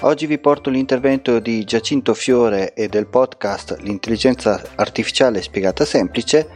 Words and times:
Oggi 0.00 0.26
vi 0.26 0.38
porto 0.38 0.70
l'intervento 0.70 1.38
di 1.38 1.64
Giacinto 1.64 2.14
Fiore 2.14 2.74
e 2.74 2.88
del 2.88 3.06
podcast 3.06 3.78
L'intelligenza 3.80 4.62
artificiale 4.74 5.40
spiegata 5.40 5.84
semplice. 5.84 6.46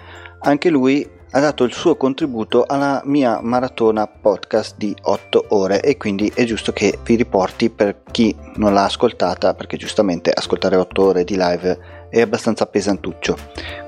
Anche 0.41 0.69
lui 0.69 1.09
ha 1.31 1.41
dato 1.41 1.65
il 1.65 1.73
suo 1.73 1.97
contributo 1.97 2.65
alla 2.67 3.01
mia 3.05 3.41
maratona 3.41 4.07
podcast 4.07 4.77
di 4.77 4.95
8 5.01 5.47
ore 5.51 5.81
e 5.81 5.97
quindi 5.97 6.31
è 6.35 6.45
giusto 6.45 6.73
che 6.73 6.99
vi 7.05 7.15
riporti 7.15 7.71
per 7.71 8.03
chi 8.11 8.35
non 8.57 8.75
l'ha 8.75 8.85
ascoltata 8.85 9.55
perché 9.55 9.77
giustamente 9.77 10.31
ascoltare 10.31 10.77
8 10.77 11.03
ore 11.03 11.25
di 11.25 11.37
live 11.37 12.07
è 12.11 12.21
abbastanza 12.21 12.67
pesantuccio. 12.67 13.37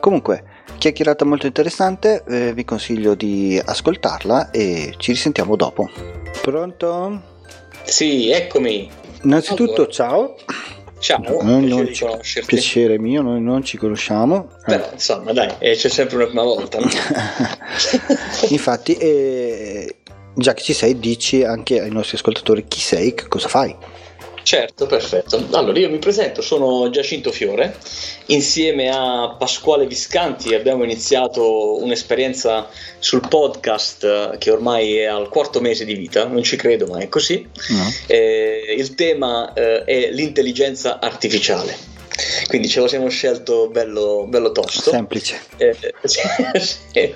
Comunque, 0.00 0.44
chiacchierata 0.78 1.24
molto 1.24 1.46
interessante, 1.46 2.24
eh, 2.26 2.54
vi 2.54 2.64
consiglio 2.64 3.14
di 3.14 3.60
ascoltarla 3.62 4.50
e 4.50 4.94
ci 4.96 5.12
risentiamo 5.12 5.56
dopo. 5.56 5.90
Pronto? 6.40 7.22
Sì, 7.82 8.30
eccomi. 8.30 8.99
Innanzitutto 9.22 9.74
allora. 9.74 9.90
ciao. 9.90 10.36
Ciao, 11.00 11.42
noi 11.42 11.66
non 11.66 11.90
ci, 11.94 12.04
piacere 12.44 12.98
mio, 12.98 13.22
noi 13.22 13.40
non 13.40 13.64
ci 13.64 13.78
conosciamo. 13.78 14.50
Però, 14.66 14.84
eh. 14.84 14.92
insomma, 14.92 15.32
dai, 15.32 15.50
eh, 15.58 15.74
c'è 15.74 15.88
sempre 15.88 16.16
una 16.16 16.26
prima 16.26 16.42
volta. 16.42 16.78
No? 16.78 16.86
Infatti, 18.50 18.94
eh, 18.96 19.96
già 20.34 20.52
che 20.52 20.62
ci 20.62 20.74
sei, 20.74 20.98
dici 20.98 21.42
anche 21.42 21.80
ai 21.80 21.90
nostri 21.90 22.18
ascoltatori 22.18 22.66
chi 22.68 22.80
sei, 22.80 23.14
che 23.14 23.28
cosa 23.28 23.48
fai. 23.48 23.74
Certo, 24.42 24.86
perfetto. 24.86 25.46
Allora 25.52 25.78
io 25.78 25.90
mi 25.90 25.98
presento, 25.98 26.42
sono 26.42 26.90
Giacinto 26.90 27.30
Fiore, 27.30 27.76
insieme 28.26 28.90
a 28.90 29.36
Pasquale 29.38 29.86
Viscanti 29.86 30.54
abbiamo 30.54 30.84
iniziato 30.84 31.82
un'esperienza 31.82 32.68
sul 32.98 33.26
podcast 33.28 34.38
che 34.38 34.50
ormai 34.50 34.96
è 34.96 35.04
al 35.04 35.28
quarto 35.28 35.60
mese 35.60 35.84
di 35.84 35.94
vita, 35.94 36.26
non 36.26 36.42
ci 36.42 36.56
credo 36.56 36.86
ma 36.86 36.98
è 36.98 37.08
così. 37.08 37.46
No. 37.68 37.92
Eh, 38.06 38.74
il 38.76 38.94
tema 38.94 39.52
eh, 39.52 39.84
è 39.84 40.10
l'intelligenza 40.10 41.00
artificiale. 41.00 41.90
Quindi 42.48 42.68
ce 42.68 42.80
lo 42.80 42.88
siamo 42.88 43.08
scelto 43.08 43.68
bello, 43.68 44.26
bello 44.28 44.52
tosto. 44.52 44.90
Semplice. 44.90 45.40
Eh, 45.56 45.76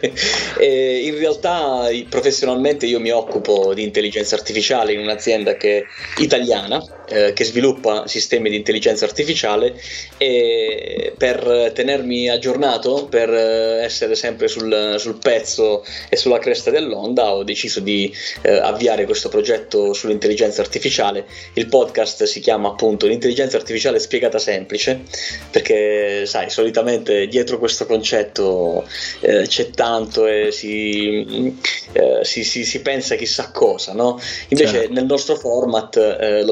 eh, 0.58 1.06
in 1.06 1.18
realtà 1.18 1.88
professionalmente 2.08 2.86
io 2.86 3.00
mi 3.00 3.10
occupo 3.10 3.74
di 3.74 3.82
intelligenza 3.82 4.34
artificiale 4.34 4.92
in 4.92 5.00
un'azienda 5.00 5.56
che 5.56 5.84
italiana 6.18 6.82
eh, 7.08 7.32
che 7.32 7.44
sviluppa 7.44 8.06
sistemi 8.06 8.50
di 8.50 8.56
intelligenza 8.56 9.04
artificiale 9.04 9.74
e 10.16 11.14
per 11.16 11.72
tenermi 11.74 12.28
aggiornato, 12.28 13.06
per 13.06 13.32
eh, 13.32 13.82
essere 13.84 14.14
sempre 14.14 14.48
sul, 14.48 14.96
sul 14.98 15.18
pezzo 15.18 15.84
e 16.08 16.16
sulla 16.16 16.38
cresta 16.38 16.70
dell'onda 16.70 17.34
ho 17.34 17.44
deciso 17.44 17.80
di 17.80 18.12
eh, 18.42 18.56
avviare 18.56 19.04
questo 19.04 19.28
progetto 19.28 19.92
sull'intelligenza 19.92 20.60
artificiale. 20.60 21.26
Il 21.54 21.68
podcast 21.68 22.24
si 22.24 22.40
chiama 22.40 22.68
appunto 22.68 23.06
l'intelligenza 23.06 23.56
artificiale 23.56 23.98
spiegata 23.98 24.38
semplice 24.38 25.02
perché 25.50 26.26
sai, 26.26 26.50
solitamente 26.50 27.26
dietro 27.26 27.58
questo 27.58 27.86
concetto 27.86 28.86
eh, 29.20 29.46
c'è 29.46 29.70
tanto 29.70 30.26
e 30.26 30.50
si, 30.52 31.54
eh, 31.92 32.20
si, 32.22 32.44
si, 32.44 32.64
si, 32.64 32.80
pensa 32.80 33.14
chissà 33.16 33.50
cosa, 33.50 33.92
no? 33.92 34.20
Invece 34.48 34.72
certo. 34.72 34.92
nel 34.92 35.04
nostro 35.04 35.36
format 35.36 35.96
eh, 35.96 36.42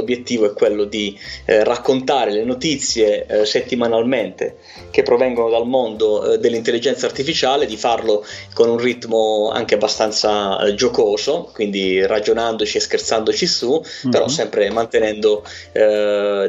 l'obiettivo 0.42 0.46
è 0.46 0.52
quello 0.52 0.84
di 0.84 1.18
eh, 1.44 1.64
raccontare 1.64 2.32
le 2.32 2.44
notizie 2.44 3.26
eh, 3.26 3.46
settimanalmente 3.46 4.56
che 4.90 5.02
provengono 5.02 5.48
dal 5.48 5.66
mondo 5.66 6.32
eh, 6.32 6.38
dell'intelligenza 6.38 7.06
artificiale, 7.06 7.66
di 7.66 7.76
farlo 7.76 8.24
con 8.52 8.68
un 8.68 8.78
ritmo 8.78 9.50
anche 9.52 9.74
abbastanza 9.74 10.72
giocoso, 10.74 11.50
quindi 11.52 12.04
ragionandoci 12.04 12.76
e 12.76 12.80
scherzandoci 12.80 13.46
su, 13.46 13.70
mm-hmm. 13.70 14.10
però 14.10 14.28
sempre 14.28 14.70
mantenendo 14.70 15.44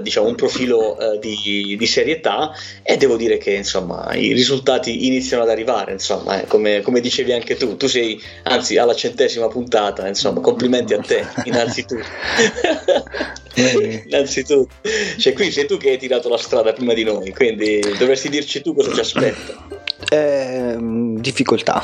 diciamo, 0.02 0.28
un 0.28 0.36
profilo 0.36 0.98
di, 1.20 1.76
di 1.78 1.86
serietà 1.86 2.52
e 2.82 2.98
devo 2.98 3.16
dire 3.16 3.38
che 3.38 3.52
insomma 3.52 4.14
i 4.14 4.34
risultati 4.34 5.08
iniziano 5.08 5.44
ad 5.44 5.50
arrivare 5.50 5.92
insomma 5.92 6.42
eh, 6.42 6.48
come, 6.48 6.82
come, 6.82 7.00
dicevi 7.00 7.34
anche 7.34 7.56
tu 7.56 7.78
tu 7.78 7.88
sei 7.88 8.22
anzi 8.44 8.78
alla 8.78 8.96
centesima 8.96 9.48
puntata 9.48 10.08
insomma 10.08 10.40
complimenti 10.40 10.94
a 10.94 11.00
te 11.00 11.26
innanzitutto 11.46 12.04
innanzitutto. 13.56 14.74
Cioè 15.18 15.34
qui 15.34 15.52
sei 15.52 15.66
tu 15.66 15.78
che 15.78 15.92
hai 15.92 15.98
tirato 15.98 16.30
la 16.30 16.38
strada 16.38 16.74
prima 16.74 16.94
di 16.94 17.04
noi 17.04 17.32
quindi 17.32 17.80
dovresti 17.98 18.30
dirci 18.30 18.62
tu 18.62 18.74
cosa 18.74 18.94
ci 18.94 19.00
aspetta. 19.00 19.82
Eh, 20.10 20.76
difficoltà. 20.80 21.82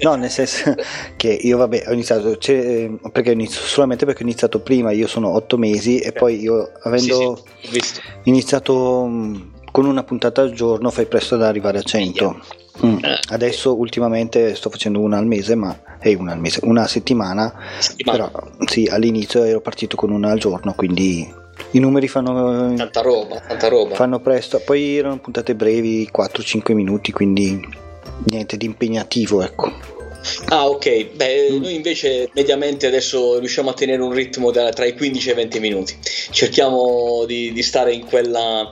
No 0.00 0.14
nel 0.14 0.30
senso 0.30 0.74
che 1.16 1.28
io 1.28 1.56
vabbè 1.56 1.84
ho 1.88 1.92
iniziato 1.92 2.36
cioè, 2.36 2.90
perché 3.12 3.32
inizio, 3.32 3.60
solamente 3.60 4.04
perché 4.04 4.22
ho 4.22 4.26
iniziato 4.26 4.60
prima 4.60 4.92
io 4.92 5.06
sono 5.06 5.34
otto 5.34 5.56
mesi 5.56 5.98
e 5.98 6.12
poi 6.12 6.40
io 6.40 6.72
avendo 6.82 7.44
sì, 7.60 7.80
sì, 7.80 8.00
iniziato 8.24 9.04
mm, 9.06 9.40
con 9.70 9.86
una 9.86 10.04
puntata 10.04 10.42
al 10.42 10.52
giorno 10.52 10.90
fai 10.90 11.06
presto 11.06 11.34
ad 11.34 11.42
arrivare 11.42 11.78
a 11.78 11.82
100 11.82 12.40
mm. 12.84 12.98
Eh. 13.04 13.18
adesso 13.28 13.76
ultimamente 13.76 14.54
sto 14.54 14.70
facendo 14.70 15.00
una 15.00 15.18
al 15.18 15.26
mese 15.26 15.54
ma 15.54 15.78
eh, 16.00 16.14
una, 16.14 16.32
al 16.32 16.40
mese, 16.40 16.60
una 16.64 16.86
settimana, 16.86 17.54
settimana. 17.78 18.28
però 18.28 18.50
sì 18.66 18.86
all'inizio 18.90 19.42
ero 19.44 19.60
partito 19.60 19.96
con 19.96 20.10
una 20.10 20.30
al 20.30 20.38
giorno 20.38 20.74
quindi 20.74 21.32
i 21.72 21.78
numeri 21.78 22.08
fanno 22.08 22.74
tanta 22.74 23.02
roba, 23.02 23.40
tanta 23.40 23.68
roba. 23.68 23.94
fanno 23.94 24.18
presto 24.20 24.60
poi 24.64 24.96
erano 24.96 25.18
puntate 25.18 25.54
brevi 25.54 26.10
4-5 26.14 26.72
minuti 26.74 27.12
quindi 27.12 27.60
niente 28.24 28.56
di 28.56 28.66
impegnativo 28.66 29.42
ecco 29.42 29.98
Ah, 30.48 30.68
ok. 30.68 31.14
Beh, 31.14 31.50
mm. 31.50 31.62
noi 31.62 31.74
invece 31.74 32.30
mediamente 32.34 32.86
adesso 32.86 33.38
riusciamo 33.38 33.70
a 33.70 33.74
tenere 33.74 34.02
un 34.02 34.12
ritmo 34.12 34.50
da, 34.50 34.68
tra 34.70 34.84
i 34.84 34.94
15 34.94 35.28
e 35.28 35.32
i 35.32 35.34
20 35.34 35.60
minuti. 35.60 35.96
Cerchiamo 36.30 37.24
di, 37.26 37.52
di 37.52 37.62
stare 37.62 37.92
in 37.92 38.04
quella 38.04 38.70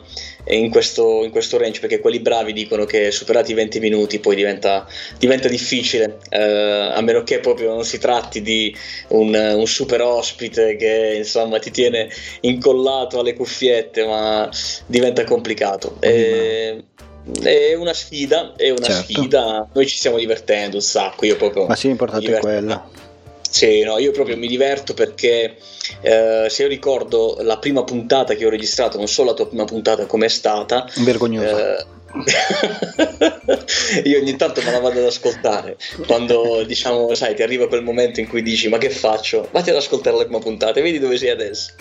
in 0.57 0.71
questo, 0.71 1.25
in 1.25 1.31
questo, 1.31 1.59
range 1.59 1.81
perché 1.81 2.01
quelli 2.01 2.21
bravi 2.21 2.53
dicono 2.53 2.85
che 2.85 3.11
superati 3.11 3.53
i 3.53 3.55
20 3.55 3.81
minuti 3.81 4.19
poi 4.19 4.37
diventa, 4.37 4.87
diventa 5.19 5.49
difficile 5.49 6.19
eh, 6.31 6.39
a 6.41 7.01
meno 7.01 7.23
che 7.23 7.41
proprio 7.41 7.75
non 7.75 7.85
si 7.85 7.99
tratti 7.99 8.41
di 8.43 8.75
un, 9.09 9.35
un, 9.35 9.67
super 9.67 10.01
ospite 10.01 10.77
che 10.77 11.15
insomma 11.19 11.59
ti 11.59 11.71
tiene 11.71 12.09
incollato 12.41 13.21
alle 13.21 13.35
cuffiette 13.35 14.05
ma 14.07 14.51
diventa 14.87 15.25
complicato 15.25 15.97
e, 16.01 16.85
è 17.43 17.75
una 17.75 17.93
sfida, 17.93 18.55
è 18.57 18.71
una 18.71 18.87
certo. 18.87 19.03
sfida. 19.03 19.69
Noi 19.73 19.87
ci 19.87 19.97
stiamo 19.97 20.17
divertendo 20.17 20.77
un 20.77 20.83
sacco. 20.83 21.27
Io 21.27 21.37
proprio. 21.37 21.67
Ma 21.67 21.77
sì, 21.77 21.89
l'importante 21.89 22.37
è 22.37 22.41
quello. 22.41 22.91
Sì, 23.51 23.83
no, 23.83 23.99
io 23.99 24.11
proprio 24.13 24.37
mi 24.37 24.47
diverto 24.47 24.95
perché 24.95 25.57
eh, 26.01 26.47
se 26.49 26.63
io 26.63 26.69
ricordo 26.69 27.39
la 27.41 27.59
prima 27.59 27.83
puntata 27.83 28.35
che 28.35 28.45
ho 28.45 28.51
registrato, 28.51 28.99
non 28.99 29.09
so 29.09 29.25
la 29.25 29.35
tua 29.35 29.49
prima 29.49 29.65
puntata 29.65 30.07
com'è 30.07 30.29
stata. 30.29 30.89
Vergognosa. 30.97 31.79
Eh, 31.79 31.87
io 34.05 34.19
ogni 34.19 34.37
tanto 34.37 34.63
me 34.63 34.71
la 34.71 34.81
vado 34.81 34.99
ad 35.01 35.05
ascoltare 35.05 35.77
quando 36.07 36.63
diciamo 36.65 37.15
sai 37.15 37.35
ti 37.35 37.43
arriva 37.43 37.69
quel 37.69 37.83
momento 37.83 38.21
in 38.21 38.29
cui 38.29 38.41
dici 38.41 38.69
ma 38.69 38.79
che 38.79 38.89
faccio? 38.89 39.47
Vatti 39.53 39.69
ad 39.71 39.77
ascoltare 39.77 40.17
la 40.17 40.23
prima 40.23 40.39
puntata 40.39 40.79
e 40.79 40.83
vedi 40.83 40.99
dove 40.99 41.19
sei 41.19 41.29
adesso. 41.31 41.73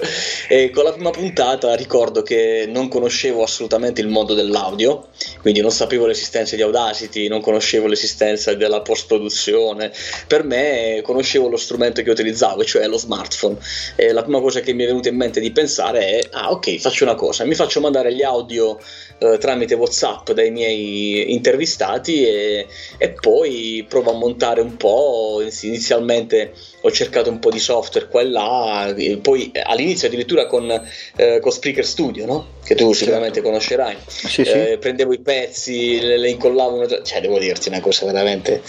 E 0.49 0.69
con 0.69 0.83
la 0.83 0.91
prima 0.91 1.11
puntata 1.11 1.73
ricordo 1.75 2.23
che 2.23 2.65
non 2.67 2.89
conoscevo 2.89 3.41
assolutamente 3.41 4.01
il 4.01 4.09
mondo 4.09 4.33
dell'audio 4.33 5.07
quindi 5.41 5.61
non 5.61 5.71
sapevo 5.71 6.05
l'esistenza 6.05 6.57
di 6.57 6.61
Audacity 6.61 7.29
non 7.29 7.39
conoscevo 7.41 7.87
l'esistenza 7.87 8.53
della 8.53 8.81
post 8.81 9.07
produzione 9.07 9.93
per 10.27 10.43
me 10.43 10.99
conoscevo 11.03 11.47
lo 11.47 11.57
strumento 11.57 12.01
che 12.01 12.09
utilizzavo 12.09 12.65
cioè 12.65 12.85
lo 12.87 12.97
smartphone. 12.97 13.57
E 13.95 14.11
la 14.11 14.23
prima 14.23 14.41
cosa 14.41 14.59
che 14.59 14.73
mi 14.73 14.83
è 14.83 14.87
venuta 14.87 15.07
in 15.07 15.15
mente 15.15 15.39
di 15.39 15.51
pensare 15.51 16.19
è 16.19 16.27
ah 16.31 16.51
ok 16.51 16.79
faccio 16.79 17.05
una 17.05 17.15
cosa 17.15 17.45
mi 17.45 17.55
faccio 17.55 17.79
mandare 17.79 18.13
gli 18.13 18.23
audio 18.23 18.77
eh, 19.19 19.37
tramite 19.37 19.75
whatsapp 19.75 20.16
backup 20.17 20.33
dai 20.33 20.51
miei 20.51 21.33
intervistati 21.33 22.25
e, 22.25 22.67
e 22.97 23.09
poi 23.09 23.85
provo 23.87 24.11
a 24.11 24.15
montare 24.15 24.61
un 24.61 24.75
po'. 24.77 25.43
Inizialmente 25.61 26.53
ho 26.81 26.91
cercato 26.91 27.29
un 27.29 27.39
po' 27.39 27.49
di 27.49 27.59
software 27.59 28.07
qua 28.07 28.21
e 28.21 28.29
là, 28.29 28.95
poi 29.21 29.51
all'inizio 29.63 30.07
addirittura 30.07 30.47
con, 30.47 30.69
eh, 31.15 31.39
con 31.39 31.51
Spreaker 31.51 31.85
Studio, 31.85 32.25
no? 32.25 32.55
che 32.67 32.75
tu 32.75 32.91
sicuramente 32.91 33.35
certo. 33.35 33.49
conoscerai. 33.49 33.97
Sì, 34.05 34.27
sì. 34.27 34.41
Eh, 34.41 34.77
prendevo 34.77 35.13
i 35.13 35.19
pezzi, 35.19 36.01
le, 36.01 36.17
le 36.17 36.29
incollavo, 36.29 37.01
cioè 37.01 37.21
devo 37.21 37.39
dirti 37.39 37.69
una 37.69 37.79
cosa 37.79 38.05
veramente. 38.05 38.61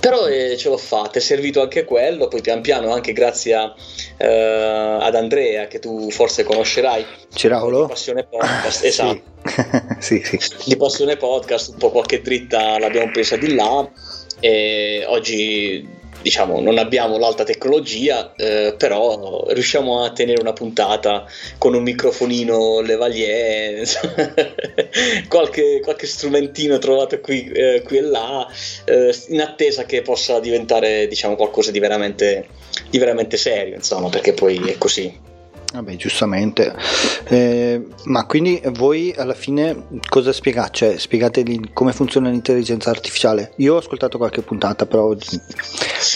Però 0.00 0.26
eh, 0.26 0.56
ce 0.56 0.68
l'ho 0.68 0.76
fatta, 0.76 1.18
è 1.18 1.22
servito 1.22 1.62
anche 1.62 1.84
quello, 1.84 2.26
poi 2.26 2.40
pian 2.40 2.62
piano 2.62 2.92
anche 2.92 3.12
grazie 3.12 3.54
a, 3.54 3.72
eh, 4.16 4.26
ad 5.00 5.14
Andrea 5.14 5.68
che 5.68 5.78
tu 5.78 6.10
forse 6.10 6.42
conoscerai. 6.42 7.06
Ciraulo? 7.32 7.86
Passione 7.86 8.24
Podcast, 8.24 8.82
esatto. 8.84 9.22
sì, 10.00 10.20
sì. 10.24 10.38
Di 10.64 10.76
Passione 10.94 11.16
Podcast, 11.16 11.70
un 11.70 11.78
po' 11.78 11.90
qualche 11.90 12.22
dritta 12.22 12.78
l'abbiamo 12.78 13.10
presa 13.10 13.34
di 13.34 13.52
là 13.52 13.90
e 14.38 15.04
oggi 15.08 15.84
diciamo 16.22 16.60
non 16.60 16.78
abbiamo 16.78 17.18
l'alta 17.18 17.42
tecnologia 17.42 18.32
eh, 18.36 18.76
però 18.78 19.44
riusciamo 19.48 20.04
a 20.04 20.12
tenere 20.12 20.40
una 20.40 20.52
puntata 20.52 21.26
con 21.58 21.74
un 21.74 21.82
microfonino 21.82 22.78
Levalier 22.78 23.84
qualche, 25.26 25.80
qualche, 25.82 26.06
strumentino 26.06 26.78
trovato 26.78 27.18
qui, 27.18 27.50
eh, 27.50 27.82
qui 27.84 27.96
e 27.96 28.00
là 28.02 28.46
eh, 28.84 29.12
in 29.30 29.40
attesa 29.40 29.86
che 29.86 30.00
possa 30.02 30.38
diventare 30.38 31.08
diciamo 31.08 31.34
qualcosa 31.34 31.72
di 31.72 31.80
veramente, 31.80 32.46
di 32.88 32.98
veramente 32.98 33.36
serio 33.36 33.74
insomma 33.74 34.10
perché 34.10 34.32
poi 34.32 34.58
è 34.70 34.78
così 34.78 35.32
Vabbè, 35.74 35.96
giustamente. 35.96 36.72
Eh, 37.24 37.84
ma 38.04 38.26
quindi 38.26 38.62
voi 38.74 39.12
alla 39.16 39.34
fine 39.34 39.86
cosa 40.08 40.32
spiegate? 40.32 40.70
Cioè, 40.72 40.98
spiegate 40.98 41.42
come 41.72 41.92
funziona 41.92 42.30
l'intelligenza 42.30 42.90
artificiale? 42.90 43.54
Io 43.56 43.74
ho 43.74 43.78
ascoltato 43.78 44.16
qualche 44.16 44.42
puntata, 44.42 44.86
però 44.86 45.16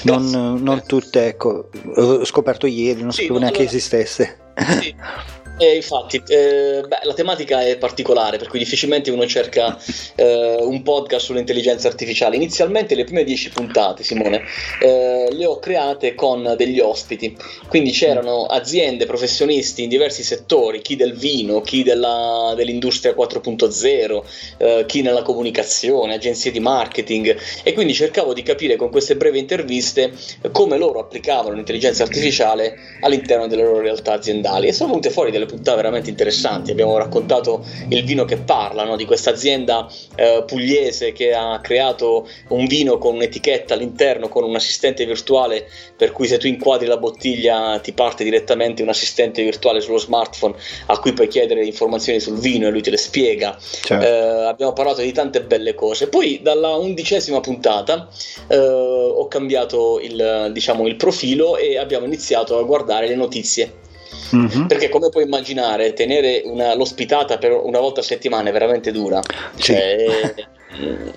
non, 0.05 0.61
non 0.63 0.83
tutte, 0.87 1.27
ecco, 1.27 1.71
ho 1.97 2.25
scoperto 2.25 2.67
ieri, 2.67 3.03
non 3.03 3.11
sì, 3.11 3.23
sapevo 3.23 3.41
neanche 3.41 3.63
allora, 3.63 3.77
esistesse. 3.77 4.39
Sì. 4.81 4.95
Eh, 5.61 5.75
infatti, 5.75 6.23
eh, 6.29 6.85
beh, 6.87 7.01
la 7.03 7.15
tematica 7.15 7.65
è 7.65 7.77
particolare, 7.79 8.39
per 8.39 8.47
cui 8.47 8.61
difficilmente 8.61 9.11
uno 9.11 9.27
cerca 9.27 9.77
eh, 10.15 10.57
un 10.61 10.83
podcast 10.83 11.25
sull'intelligenza 11.25 11.89
artificiale. 11.89 12.37
Inizialmente 12.37 12.95
le 12.95 13.03
prime 13.03 13.25
dieci 13.25 13.51
puntate, 13.51 14.05
Simone, 14.05 14.43
eh, 14.81 15.29
le 15.33 15.47
ho 15.47 15.59
create 15.59 16.15
con 16.15 16.55
degli 16.57 16.79
ospiti, 16.79 17.37
quindi 17.67 17.91
c'erano 17.91 18.45
aziende, 18.45 19.05
professionisti 19.05 19.83
in 19.83 19.89
diversi 19.89 20.23
settori, 20.23 20.81
chi 20.81 20.95
del 20.95 21.15
vino, 21.15 21.61
chi 21.61 21.83
della, 21.83 22.53
dell'industria 22.55 23.13
4.0, 23.13 24.23
eh, 24.59 24.85
chi 24.87 25.03
nella 25.03 25.23
comunicazione, 25.23 26.15
agenzie 26.15 26.53
di 26.53 26.61
marketing, 26.61 27.37
e 27.65 27.73
quindi 27.73 27.95
cercavo 27.95 28.33
di 28.33 28.45
capire 28.45 28.77
con 28.77 28.91
queste 28.91 29.17
brevi 29.17 29.41
interviste 29.41 30.13
come 30.53 30.79
loro 30.79 31.01
applicavano 31.01 31.57
l'intelligenza 31.57 32.05
artificiale 32.05 32.77
all'interno 33.01 33.49
delle 33.49 33.65
loro 33.65 33.81
realtà 33.81 34.13
aziendali. 34.13 34.69
E 34.69 34.73
sono 34.73 34.91
venute 34.91 35.11
fuori 35.11 35.33
delle 35.33 35.47
puntate 35.49 35.77
veramente 35.77 36.11
interessanti. 36.11 36.71
Abbiamo 36.71 36.97
raccontato 36.97 37.65
il 37.89 38.05
vino 38.05 38.25
che 38.25 38.37
parla, 38.37 38.85
no? 38.85 38.97
di 38.97 39.05
questa 39.05 39.31
azienda 39.31 39.91
eh, 40.15 40.45
pugliese 40.47 41.13
che 41.13 41.35
ha 41.35 41.59
creato 41.61 42.29
un 42.49 42.67
vino 42.67 42.99
con 42.99 43.15
un'etichetta 43.15 43.75
all'interno, 43.75 44.29
con 44.29 44.45
un 44.45 44.55
assistente 44.55 45.05
virtuale, 45.05 45.69
per 45.97 46.13
cui 46.13 46.27
se 46.27 46.39
tu 46.39 46.47
inquadri 46.47 46.87
la 46.87 46.97
bottiglia 46.97 47.79
ti 47.81 47.93
parte 47.93 48.25
direttamente 48.25 48.83
un 48.83 48.89
assistente 48.89 49.43
virtuale 49.43 49.81
sullo 49.81 49.99
smartphone 49.99 50.55
a 50.87 50.99
cui 50.99 51.13
puoi 51.13 51.29
chiedere 51.29 51.65
informazioni 51.65 52.21
sul 52.21 52.39
vino 52.39 52.67
e 52.67 52.71
lui 52.71 52.83
te 52.83 52.91
le 52.91 52.97
spiega. 52.97 53.57
Certo. 53.59 54.05
Eh, 54.05 54.47
abbiamo 54.47 54.73
parlato 54.73 55.01
di 55.01 55.13
tante 55.13 55.43
belle 55.43 55.75
cose. 55.75 56.09
Poi 56.09 56.41
dalla 56.43 56.75
undicesima 56.77 57.41
puntata 57.41 58.09
eh, 58.49 58.57
ho 58.57 59.27
cambiato 59.29 60.01
il, 60.01 60.51
diciamo, 60.53 60.87
il 60.87 60.97
profilo 60.97 61.57
e 61.57 61.79
abbiamo 61.79 62.07
iniziato 62.07 62.59
a 62.59 62.63
guardare 62.63 63.09
le 63.09 63.17
notizie 63.17 63.87
Mm-hmm. 64.35 64.67
Perché 64.67 64.89
come 64.89 65.09
puoi 65.09 65.25
immaginare, 65.25 65.93
tenere 65.93 66.43
una, 66.45 66.75
l'ospitata 66.75 67.39
per 67.39 67.53
una 67.53 67.81
volta 67.81 68.01
a 68.01 68.03
settimana 68.03 68.49
è 68.49 68.53
veramente 68.53 68.93
dura. 68.93 69.21
Sì. 69.55 69.63
Cioè, 69.63 70.35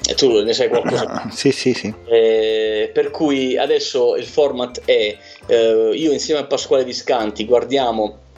eh, 0.08 0.16
tu 0.16 0.42
ne 0.44 0.54
sai 0.54 0.70
qualcosa? 0.70 1.30
sì, 1.32 1.52
sì, 1.52 1.74
sì. 1.74 1.94
Eh, 2.06 2.90
per 2.94 3.12
cui 3.12 3.58
adesso 3.58 4.16
il 4.16 4.26
format 4.26 4.82
è, 4.86 5.18
eh, 5.48 5.92
io 5.94 6.12
insieme 6.12 6.42
a 6.42 6.46
Pasquale 6.46 6.84
Viscanti 6.84 7.46
guardiamo 7.46 8.30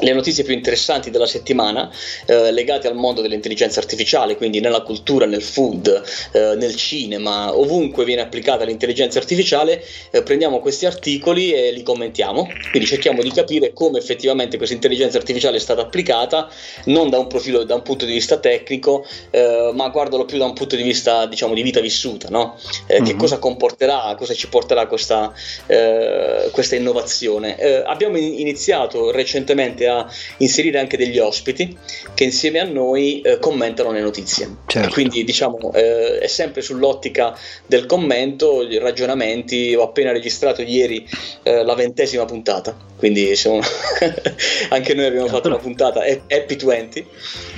le 0.00 0.12
notizie 0.14 0.42
più 0.42 0.54
interessanti 0.54 1.10
della 1.10 1.26
settimana 1.26 1.90
eh, 2.26 2.50
legate 2.50 2.88
al 2.88 2.94
mondo 2.94 3.20
dell'intelligenza 3.20 3.78
artificiale, 3.78 4.36
quindi 4.36 4.58
nella 4.60 4.80
cultura, 4.80 5.26
nel 5.26 5.42
food, 5.42 6.02
eh, 6.32 6.54
nel 6.56 6.74
cinema, 6.76 7.56
ovunque 7.56 8.04
viene 8.04 8.22
applicata 8.22 8.64
l'intelligenza 8.64 9.18
artificiale, 9.18 9.84
eh, 10.10 10.22
prendiamo 10.22 10.60
questi 10.60 10.86
articoli 10.86 11.52
e 11.52 11.72
li 11.72 11.82
commentiamo, 11.82 12.48
quindi 12.70 12.88
cerchiamo 12.88 13.22
di 13.22 13.30
capire 13.30 13.74
come 13.74 13.98
effettivamente 13.98 14.56
questa 14.56 14.74
intelligenza 14.74 15.18
artificiale 15.18 15.58
è 15.58 15.60
stata 15.60 15.82
applicata, 15.82 16.48
non 16.86 17.10
da 17.10 17.18
un 17.18 17.26
profilo, 17.26 17.64
da 17.64 17.74
un 17.74 17.82
punto 17.82 18.06
di 18.06 18.12
vista 18.12 18.38
tecnico, 18.38 19.04
eh, 19.30 19.72
ma 19.74 19.88
guardalo 19.88 20.24
più 20.24 20.38
da 20.38 20.46
un 20.46 20.54
punto 20.54 20.74
di 20.74 20.82
vista 20.82 21.26
diciamo 21.26 21.52
di 21.52 21.62
vita 21.62 21.80
vissuta, 21.80 22.28
no? 22.30 22.56
mm-hmm. 22.90 23.04
che 23.04 23.14
cosa 23.16 23.38
comporterà, 23.38 24.14
cosa 24.16 24.32
ci 24.32 24.48
porterà 24.48 24.86
questa, 24.86 25.32
eh, 25.66 26.48
questa 26.50 26.76
innovazione. 26.76 27.82
abbiamo 27.84 28.16
iniziato 28.16 29.10
recentemente 29.10 29.81
a 29.86 29.92
a 30.02 30.10
inserire 30.38 30.78
anche 30.78 30.96
degli 30.96 31.18
ospiti 31.18 31.76
che 32.14 32.24
insieme 32.24 32.58
a 32.58 32.64
noi 32.64 33.20
eh, 33.20 33.38
commentano 33.38 33.92
le 33.92 34.00
notizie. 34.00 34.56
Certo. 34.66 34.92
Quindi 34.92 35.24
diciamo 35.24 35.72
eh, 35.72 36.18
è 36.18 36.26
sempre 36.26 36.62
sull'ottica 36.62 37.36
del 37.66 37.86
commento, 37.86 38.62
i 38.62 38.78
ragionamenti. 38.78 39.74
Ho 39.74 39.82
appena 39.82 40.12
registrato 40.12 40.62
ieri 40.62 41.06
eh, 41.42 41.64
la 41.64 41.74
ventesima 41.74 42.24
puntata, 42.24 42.76
quindi 42.96 43.34
siamo... 43.36 43.60
anche 44.70 44.94
noi 44.94 45.06
abbiamo 45.06 45.28
fatto 45.28 45.48
una 45.48 45.58
puntata 45.58 46.00
Happy 46.00 46.56
20. 46.56 47.06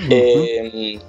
Mm-hmm. 0.03 0.11
E, 0.11 1.01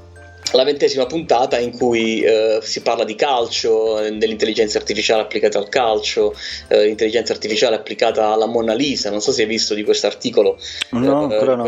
la 0.54 0.64
ventesima 0.64 1.06
puntata 1.06 1.60
in 1.60 1.72
cui 1.72 2.22
eh, 2.22 2.60
si 2.62 2.82
parla 2.82 3.04
di 3.04 3.16
calcio, 3.16 4.00
dell'intelligenza 4.00 4.78
artificiale 4.78 5.22
applicata 5.22 5.58
al 5.58 5.70
calcio, 5.70 6.34
eh, 6.68 6.88
intelligenza 6.88 7.34
artificiale 7.34 7.76
applicata 7.76 8.32
alla 8.32 8.46
Mona 8.46 8.74
Lisa. 8.74 9.10
Non 9.10 9.22
so 9.22 9.32
se 9.32 9.42
hai 9.42 9.48
visto 9.48 9.74
di 9.74 9.84
questo 9.84 10.08
articolo. 10.08 10.58
No, 10.92 11.32
eh, 11.32 11.44
no. 11.44 11.68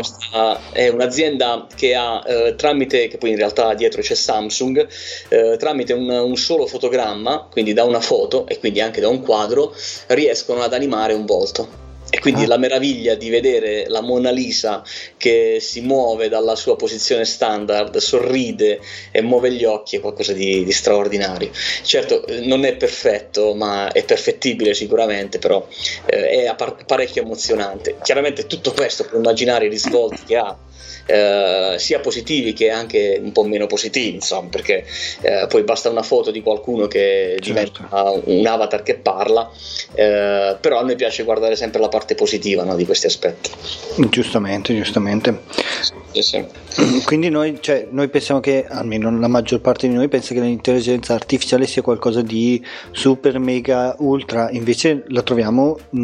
è 0.72 0.88
un'azienda 0.88 1.66
che 1.74 1.94
ha 1.94 2.22
eh, 2.26 2.54
tramite, 2.56 3.08
che 3.08 3.18
poi 3.18 3.30
in 3.30 3.36
realtà 3.36 3.74
dietro 3.74 4.00
c'è 4.00 4.14
Samsung, 4.14 4.86
eh, 5.28 5.56
tramite 5.58 5.92
un, 5.92 6.08
un, 6.08 6.36
solo 6.36 6.66
fotogramma, 6.66 7.48
quindi 7.50 7.72
da 7.72 7.84
una 7.84 8.00
foto 8.00 8.46
e 8.46 8.58
quindi 8.58 8.80
anche 8.80 9.00
da 9.00 9.08
un 9.08 9.20
quadro, 9.22 9.74
riescono 10.08 10.62
ad 10.62 10.72
animare 10.72 11.12
un 11.12 11.26
volto. 11.26 11.86
E 12.18 12.20
quindi 12.20 12.42
ah. 12.42 12.48
la 12.48 12.56
meraviglia 12.56 13.14
di 13.14 13.30
vedere 13.30 13.84
la 13.86 14.00
Mona 14.00 14.30
Lisa 14.30 14.82
che 15.16 15.58
si 15.60 15.82
muove 15.82 16.28
dalla 16.28 16.56
sua 16.56 16.74
posizione 16.74 17.24
standard, 17.24 17.96
sorride 17.98 18.80
e 19.12 19.22
muove 19.22 19.52
gli 19.52 19.64
occhi 19.64 19.96
è 19.96 20.00
qualcosa 20.00 20.32
di, 20.32 20.64
di 20.64 20.72
straordinario. 20.72 21.50
Certo, 21.82 22.24
non 22.42 22.64
è 22.64 22.74
perfetto, 22.74 23.54
ma 23.54 23.92
è 23.92 24.04
perfettibile 24.04 24.74
sicuramente, 24.74 25.38
però 25.38 25.64
eh, 26.06 26.42
è 26.42 26.54
parecchio 26.84 27.22
emozionante. 27.22 27.98
Chiaramente 28.02 28.46
tutto 28.46 28.72
questo 28.72 29.04
puoi 29.04 29.20
immaginare 29.20 29.66
i 29.66 29.68
risvolti 29.68 30.24
che 30.26 30.36
ha 30.36 30.58
eh, 31.06 31.76
sia 31.78 32.00
positivi 32.00 32.52
che 32.52 32.70
anche 32.70 33.18
un 33.22 33.32
po' 33.32 33.44
meno 33.44 33.66
positivi, 33.66 34.14
insomma, 34.14 34.48
perché 34.48 34.84
eh, 35.22 35.46
poi 35.48 35.62
basta 35.62 35.88
una 35.88 36.02
foto 36.02 36.30
di 36.30 36.42
qualcuno 36.42 36.86
che 36.86 37.38
certo. 37.40 37.44
diventa 37.44 38.20
un 38.24 38.46
avatar 38.46 38.82
che 38.82 38.96
parla, 38.96 39.50
eh, 39.94 40.56
però 40.60 40.78
a 40.78 40.82
noi 40.82 40.96
piace 40.96 41.24
guardare 41.24 41.56
sempre 41.56 41.80
la 41.80 41.88
parte 41.88 42.14
positiva 42.14 42.64
no, 42.64 42.76
di 42.76 42.84
questi 42.84 43.06
aspetti. 43.06 43.50
Giustamente, 44.10 44.74
giustamente. 44.74 45.40
Sì, 46.12 46.22
sì. 46.22 46.44
Quindi 47.04 47.28
noi, 47.28 47.58
cioè, 47.60 47.86
noi 47.90 48.08
pensiamo 48.08 48.40
che, 48.40 48.66
almeno 48.66 49.16
la 49.18 49.28
maggior 49.28 49.60
parte 49.60 49.88
di 49.88 49.94
noi 49.94 50.08
pensa 50.08 50.34
che 50.34 50.40
l'intelligenza 50.40 51.14
artificiale 51.14 51.66
sia 51.66 51.82
qualcosa 51.82 52.22
di 52.22 52.64
super, 52.90 53.38
mega, 53.38 53.94
ultra, 53.98 54.50
invece 54.50 55.04
la 55.08 55.22
troviamo 55.22 55.78
mh, 55.90 55.98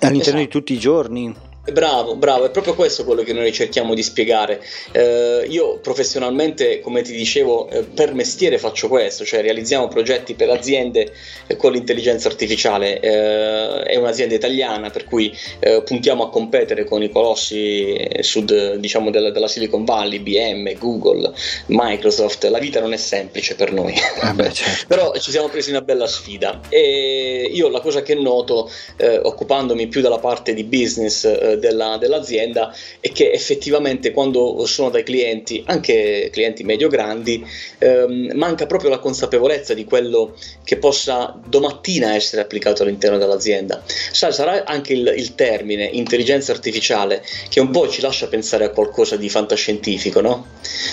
all'interno 0.00 0.18
esatto. 0.18 0.36
di 0.38 0.48
tutti 0.48 0.72
i 0.72 0.78
giorni. 0.78 1.34
Bravo, 1.62 2.16
bravo, 2.16 2.46
è 2.46 2.50
proprio 2.50 2.74
questo 2.74 3.04
quello 3.04 3.22
che 3.22 3.34
noi 3.34 3.52
cerchiamo 3.52 3.92
di 3.92 4.02
spiegare. 4.02 4.64
Eh, 4.92 5.44
io 5.46 5.76
professionalmente, 5.78 6.80
come 6.80 7.02
ti 7.02 7.12
dicevo, 7.12 7.68
eh, 7.68 7.82
per 7.82 8.14
mestiere 8.14 8.56
faccio 8.56 8.88
questo, 8.88 9.26
cioè 9.26 9.42
realizziamo 9.42 9.86
progetti 9.86 10.32
per 10.34 10.48
aziende 10.48 11.12
eh, 11.46 11.56
con 11.56 11.72
l'intelligenza 11.72 12.28
artificiale. 12.28 12.98
Eh, 12.98 13.82
è 13.82 13.96
un'azienda 13.96 14.34
italiana, 14.34 14.88
per 14.88 15.04
cui 15.04 15.36
eh, 15.58 15.82
puntiamo 15.82 16.24
a 16.24 16.30
competere 16.30 16.84
con 16.84 17.02
i 17.02 17.10
colossi 17.10 18.08
sud, 18.20 18.76
diciamo, 18.76 19.10
della, 19.10 19.30
della, 19.30 19.46
Silicon 19.46 19.84
Valley, 19.84 20.16
IBM, 20.16 20.78
Google, 20.78 21.30
Microsoft. 21.66 22.42
La 22.44 22.58
vita 22.58 22.80
non 22.80 22.94
è 22.94 22.96
semplice 22.96 23.54
per 23.54 23.70
noi, 23.70 23.94
ah 24.22 24.32
beh, 24.32 24.50
certo. 24.50 24.84
però 24.88 25.12
ci 25.18 25.30
siamo 25.30 25.48
presi 25.48 25.68
una 25.68 25.82
bella 25.82 26.06
sfida. 26.06 26.58
E 26.70 27.50
io 27.52 27.68
la 27.68 27.80
cosa 27.80 28.00
che 28.00 28.14
noto, 28.14 28.70
occupandomi 28.96 29.88
più 29.88 30.00
dalla 30.00 30.18
parte 30.18 30.54
di 30.54 30.64
business, 30.64 31.48
eh, 31.50 31.58
della, 31.58 31.96
dell'azienda 31.98 32.74
e 33.00 33.12
che 33.12 33.30
effettivamente 33.30 34.12
quando 34.12 34.64
sono 34.66 34.90
dai 34.90 35.02
clienti, 35.02 35.62
anche 35.66 36.28
clienti 36.32 36.64
medio-grandi, 36.64 37.44
ehm, 37.78 38.32
manca 38.34 38.66
proprio 38.66 38.90
la 38.90 38.98
consapevolezza 38.98 39.74
di 39.74 39.84
quello 39.84 40.36
che 40.64 40.76
possa 40.76 41.38
domattina 41.46 42.14
essere 42.14 42.42
applicato 42.42 42.82
all'interno 42.82 43.18
dell'azienda. 43.18 43.82
Sai, 43.86 44.32
sarà 44.32 44.64
anche 44.64 44.92
il, 44.92 45.12
il 45.16 45.34
termine 45.34 45.84
intelligenza 45.84 46.52
artificiale 46.52 47.22
che 47.48 47.60
un 47.60 47.70
po' 47.70 47.88
ci 47.88 48.00
lascia 48.00 48.26
pensare 48.28 48.64
a 48.64 48.70
qualcosa 48.70 49.16
di 49.16 49.28
fantascientifico, 49.28 50.20
no? 50.20 50.46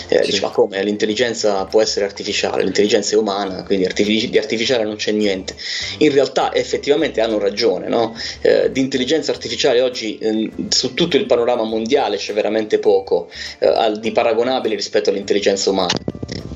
Eh, 0.07 0.23
sì. 0.23 0.31
Dice, 0.31 0.41
ma 0.41 0.49
come? 0.49 0.83
L'intelligenza 0.83 1.65
può 1.65 1.81
essere 1.81 2.05
artificiale, 2.05 2.63
l'intelligenza 2.63 3.15
è 3.15 3.17
umana, 3.17 3.63
quindi 3.63 3.85
artific- 3.85 4.29
di 4.29 4.37
artificiale 4.37 4.83
non 4.83 4.95
c'è 4.95 5.11
niente. 5.11 5.55
In 5.99 6.11
realtà 6.11 6.53
effettivamente 6.53 7.21
hanno 7.21 7.39
ragione, 7.39 7.87
no? 7.87 8.15
eh, 8.41 8.71
di 8.71 8.79
intelligenza 8.79 9.31
artificiale 9.31 9.81
oggi 9.81 10.17
eh, 10.17 10.46
su 10.69 10.93
tutto 10.93 11.17
il 11.17 11.25
panorama 11.25 11.63
mondiale 11.63 12.17
c'è 12.17 12.33
veramente 12.33 12.79
poco 12.79 13.29
eh, 13.59 13.91
di 13.99 14.11
paragonabile 14.11 14.75
rispetto 14.75 15.09
all'intelligenza 15.09 15.69
umana 15.69 15.93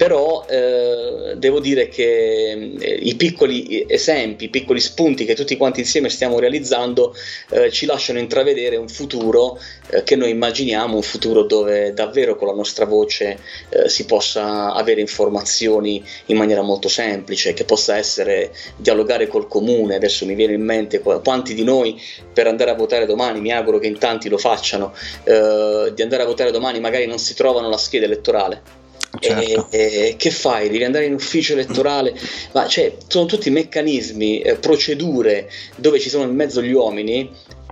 però 0.02 0.48
eh, 0.50 1.36
devo 1.38 1.60
dire 1.60 1.88
che 1.88 2.74
eh, 2.80 3.00
i 3.04 3.14
piccoli 3.14 3.86
esempi, 3.88 4.46
i 4.46 4.50
piccoli 4.50 4.80
spunti 4.80 5.26
che 5.26 5.36
tutti 5.36 5.56
quanti 5.58 5.82
insieme 5.82 6.10
stiamo 6.10 6.40
realizzando 6.40 7.14
eh, 7.52 7.70
ci 7.70 7.86
lasciano 7.86 8.18
intravedere 8.18 8.78
un 8.78 8.88
futuro 8.88 9.60
eh, 9.92 10.02
che 10.02 10.16
noi 10.16 10.32
immaginiamo, 10.32 10.96
un 10.96 11.04
futuro 11.04 11.44
dove 11.44 11.94
davvero 11.94 12.36
con 12.36 12.48
la 12.48 12.56
nostra 12.56 12.86
voce 12.86 13.38
eh, 13.70 13.90
si 13.90 14.06
possa 14.06 14.74
avere 14.74 15.02
informazioni 15.02 16.04
in 16.26 16.38
maniera 16.38 16.64
molto 16.64 16.88
semplice, 16.88 17.54
che 17.54 17.66
possa 17.66 17.96
essere 17.96 18.52
dialogare 18.78 19.28
col 19.28 19.48
comune. 19.48 19.98
Adesso 19.98 20.26
mi 20.26 20.34
viene 20.34 20.54
in 20.54 20.64
mente 20.64 21.00
quanti 21.00 21.54
di 21.54 21.64
noi 21.64 22.02
per 22.34 22.48
andare 22.48 22.72
a 22.72 22.76
votare 22.76 23.06
domani, 23.06 23.40
mi 23.40 23.52
auguro 23.52 23.78
che 23.82 23.88
in 23.88 23.98
tanti 23.98 24.30
lo 24.30 24.38
facciano, 24.38 24.94
eh, 25.26 25.92
di 25.94 26.02
andare 26.02 26.24
a 26.24 26.26
votare 26.26 26.52
domani 26.52 26.80
magari 26.80 27.06
non 27.06 27.20
si 27.20 27.34
trovano 27.34 27.68
la 27.68 27.78
scheda 27.78 28.06
elettorale 28.06 28.80
Certo. 29.20 29.68
E, 29.72 29.80
e, 29.80 30.16
che 30.18 30.32
fai? 30.32 30.70
Devi 30.70 30.84
andare 30.84 31.06
in 31.06 31.14
ufficio 31.14 31.54
elettorale? 31.54 32.14
Ma 32.54 32.66
cioè, 32.68 32.96
sono 33.08 33.26
tutti 33.26 33.50
meccanismi, 33.50 34.42
eh, 34.42 34.56
procedure 34.56 35.50
dove 35.76 36.00
ci 36.00 36.10
sono 36.10 36.24
in 36.24 36.34
mezzo 36.34 36.62
gli 36.62 36.72
uomini 36.72 37.30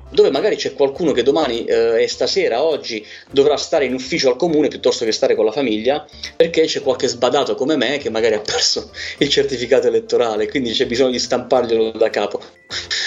dove 0.10 0.32
magari 0.32 0.56
c'è 0.56 0.74
qualcuno 0.74 1.12
che 1.12 1.24
domani 1.24 1.66
eh, 1.66 2.04
e 2.04 2.08
stasera, 2.08 2.64
oggi, 2.64 3.06
dovrà 3.32 3.58
stare 3.58 3.86
in 3.86 3.94
ufficio 3.94 4.30
al 4.30 4.36
comune 4.36 4.68
piuttosto 4.68 5.06
che 5.06 5.12
stare 5.12 5.36
con 5.36 5.46
la 5.46 5.52
famiglia, 5.52 6.06
perché 6.36 6.66
c'è 6.66 6.82
qualche 6.82 7.08
sbadato 7.08 7.56
come 7.56 7.76
me 7.76 7.98
che 7.98 8.10
magari 8.10 8.36
ha 8.36 8.40
perso 8.40 8.92
il 9.20 9.30
certificato 9.30 9.88
elettorale, 9.88 10.48
quindi 10.48 10.72
c'è 10.72 10.86
bisogno 10.86 11.12
di 11.12 11.20
stamparglielo 11.20 11.92
da 11.92 12.10
capo. 12.10 12.42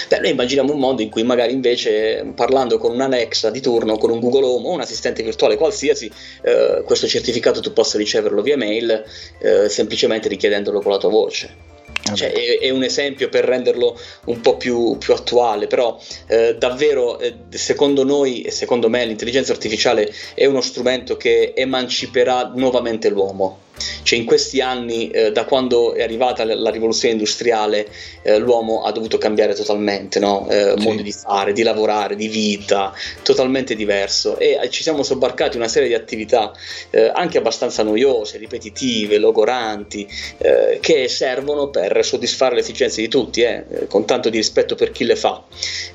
Beh, 0.08 0.18
noi 0.18 0.30
immaginiamo 0.30 0.72
un 0.72 0.78
mondo 0.78 1.02
in 1.02 1.10
cui 1.10 1.22
magari 1.22 1.52
invece 1.52 2.32
parlando 2.34 2.78
con 2.78 2.92
un 2.92 3.00
Alexa 3.00 3.50
di 3.50 3.60
turno, 3.60 3.96
con 3.96 4.10
un 4.10 4.20
Google 4.20 4.44
Home 4.44 4.68
o 4.68 4.72
un 4.72 4.80
assistente 4.80 5.22
virtuale 5.22 5.56
qualsiasi, 5.56 6.10
eh, 6.42 6.82
questo 6.84 7.06
certificato 7.06 7.60
tu 7.60 7.72
possa 7.72 7.98
riceverlo 7.98 8.42
via 8.42 8.56
mail 8.56 9.04
eh, 9.38 9.68
semplicemente 9.68 10.28
richiedendolo 10.28 10.80
con 10.80 10.92
la 10.92 10.98
tua 10.98 11.10
voce. 11.10 11.71
Cioè, 12.14 12.32
è, 12.32 12.58
è, 12.58 12.70
un 12.70 12.82
esempio 12.82 13.28
per 13.28 13.44
renderlo 13.44 13.98
un 14.26 14.40
po' 14.40 14.56
più, 14.56 14.96
più 14.98 15.14
attuale, 15.14 15.66
però 15.66 15.98
eh, 16.26 16.56
davvero 16.56 17.18
eh, 17.18 17.34
secondo 17.50 18.04
noi 18.04 18.42
e 18.42 18.50
secondo 18.50 18.88
me 18.88 19.04
l'intelligenza 19.04 19.52
artificiale 19.52 20.12
è 20.34 20.46
uno 20.46 20.60
strumento 20.60 21.16
che 21.16 21.52
emanciperà 21.54 22.52
nuovamente 22.54 23.08
l'uomo. 23.08 23.70
Cioè 24.02 24.18
in 24.18 24.24
questi 24.24 24.60
anni, 24.60 25.10
eh, 25.10 25.32
da 25.32 25.44
quando 25.44 25.94
è 25.94 26.02
arrivata 26.02 26.44
la 26.44 26.70
rivoluzione 26.70 27.14
industriale, 27.14 27.88
eh, 28.22 28.38
l'uomo 28.38 28.82
ha 28.82 28.92
dovuto 28.92 29.18
cambiare 29.18 29.54
totalmente, 29.54 30.18
no? 30.18 30.48
eh, 30.50 30.74
sì. 30.76 30.84
modo 30.84 31.02
di 31.02 31.12
fare, 31.12 31.52
di 31.52 31.62
lavorare, 31.62 32.16
di 32.16 32.28
vita, 32.28 32.92
totalmente 33.22 33.74
diverso 33.74 34.38
e 34.38 34.58
eh, 34.62 34.70
ci 34.70 34.82
siamo 34.82 35.02
sobbarcati 35.02 35.56
una 35.56 35.68
serie 35.68 35.88
di 35.88 35.94
attività 35.94 36.52
eh, 36.90 37.10
anche 37.14 37.38
abbastanza 37.38 37.82
noiose, 37.82 38.38
ripetitive, 38.38 39.18
logoranti, 39.18 40.06
eh, 40.38 40.78
che 40.80 41.08
servono 41.08 41.68
per 41.68 42.04
soddisfare 42.04 42.54
le 42.54 42.60
esigenze 42.60 43.00
di 43.00 43.08
tutti, 43.08 43.40
con 43.88 44.04
tanto 44.04 44.28
di 44.28 44.36
rispetto 44.36 44.74
per 44.74 44.90
chi 44.90 45.04
le 45.04 45.16
fa. 45.16 45.42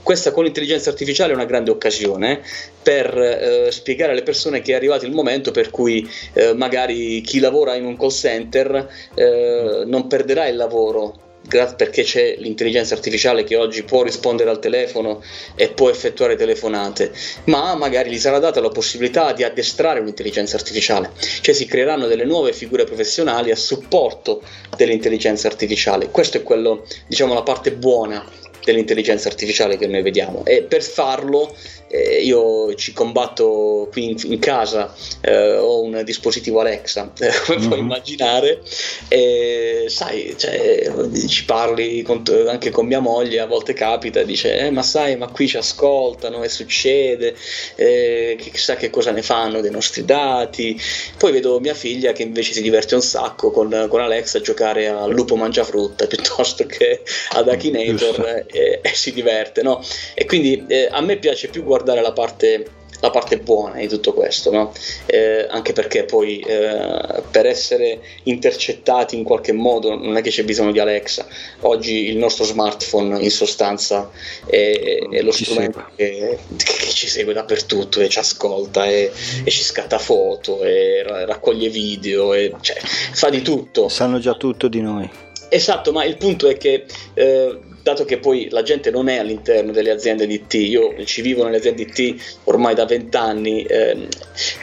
Questa 0.01 0.31
con 0.31 0.43
l'intelligenza 0.43 0.89
artificiale 0.89 1.31
è 1.31 1.35
una 1.35 1.45
grande 1.45 1.71
occasione 1.71 2.41
per 2.81 3.67
spiegare 3.71 4.13
alle 4.13 4.23
persone 4.23 4.61
che 4.61 4.71
è 4.71 4.75
arrivato 4.75 5.05
il 5.05 5.11
momento 5.11 5.51
per 5.51 5.69
cui 5.69 6.09
magari 6.55 7.21
chi 7.21 7.39
lavora 7.39 7.66
in 7.75 7.85
un 7.85 7.97
call 7.97 8.09
center 8.09 8.89
eh, 9.13 9.83
non 9.85 10.07
perderà 10.07 10.47
il 10.47 10.55
lavoro 10.55 11.25
perché 11.47 12.03
c'è 12.03 12.35
l'intelligenza 12.39 12.93
artificiale 12.93 13.45
che 13.45 13.55
oggi 13.55 13.83
può 13.83 14.03
rispondere 14.03 14.49
al 14.49 14.59
telefono 14.59 15.23
e 15.55 15.69
può 15.69 15.89
effettuare 15.89 16.35
telefonate, 16.35 17.11
ma 17.45 17.73
magari 17.75 18.09
gli 18.09 18.19
sarà 18.19 18.39
data 18.39 18.59
la 18.59 18.67
possibilità 18.69 19.31
di 19.31 19.43
addestrare 19.43 20.01
un'intelligenza 20.01 20.57
artificiale, 20.57 21.11
cioè 21.41 21.55
si 21.55 21.65
creeranno 21.65 22.07
delle 22.07 22.25
nuove 22.25 22.51
figure 22.51 22.83
professionali 22.83 23.51
a 23.51 23.55
supporto 23.55 24.41
dell'intelligenza 24.75 25.47
artificiale. 25.47 26.09
Questa 26.11 26.37
è 26.37 26.43
quello, 26.43 26.85
diciamo, 27.07 27.33
la 27.33 27.43
parte 27.43 27.71
buona 27.71 28.25
dell'intelligenza 28.71 29.29
artificiale 29.29 29.77
che 29.77 29.87
noi 29.87 30.01
vediamo 30.01 30.43
e 30.45 30.63
per 30.63 30.83
farlo 30.83 31.55
eh, 31.89 32.21
io 32.21 32.73
ci 32.75 32.91
combatto 32.93 33.87
qui 33.91 34.11
in, 34.11 34.17
in 34.23 34.39
casa, 34.39 34.93
eh, 35.21 35.55
ho 35.57 35.81
un 35.81 36.01
dispositivo 36.03 36.59
Alexa, 36.59 37.11
come 37.45 37.59
mm-hmm. 37.59 37.67
puoi 37.67 37.79
immaginare, 37.79 38.61
e 39.07 39.85
sai, 39.87 40.35
cioè, 40.37 40.91
ci 41.27 41.45
parli 41.45 42.01
con, 42.01 42.23
anche 42.47 42.71
con 42.71 42.85
mia 42.85 42.99
moglie, 42.99 43.39
a 43.39 43.45
volte 43.45 43.73
capita, 43.73 44.23
dice, 44.23 44.57
eh, 44.57 44.69
ma 44.69 44.83
sai, 44.83 45.15
ma 45.15 45.27
qui 45.27 45.47
ci 45.47 45.57
ascoltano 45.57 46.43
e 46.43 46.49
succede, 46.49 47.35
eh, 47.75 48.37
chissà 48.39 48.75
che 48.75 48.89
cosa 48.89 49.11
ne 49.11 49.21
fanno 49.21 49.61
dei 49.61 49.71
nostri 49.71 50.03
dati. 50.03 50.79
Poi 51.17 51.31
vedo 51.31 51.59
mia 51.59 51.73
figlia 51.73 52.11
che 52.11 52.23
invece 52.23 52.53
si 52.53 52.61
diverte 52.61 52.95
un 52.95 53.01
sacco 53.01 53.51
con, 53.51 53.87
con 53.89 54.01
Alexa 54.01 54.39
a 54.39 54.41
giocare 54.41 54.87
al 54.87 55.11
lupo 55.11 55.35
mangiafrutta 55.35 56.07
piuttosto 56.07 56.65
che 56.65 57.01
ad 57.31 57.47
Akinator 57.47 58.45
e, 58.57 58.79
e, 58.81 58.95
si 58.95 59.13
diverte, 59.13 59.61
no? 59.61 59.81
E 60.13 60.25
quindi 60.25 60.65
eh, 60.67 60.87
a 60.89 61.01
me 61.01 61.17
piace 61.17 61.47
più 61.49 61.63
guardare 61.63 62.01
la 62.01 62.11
parte, 62.11 62.65
la 62.99 63.11
parte 63.11 63.37
buona 63.37 63.79
di 63.79 63.87
tutto 63.87 64.13
questo, 64.13 64.51
no? 64.51 64.73
eh, 65.05 65.45
anche 65.49 65.73
perché 65.73 66.05
poi 66.05 66.39
eh, 66.39 67.21
per 67.29 67.45
essere 67.45 67.99
intercettati 68.23 69.15
in 69.15 69.23
qualche 69.23 69.51
modo 69.51 69.95
non 69.95 70.17
è 70.17 70.21
che 70.21 70.31
c'è 70.31 70.43
bisogno 70.43 70.71
di 70.71 70.79
Alexa, 70.79 71.27
oggi 71.61 72.09
il 72.09 72.17
nostro 72.17 72.43
smartphone 72.43 73.21
in 73.21 73.29
sostanza 73.29 74.09
è, 74.45 74.99
è 75.11 75.21
lo 75.21 75.31
ci 75.31 75.43
strumento 75.43 75.85
che, 75.95 76.39
che, 76.55 76.87
ci 76.87 77.07
segue 77.07 77.33
dappertutto 77.33 78.01
e 78.01 78.09
ci 78.09 78.17
ascolta 78.17 78.87
e, 78.87 79.11
e 79.43 79.51
ci 79.51 79.61
scatta 79.61 79.99
foto 79.99 80.63
e 80.63 81.03
raccoglie 81.03 81.69
video, 81.69 82.33
e, 82.33 82.53
cioè, 82.61 82.77
fa 82.79 83.29
di 83.29 83.43
tutto. 83.43 83.89
Sanno 83.89 84.17
già 84.17 84.33
tutto 84.33 84.67
di 84.67 84.81
noi. 84.81 85.25
Esatto, 85.49 85.91
ma 85.91 86.03
il 86.03 86.17
punto 86.17 86.47
è 86.47 86.57
che 86.57 86.85
eh, 87.13 87.59
dato 87.87 88.03
che 88.03 88.17
poi 88.17 88.49
la 88.51 88.63
gente 88.63 88.91
non 88.91 89.07
è 89.07 89.17
all'interno 89.17 89.71
delle 89.71 89.91
aziende 89.91 90.27
di 90.27 90.45
T, 90.45 90.55
io 90.55 90.93
ci 91.05 91.21
vivo 91.21 91.45
nelle 91.45 91.57
aziende 91.57 91.85
di 91.85 91.91
T 91.91 92.39
ormai 92.43 92.75
da 92.75 92.85
vent'anni, 92.85 93.63
eh, 93.63 94.07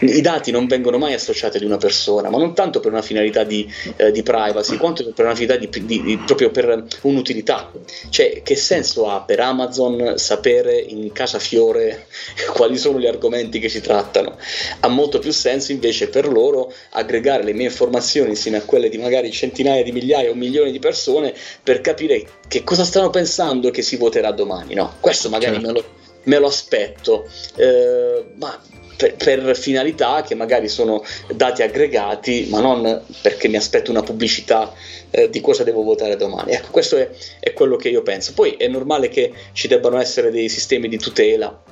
i 0.01 0.21
dati 0.21 0.51
non 0.51 0.67
vengono 0.67 0.99
mai 0.99 1.15
associati 1.15 1.57
ad 1.57 1.63
una 1.63 1.79
persona, 1.79 2.29
ma 2.29 2.37
non 2.37 2.55
tanto 2.55 2.81
per 2.81 2.93
una 2.93 3.01
finalità 3.01 3.43
di, 3.45 3.67
eh, 3.97 4.11
di 4.11 4.23
privacy, 4.23 4.77
quanto 4.77 5.11
per 5.13 5.25
una 5.25 5.35
finalità 5.35 5.57
di, 5.57 5.87
di, 5.87 6.03
di, 6.03 6.19
proprio 6.19 6.51
per 6.51 6.85
un'utilità. 7.03 7.73
Cioè, 8.11 8.43
che 8.43 8.57
senso 8.57 9.09
ha 9.09 9.23
per 9.23 9.41
Amazon 9.41 10.15
sapere 10.17 10.79
in 10.79 11.11
casa 11.13 11.39
fiore 11.39 12.07
quali 12.53 12.77
sono 12.77 12.99
gli 12.99 13.07
argomenti 13.07 13.59
che 13.59 13.71
si 13.71 13.81
trattano? 13.81 14.37
Ha 14.81 14.89
molto 14.89 15.19
più 15.19 15.33
senso 15.33 15.73
invece 15.73 16.09
per 16.09 16.29
loro 16.29 16.71
aggregare 16.91 17.43
le 17.43 17.55
mie 17.55 17.67
informazioni 17.67 18.31
insieme 18.31 18.59
a 18.59 18.63
quelle 18.63 18.91
di 18.91 18.99
magari 18.99 19.33
centinaia 19.33 19.83
di 19.83 19.93
migliaia 19.93 20.31
o 20.31 20.35
milioni 20.35 20.71
di 20.73 20.79
persone 20.79 21.33
per 21.63 21.81
capire 21.81 22.23
che 22.49 22.65
cosa 22.65 22.85
stanno 22.85 23.11
pensando 23.11 23.71
che 23.71 23.83
si 23.83 23.97
voterà 23.97 24.31
domani, 24.33 24.75
no? 24.75 24.95
Questo 25.01 25.29
magari 25.29 25.55
certo. 25.55 25.67
me, 25.67 25.73
lo, 25.73 25.85
me, 26.25 26.39
lo, 26.39 26.47
aspetto, 26.47 27.29
eh, 27.57 28.25
ma 28.37 28.61
per, 28.97 29.15
per, 29.17 29.57
finalità 29.57 30.23
che 30.23 30.35
magari 30.35 30.69
sono 30.69 31.05
dati 31.35 31.63
aggregati, 31.63 32.47
ma 32.51 32.61
non 32.61 33.03
perché 33.23 33.49
mi 33.49 33.57
aspetto 33.57 33.91
una 33.91 34.03
pubblicità 34.03 34.73
eh, 35.11 35.31
di 35.31 35.41
cosa 35.41 35.65
devo 35.65 35.83
votare 35.83 36.17
domani. 36.17 36.53
Ecco, 36.53 36.69
questo 36.71 36.97
è, 36.97 37.11
è 37.41 37.53
quello 37.53 37.77
che 37.77 37.89
io 37.89 38.03
penso. 38.03 38.33
Poi 38.35 38.53
è 38.53 38.69
normale 38.69 39.09
che 39.09 39.33
ci 39.53 39.69
debbano 39.69 39.99
essere 39.99 40.31
dei 40.31 40.49
sistemi 40.49 40.89
di 40.89 40.99
tutela 40.99 41.63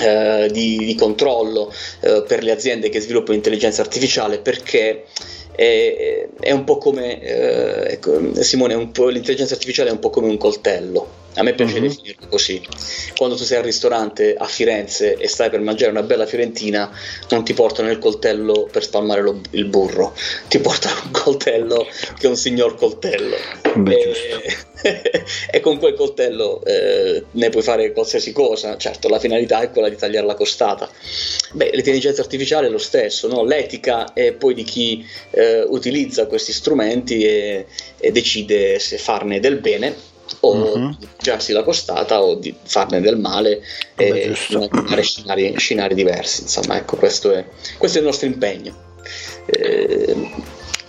eh, 0.00 0.48
di, 0.52 0.78
di, 0.78 0.94
controllo 0.94 1.72
eh, 2.00 2.22
per 2.26 2.42
le 2.42 2.52
aziende 2.52 2.88
che 2.88 3.00
sviluppano 3.00 3.36
intelligenza 3.36 3.82
artificiale 3.82 4.38
perché 4.38 5.06
è, 5.58 6.28
è 6.38 6.52
un 6.52 6.62
po' 6.62 6.78
come 6.78 7.20
eh, 7.20 7.92
ecco, 7.94 8.40
Simone, 8.42 8.74
un 8.74 8.92
po', 8.92 9.08
l'intelligenza 9.08 9.54
artificiale 9.54 9.88
è 9.88 9.92
un 9.92 9.98
po' 9.98 10.10
come 10.10 10.28
un 10.28 10.36
coltello 10.36 11.17
A 11.34 11.42
me 11.42 11.54
piace 11.54 11.74
mm-hmm. 11.74 11.82
definirlo 11.82 12.26
così. 12.28 12.60
Quando 13.16 13.36
tu 13.36 13.44
sei 13.44 13.58
al 13.58 13.64
ristorante 13.64 14.34
a 14.34 14.46
Firenze 14.46 15.16
e 15.16 15.28
stai 15.28 15.50
per 15.50 15.60
mangiare 15.60 15.90
una 15.90 16.02
bella 16.02 16.26
fiorentina, 16.26 16.90
non 17.30 17.44
ti 17.44 17.54
portano 17.54 17.90
il 17.90 17.98
coltello 17.98 18.68
per 18.70 18.82
spalmare 18.82 19.22
lo, 19.22 19.40
il 19.50 19.66
burro, 19.66 20.14
ti 20.48 20.58
portano 20.58 21.00
un 21.04 21.10
coltello 21.12 21.86
che 22.18 22.26
è 22.26 22.30
un 22.30 22.36
signor 22.36 22.74
coltello. 22.74 23.36
Beh, 23.76 24.12
e, 24.82 25.22
e, 25.50 25.60
con 25.60 25.78
quel 25.78 25.94
coltello 25.94 26.64
eh, 26.64 27.24
ne 27.30 27.48
puoi 27.50 27.62
fare 27.62 27.92
qualsiasi 27.92 28.32
cosa. 28.32 28.76
Certo, 28.76 29.08
la 29.08 29.18
finalità 29.20 29.60
è 29.60 29.70
quella 29.70 29.88
di 29.88 29.96
tagliare 29.96 30.26
la 30.26 30.34
costata. 30.34 30.90
Beh, 31.52 31.70
l'intelligenza 31.72 32.20
artificiale 32.20 32.66
è 32.66 32.70
lo 32.70 32.78
stesso, 32.78 33.28
no? 33.28 33.44
l'etica 33.44 34.12
è 34.12 34.32
poi 34.32 34.54
di 34.54 34.64
chi 34.64 35.06
eh, 35.30 35.62
utilizza 35.62 36.26
questi 36.26 36.52
strumenti 36.52 37.22
e, 37.22 37.66
e 37.98 38.12
decide 38.12 38.78
se 38.78 38.98
farne 38.98 39.40
del 39.40 39.58
bene 39.58 40.07
o 40.40 40.54
uh-huh. 40.54 40.96
di 40.98 41.06
mangiarsi 41.06 41.52
la 41.52 41.62
costata 41.62 42.22
o 42.22 42.34
di 42.34 42.54
farne 42.62 43.00
del 43.00 43.18
male 43.18 43.60
e 43.96 44.34
fare 44.34 45.02
scenari, 45.02 45.54
scenari, 45.56 45.94
diversi. 45.94 46.42
Insomma, 46.42 46.76
ecco, 46.76 46.96
questo 46.96 47.32
è, 47.32 47.44
questo 47.76 47.98
è 47.98 48.00
il 48.00 48.06
nostro 48.06 48.26
impegno. 48.26 48.86
Eh, 49.46 50.30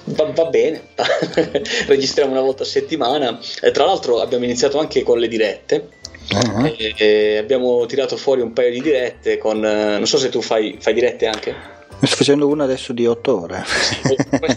va, 0.06 0.26
va, 0.26 0.46
bene, 0.46 0.90
registriamo 1.88 2.32
una 2.32 2.42
volta 2.42 2.64
a 2.64 2.68
settimana. 2.68 3.40
E 3.62 3.72
tra 3.72 3.86
l'altro 3.86 4.22
abbiamo 4.22 4.46
iniziato 4.46 4.80
anche 4.80 5.04
con 5.04 5.20
le 5.20 5.28
dirette. 5.28 5.90
Uh-huh. 6.32 6.74
E, 6.78 7.38
abbiamo 7.38 7.86
tirato 7.88 8.16
fuori 8.16 8.42
un 8.42 8.54
paio 8.54 8.72
di 8.72 8.82
dirette 8.82 9.40
con... 9.40 9.60
non 9.60 10.06
so 10.06 10.18
se 10.20 10.30
tu 10.30 10.42
fai, 10.42 10.78
fai 10.80 10.94
dirette 10.94 11.26
anche. 11.26 11.78
Mi 12.00 12.08
sto 12.08 12.18
facendo 12.18 12.48
una 12.48 12.64
adesso 12.64 12.94
di 12.94 13.06
8 13.06 13.42
ore. 13.42 13.64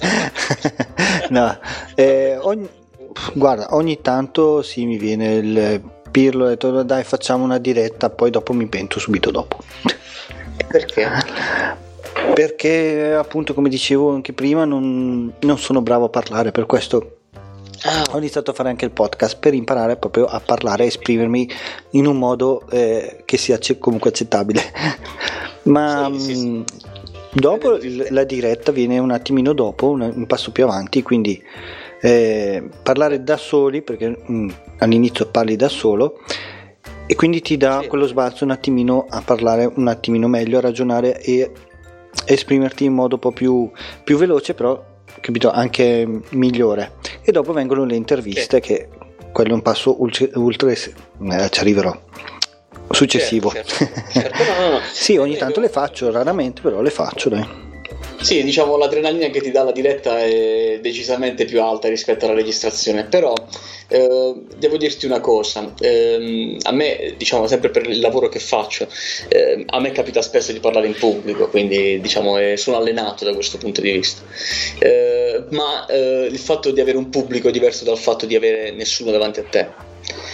no, 1.31 1.59
eh, 1.97 2.37
ogni, 2.41 2.69
guarda, 3.35 3.75
ogni 3.75 4.01
tanto 4.01 4.63
sì 4.63 4.85
mi 4.87 4.99
viene 4.99 5.35
il 5.35 5.83
pirlo, 6.11 6.45
ho 6.45 6.49
detto 6.49 6.83
dai 6.83 7.05
facciamo 7.05 7.45
una 7.45 7.59
diretta, 7.59 8.11
poi 8.11 8.31
dopo 8.31 8.53
mi 8.53 8.67
pento 8.67 8.99
subito 8.99 9.31
dopo. 9.31 9.59
Perché? 10.69 11.09
Perché 12.35 13.15
appunto 13.15 13.55
come 13.55 13.69
dicevo 13.69 14.13
anche 14.13 14.33
prima 14.33 14.65
non, 14.65 15.33
non 15.41 15.59
sono 15.59 15.83
bravo 15.83 16.07
a 16.07 16.09
parlare, 16.09 16.53
per 16.53 16.67
questo 16.67 17.17
Ah. 17.85 18.05
Ho 18.13 18.19
iniziato 18.19 18.53
a 18.53 18.55
fare 18.55 18.69
anche 18.69 18.85
il 18.85 18.93
podcast 18.93 19.39
per 19.39 19.55
imparare 19.55 19.97
proprio 19.97 20.27
a 20.27 20.41
parlare 20.41 20.85
e 20.85 20.87
esprimermi 20.87 21.51
in 21.91 22.07
un 22.07 22.17
modo 22.17 22.63
eh, 22.71 23.23
che 23.25 23.37
sia 23.37 23.59
comunque 23.79 24.11
accettabile. 24.11 24.63
Ma 25.65 26.09
sì, 26.13 26.21
sì, 26.21 26.35
sì. 26.37 26.47
Mm, 26.47 26.63
dopo 27.33 27.79
la 28.11 28.25
diretta 28.25 28.71
viene 28.71 28.99
un 28.99 29.11
attimino 29.11 29.53
dopo, 29.53 29.89
un, 29.89 30.01
un 30.15 30.27
passo 30.27 30.53
più 30.53 30.63
avanti, 30.63 31.03
quindi 31.03 31.43
eh, 32.05 32.69
parlare 32.83 33.23
da 33.23 33.37
soli, 33.37 33.81
perché 33.81 34.09
mh, 34.09 34.35
mm, 34.35 34.49
all'inizio 34.79 35.27
parli 35.27 35.55
da 35.55 35.69
solo, 35.69 36.19
e 37.07 37.15
quindi 37.15 37.41
ti 37.41 37.57
dà 37.57 37.81
sì. 37.83 37.87
quello 37.87 38.07
sbalzo 38.07 38.45
un 38.45 38.51
attimino 38.51 39.07
a 39.09 39.23
parlare 39.23 39.71
un 39.73 39.87
attimino 39.87 40.27
meglio, 40.27 40.59
a 40.59 40.63
ragionare 40.63 41.21
e 41.21 41.51
esprimerti 42.25 42.85
in 42.85 42.93
modo 42.93 43.15
un 43.15 43.21
po' 43.21 43.31
più, 43.31 43.71
più 44.03 44.17
veloce, 44.17 44.55
però 44.55 44.83
capito, 45.21 45.51
anche 45.51 46.23
migliore. 46.31 46.95
E 47.23 47.31
dopo 47.31 47.53
vengono 47.53 47.85
le 47.85 47.95
interviste, 47.95 48.57
sì. 48.57 48.61
che 48.61 48.89
quello 49.33 49.51
è 49.51 49.55
un 49.55 49.63
passo 49.63 50.03
ultra, 50.03 50.27
ultra 50.35 50.71
eh, 50.71 50.77
ci 50.77 51.61
arriverò 51.61 51.97
successivo. 52.91 53.51
Certo, 53.51 53.75
certo. 53.75 54.11
certo 54.11 54.43
no, 54.43 54.67
no, 54.67 54.71
no. 54.73 54.81
sì, 54.93 55.17
ogni 55.19 55.37
tanto 55.37 55.61
le 55.61 55.69
faccio, 55.69 56.11
raramente, 56.11 56.63
però 56.63 56.83
le 56.83 56.91
faccio, 56.91 57.29
dai. 57.29 57.71
Sì, 58.23 58.45
diciamo 58.45 58.77
l'adrenalina 58.77 59.29
che 59.31 59.41
ti 59.41 59.51
dà 59.51 59.65
la 59.65 59.73
diretta 59.73 60.21
è 60.21 60.79
decisamente 60.81 61.45
più 61.45 61.61
alta 61.61 61.89
rispetto 61.89 62.25
alla 62.25 62.35
registrazione, 62.35 63.05
però 63.05 63.35
eh, 63.89 64.35
devo 64.57 64.77
dirti 64.77 65.07
una 65.07 65.19
cosa, 65.19 65.75
eh, 65.81 66.57
a 66.63 66.71
me, 66.71 67.15
diciamo, 67.17 67.49
sempre 67.49 67.71
per 67.71 67.89
il 67.89 67.99
lavoro 67.99 68.29
che 68.29 68.39
faccio, 68.39 68.87
eh, 69.29 69.65
a 69.67 69.81
me 69.81 69.91
capita 69.91 70.23
spesso 70.23 70.53
di 70.53 70.61
parlare 70.61 70.87
in 70.87 70.95
pubblico, 70.95 71.49
quindi 71.49 72.01
diciamo 72.01 72.37
sono 72.57 72.77
allenato 72.77 73.25
da 73.25 73.35
questo 73.35 73.59
punto 73.59 73.81
di 73.81 73.91
vista, 73.91 74.23
eh, 74.79 75.43
ma 75.51 75.85
eh, 75.87 76.29
il 76.31 76.39
fatto 76.39 76.71
di 76.71 76.81
avere 76.81 76.99
un 76.99 77.11
pubblico 77.11 77.49
è 77.49 77.53
diverso 77.53 77.83
dal 77.85 77.99
fatto 77.99 78.25
di 78.25 78.37
avere 78.37 78.71
nessuno 78.71 79.11
davanti 79.11 79.41
a 79.41 79.45
te. 79.51 79.92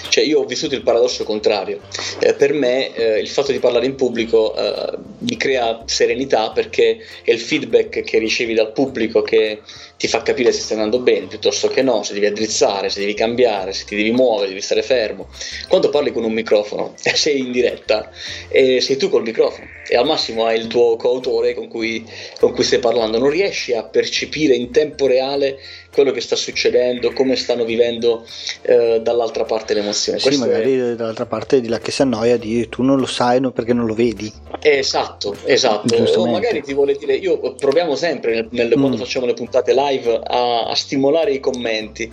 Cioè 0.09 0.25
io 0.25 0.41
ho 0.41 0.45
vissuto 0.45 0.75
il 0.75 0.83
paradosso 0.83 1.25
contrario. 1.25 1.81
Eh, 2.21 2.35
per 2.35 2.53
me 2.53 2.95
eh, 2.95 3.19
il 3.19 3.29
fatto 3.29 3.53
di 3.53 3.59
parlare 3.59 3.87
in 3.87 3.95
pubblico 3.95 4.55
eh, 4.57 4.99
mi 5.19 5.37
crea 5.37 5.83
serenità 5.87 6.51
perché 6.51 6.99
è 7.23 7.31
il 7.31 7.41
feedback 7.41 8.03
che 8.03 8.19
ricevi 8.19 8.55
dal 8.55 8.73
pubblico 8.73 9.23
che 9.23 9.61
ti 9.97 10.09
fa 10.09 10.23
capire 10.23 10.53
se 10.53 10.61
stai 10.61 10.77
andando 10.77 11.01
bene 11.01 11.27
piuttosto 11.27 11.69
che 11.69 11.83
no, 11.83 12.03
se 12.03 12.15
devi 12.15 12.27
addrizzare, 12.27 12.89
se 12.89 13.01
devi 13.01 13.15
cambiare, 13.15 13.73
se 13.73 13.85
ti 13.85 13.97
devi 13.97 14.11
muovere, 14.13 14.49
devi 14.49 14.61
stare 14.61 14.83
fermo. 14.83 15.29
Quando 15.69 15.91
parli 15.91 16.13
con 16.13 16.25
un 16.25 16.33
microfono 16.33 16.95
sei 16.99 17.41
in 17.41 17.53
diretta 17.53 18.11
e 18.49 18.81
sei 18.81 18.97
tu 18.97 19.11
col 19.11 19.23
microfono 19.23 19.67
e 19.89 19.97
al 19.97 20.07
massimo 20.07 20.45
hai 20.45 20.59
il 20.59 20.67
tuo 20.67 20.97
coautore 20.97 21.55
con 21.55 21.67
cui, 21.69 22.05
con 22.39 22.53
cui 22.53 22.63
stai 22.63 22.79
parlando, 22.79 23.19
non 23.19 23.31
riesci 23.31 23.73
a 23.73 23.85
percepire 23.85 24.55
in 24.55 24.71
tempo 24.71 25.07
reale 25.07 25.59
quello 25.93 26.11
che 26.13 26.21
sta 26.21 26.37
succedendo, 26.37 27.13
come 27.13 27.37
stanno 27.37 27.65
vivendo 27.65 28.25
eh, 28.63 29.01
dall'altra 29.03 29.45
parte 29.45 29.75
l'emozione. 29.75 30.19
Sì, 30.19 30.27
Questo 30.27 30.47
magari 30.47 30.79
è... 30.79 30.95
dall'altra 30.95 31.27
parte 31.27 31.61
di 31.61 31.69
là 31.69 31.79
che 31.79 31.91
si 31.91 32.03
annoia 32.03 32.37
di 32.37 32.69
tu 32.69 32.83
non 32.83 32.99
lo 32.99 33.07
sai 33.07 33.41
no, 33.41 33.51
perché 33.51 33.73
non 33.73 33.87
lo 33.87 33.95
vedi. 33.95 34.33
Esatto, 34.61 35.37
esatto. 35.45 35.95
O 36.17 36.27
magari 36.27 36.63
ti 36.63 36.75
vuole 36.75 36.95
dire, 36.95 37.15
io 37.15 37.55
proviamo 37.55 37.95
sempre 37.97 38.35
nel, 38.35 38.49
nel, 38.51 38.73
mm. 38.77 38.81
quando 38.81 38.97
facciamo 38.97 39.27
le 39.27 39.35
puntate 39.35 39.73
live 39.75 40.21
a, 40.23 40.65
a 40.65 40.75
stimolare 40.75 41.33
i 41.33 41.41
commenti, 41.41 42.11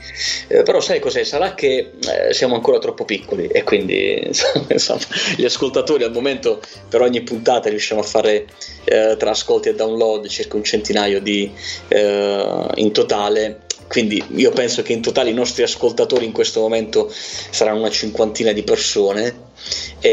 eh, 0.47 0.63
però 0.63 0.79
sai 0.79 0.99
cos'è? 0.99 1.23
Sarà 1.23 1.53
che 1.53 1.91
eh, 2.27 2.33
siamo 2.33 2.55
ancora 2.55 2.79
troppo 2.79 3.05
piccoli 3.05 3.47
e 3.47 3.63
quindi 3.63 4.21
insomma, 4.69 5.01
gli 5.35 5.45
ascoltatori 5.45 6.03
al 6.03 6.11
momento 6.11 6.61
per 6.89 7.01
ogni 7.01 7.21
puntata 7.21 7.69
riusciamo 7.69 8.01
a 8.01 8.03
fare 8.03 8.45
eh, 8.85 9.15
tra 9.17 9.31
ascolti 9.31 9.69
e 9.69 9.75
download 9.75 10.27
circa 10.27 10.55
un 10.57 10.63
centinaio 10.63 11.21
di, 11.21 11.51
eh, 11.87 12.67
in 12.75 12.91
totale 12.91 13.64
quindi 13.87 14.23
io 14.35 14.51
penso 14.51 14.81
che 14.81 14.93
in 14.93 15.01
totale 15.01 15.29
i 15.29 15.33
nostri 15.33 15.63
ascoltatori 15.63 16.25
in 16.25 16.31
questo 16.31 16.59
momento 16.59 17.11
saranno 17.11 17.79
una 17.79 17.89
cinquantina 17.89 18.51
di 18.51 18.63
persone 18.63 19.33
mm. 19.33 20.05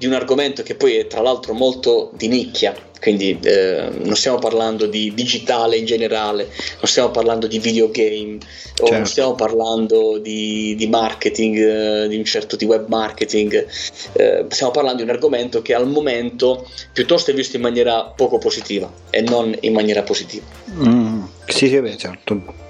Di 0.00 0.06
un 0.06 0.14
argomento 0.14 0.62
che 0.62 0.76
poi 0.76 0.96
è 0.96 1.06
tra 1.06 1.20
l'altro 1.20 1.52
molto 1.52 2.10
di 2.14 2.26
nicchia 2.26 2.74
quindi 2.98 3.38
eh, 3.42 3.90
non 4.02 4.16
stiamo 4.16 4.38
parlando 4.38 4.86
di 4.86 5.12
digitale 5.12 5.76
in 5.76 5.84
generale 5.84 6.44
non 6.44 6.84
stiamo 6.86 7.10
parlando 7.10 7.46
di 7.46 7.58
videogame 7.58 8.38
certo. 8.72 8.94
non 8.94 9.04
stiamo 9.04 9.34
parlando 9.34 10.16
di, 10.16 10.74
di 10.74 10.86
marketing 10.86 11.56
eh, 11.58 12.08
di 12.08 12.16
un 12.16 12.24
certo 12.24 12.56
di 12.56 12.64
web 12.64 12.88
marketing 12.88 13.66
eh, 14.14 14.46
stiamo 14.48 14.72
parlando 14.72 15.02
di 15.02 15.08
un 15.08 15.14
argomento 15.14 15.60
che 15.60 15.74
al 15.74 15.86
momento 15.86 16.66
piuttosto 16.94 17.30
è 17.30 17.34
visto 17.34 17.56
in 17.56 17.62
maniera 17.62 18.04
poco 18.04 18.38
positiva 18.38 18.90
e 19.10 19.20
non 19.20 19.54
in 19.60 19.74
maniera 19.74 20.02
positiva 20.02 20.46
mm. 20.82 21.24
sì 21.44 21.68
sì 21.68 21.78
beh 21.78 21.96
certo 21.98 22.68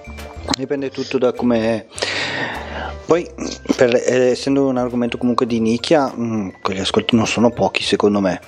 dipende 0.57 0.91
tutto 0.91 1.19
da 1.19 1.33
come 1.33 1.61
è. 1.61 2.60
Poi, 3.11 3.29
per, 3.75 3.93
eh, 3.93 4.31
essendo 4.31 4.67
un 4.67 4.77
argomento 4.77 5.19
comunque 5.19 5.45
di 5.45 5.59
nicchia, 5.59 6.13
mh, 6.15 6.23
mm, 6.23 6.49
quegli 6.63 6.79
ascolti 6.79 7.17
non 7.17 7.27
sono 7.27 7.51
pochi 7.51 7.83
secondo 7.83 8.21
me. 8.21 8.41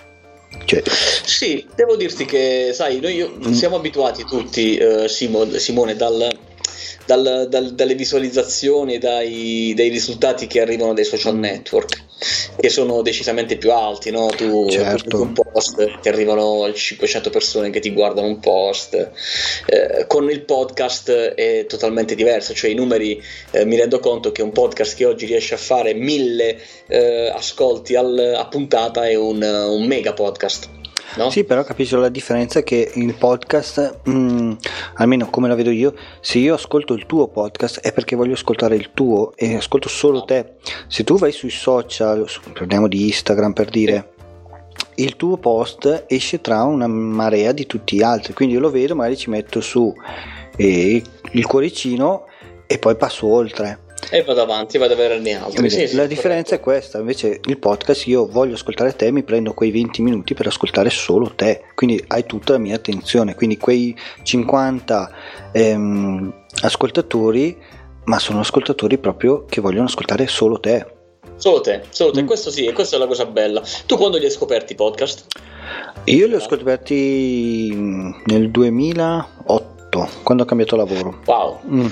Cioè... 0.65 0.85
Sì, 0.87 1.67
devo 1.75 1.97
dirti 1.97 2.25
che, 2.27 2.71
sai, 2.73 3.01
noi 3.01 3.29
mm. 3.29 3.51
siamo 3.51 3.75
abituati 3.75 4.23
tutti, 4.23 4.79
uh, 4.81 5.09
Simone, 5.09 5.59
Simone 5.59 5.97
dal, 5.97 6.31
dal, 7.05 7.49
dal, 7.51 7.75
dalle 7.75 7.97
visualizzazioni, 7.97 8.99
dai, 8.99 9.73
dai, 9.75 9.89
risultati 9.89 10.47
che 10.47 10.61
arrivano 10.61 10.95
dai 10.95 11.07
social 11.07 11.35
network, 11.35 12.01
che 12.59 12.69
sono 12.69 13.03
decisamente 13.03 13.57
più 13.57 13.73
alti. 13.73 14.11
No? 14.11 14.27
Tu 14.27 14.69
certo. 14.71 15.21
un 15.21 15.33
post, 15.33 16.01
ti 16.01 16.09
arrivano 16.09 16.73
500 16.73 17.31
persone 17.31 17.71
che 17.71 17.81
ti 17.81 17.93
guardano 17.93 18.27
un 18.27 18.41
post. 18.41 19.11
Eh, 19.67 20.07
con 20.07 20.31
il 20.31 20.43
podcast 20.43 21.11
è 21.11 21.67
totalmente 21.67 22.15
diverso, 22.15 22.55
cioè 22.55 22.71
i 22.71 22.75
numeri 22.75 23.23
eh, 23.51 23.65
mi 23.65 23.77
rendo 23.77 23.99
conto 23.99 24.33
che 24.33 24.43
un 24.43 24.53
podcast 24.53 24.97
che 24.97 25.05
oggi 25.05 25.27
riesce 25.27 25.55
a 25.55 25.59
fare 25.59 25.95
mille 25.95 26.59
eh, 26.87 27.31
ascolti 27.35 27.95
al, 27.95 28.35
a 28.37 28.47
puntata 28.47 29.07
è 29.09 29.15
un, 29.15 29.43
un 29.43 29.85
mega 29.87 30.13
podcast 30.13 30.81
No? 31.17 31.31
Sì, 31.31 31.45
però 31.45 31.63
capisco 31.63 31.97
la 31.97 32.09
differenza 32.09 32.63
che 32.63 32.91
il 32.95 33.15
podcast, 33.15 34.01
mm, 34.09 34.53
almeno 34.95 35.29
come 35.29 35.49
la 35.49 35.55
vedo 35.55 35.71
io, 35.71 35.95
se 36.21 36.39
io 36.39 36.55
ascolto 36.55 36.95
il 36.95 37.07
tuo 37.07 37.29
podcast 37.29 37.81
è 37.81 37.93
perché 37.93 38.17
voglio 38.17 38.33
ascoltare 38.33 38.77
il 38.77 38.91
tuo 38.93 39.33
e 39.37 39.57
ascolto 39.57 39.89
solo 39.89 40.19
no. 40.19 40.25
te. 40.25 40.55
Se 40.87 41.05
tu 41.05 41.19
vai 41.19 41.33
sui 41.33 41.51
social, 41.51 42.27
parliamo 42.55 42.89
di 42.89 43.07
Instagram 43.07 43.53
per 43.53 43.69
dire, 43.69 44.13
il 44.97 45.17
tuo 45.17 45.37
post 45.37 46.05
esce 46.09 46.41
tra 46.41 46.63
una 46.65 46.87
marea 46.87 47.53
di 47.53 47.67
tutti 47.67 47.97
gli 47.97 48.03
altri, 48.03 48.33
quindi 48.33 48.55
io 48.55 48.61
lo 48.61 48.71
vedo, 48.71 48.95
magari 48.95 49.17
ci 49.17 49.31
metto 49.31 49.61
su 49.61 49.93
eh, 50.57 51.03
il 51.33 51.47
cuoricino 51.47 52.27
e 52.67 52.79
poi 52.79 52.97
passo 52.97 53.27
oltre 53.27 53.91
e 54.11 54.23
vado 54.23 54.43
avanti, 54.43 54.79
vado 54.79 54.93
a 54.93 54.97
averne 54.97 55.41
altri. 55.41 55.71
Sì, 55.71 55.87
sì, 55.87 55.97
la 55.97 56.07
differenza 56.07 56.59
corretto. 56.59 56.71
è 56.71 56.81
questa, 56.81 56.99
invece 56.99 57.41
il 57.45 57.59
podcast 57.59 58.07
io 58.07 58.27
voglio 58.27 58.55
ascoltare 58.55 58.95
te, 58.95 59.11
mi 59.11 59.23
prendo 59.23 59.55
quei 59.55 59.71
20 59.71 60.03
minuti 60.03 60.35
per 60.35 60.47
ascoltare 60.47 60.91
solo 60.91 61.33
te, 61.35 61.63
quindi 61.75 62.03
hai 62.09 62.25
tutta 62.27 62.53
la 62.53 62.59
mia 62.59 62.77
attenzione, 62.77 63.35
quindi 63.35 63.57
quei 63.57 63.97
50 64.23 65.13
ehm, 65.53 66.35
ascoltatori, 66.63 67.57
ma 68.05 68.19
sono 68.19 68.41
ascoltatori 68.41 68.99
proprio 68.99 69.45
che 69.45 69.61
vogliono 69.61 69.87
ascoltare 69.87 70.27
solo 70.27 70.59
te. 70.59 70.87
Solo 71.37 71.61
te, 71.61 71.83
solo 71.91 72.11
te. 72.11 72.23
Mm. 72.23 72.27
Questo 72.27 72.51
sì, 72.51 72.67
e 72.67 72.73
questa 72.73 72.97
è 72.97 72.99
la 72.99 73.07
cosa 73.07 73.27
bella. 73.27 73.63
Tu 73.87 73.97
quando 73.97 74.19
li 74.19 74.25
hai 74.25 74.31
scoperti 74.31 74.73
i 74.73 74.77
podcast? 74.77 75.27
Io 76.05 76.27
li 76.27 76.35
ho 76.35 76.41
scoperti 76.41 77.73
nel 77.75 78.51
2008, 78.51 80.09
quando 80.23 80.43
ho 80.43 80.47
cambiato 80.47 80.77
lavoro. 80.77 81.21
Wow. 81.27 81.61
Mm. 81.67 81.87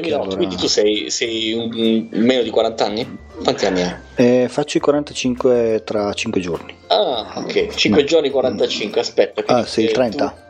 2008, 0.00 0.22
allora... 0.22 0.36
quindi 0.36 0.56
tu 0.56 0.66
sei, 0.66 1.10
sei 1.10 1.52
un, 1.52 2.08
meno 2.10 2.42
di 2.42 2.50
40 2.50 2.84
anni? 2.84 3.18
Quanti 3.42 3.66
anni 3.66 3.82
hai? 3.82 3.94
Eh, 4.16 4.48
faccio 4.48 4.78
i 4.78 4.80
45 4.80 5.82
tra 5.84 6.12
5 6.12 6.40
giorni. 6.40 6.74
Ah, 6.88 7.32
ok, 7.36 7.74
5 7.74 8.00
no. 8.02 8.06
giorni 8.06 8.30
45, 8.30 9.00
aspetta. 9.00 9.42
Ah, 9.46 9.64
sei 9.64 9.84
il 9.84 9.92
30? 9.92 10.28
Tu... 10.28 10.46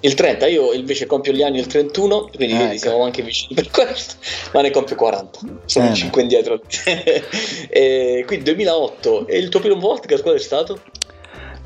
Il 0.00 0.14
30, 0.14 0.46
io 0.46 0.72
invece 0.72 1.06
compio 1.06 1.32
gli 1.32 1.42
anni 1.42 1.58
il 1.58 1.66
31, 1.66 2.30
quindi 2.34 2.72
eh, 2.72 2.78
siamo 2.78 3.04
anche 3.04 3.22
vicini 3.22 3.54
per 3.54 3.70
questo, 3.70 4.14
ma 4.52 4.62
ne 4.62 4.70
compio 4.70 4.96
40, 4.96 5.38
sono 5.66 5.90
eh, 5.90 5.94
5 5.94 6.22
indietro. 6.22 6.60
e, 7.68 8.24
quindi 8.26 8.44
2008, 8.44 9.26
e 9.26 9.38
il 9.38 9.48
tuo 9.48 9.60
primo 9.60 9.78
podcast 9.78 10.22
qual 10.22 10.36
è 10.36 10.38
stato? 10.38 10.80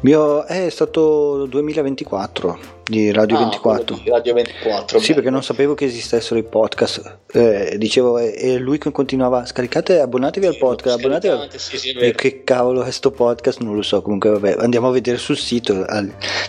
Mio, 0.01 0.45
è 0.45 0.69
stato 0.71 1.47
2024 1.47 2.83
di 2.85 3.11
Radio 3.13 3.37
ah, 3.37 3.41
24. 3.41 4.01
Di 4.03 4.11
Radio 4.11 4.35
24. 4.35 4.99
Sì, 4.99 5.07
bello. 5.07 5.15
perché 5.15 5.31
non 5.31 5.43
sapevo 5.43 5.75
che 5.75 5.87
esistessero 5.87 6.39
i 6.39 6.43
podcast. 6.43 7.19
Eh, 7.33 7.77
dicevo, 7.79 8.19
e 8.19 8.59
lui 8.59 8.79
continuava: 8.79 9.47
scaricate, 9.47 10.01
abbonatevi 10.01 10.47
sì, 10.47 10.53
al 10.53 10.59
podcast. 10.59 10.99
Abbonatevi 10.99 11.35
al... 11.35 11.49
Sì, 11.55 11.79
sì, 11.79 11.91
e 11.93 12.13
che 12.13 12.45
cavolo 12.45 12.83
è 12.83 12.91
sto 12.91 13.11
podcast? 13.11 13.61
Non 13.61 13.75
lo 13.75 13.83
so. 13.83 14.03
Comunque, 14.03 14.31
vabbè, 14.31 14.57
andiamo 14.59 14.89
a 14.89 14.93
vedere 14.93 15.17
sul 15.17 15.39
sito. 15.39 15.85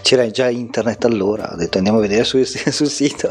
C'era 0.02 0.30
già 0.30 0.50
internet 0.50 1.06
allora. 1.06 1.54
Ho 1.54 1.56
detto 1.56 1.78
andiamo 1.78 2.00
a 2.00 2.02
vedere 2.02 2.24
sul, 2.26 2.46
sul 2.46 2.88
sito. 2.88 3.30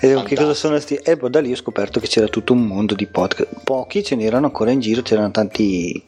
e 0.00 0.08
dico, 0.08 0.22
che 0.22 0.34
cosa 0.34 0.54
sono 0.54 0.78
sti? 0.80 0.96
E 0.96 1.16
poi 1.16 1.30
da 1.30 1.40
lì 1.40 1.52
ho 1.52 1.56
scoperto 1.56 2.00
che 2.00 2.08
c'era 2.08 2.26
tutto 2.26 2.52
un 2.52 2.62
mondo 2.62 2.94
di 2.94 3.06
podcast. 3.06 3.62
Pochi 3.62 4.02
ce 4.02 4.16
n'erano 4.16 4.46
ancora 4.46 4.72
in 4.72 4.80
giro, 4.80 5.02
c'erano 5.02 5.30
tanti 5.30 6.04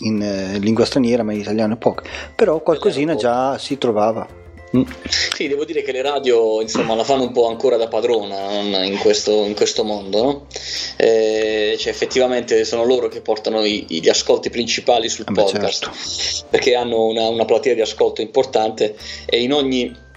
in 0.00 0.22
eh, 0.22 0.58
lingua 0.58 0.84
straniera, 0.84 1.22
ma 1.22 1.32
in 1.32 1.40
italiano 1.40 1.76
poco. 1.76 2.02
Però 2.36 2.60
qualcosina 2.60 3.14
già 3.14 3.56
si 3.56 3.78
trovava. 3.78 4.40
Mm. 4.74 4.82
Sì, 5.34 5.48
devo 5.48 5.64
dire 5.64 5.82
che 5.82 5.92
le 5.92 6.00
radio 6.00 6.62
insomma 6.62 6.94
la 6.94 7.04
fanno 7.04 7.24
un 7.24 7.32
po' 7.32 7.46
ancora 7.46 7.76
da 7.76 7.88
padrona 7.88 8.82
in 8.84 8.96
questo, 8.98 9.44
in 9.44 9.54
questo 9.54 9.84
mondo, 9.84 10.22
no? 10.22 10.46
eh, 10.96 11.76
cioè, 11.78 11.92
effettivamente 11.92 12.64
sono 12.64 12.84
loro 12.84 13.08
che 13.08 13.20
portano 13.20 13.64
i, 13.64 13.84
gli 13.88 14.08
ascolti 14.08 14.48
principali 14.48 15.10
sul 15.10 15.26
eh 15.28 15.32
podcast 15.32 15.84
certo. 15.84 16.46
perché 16.48 16.74
hanno 16.74 17.04
una, 17.04 17.28
una 17.28 17.44
platea 17.44 17.74
di 17.74 17.82
ascolto 17.82 18.22
importante 18.22 18.96
e 19.26 19.42
in 19.42 19.52
ogni 19.52 20.10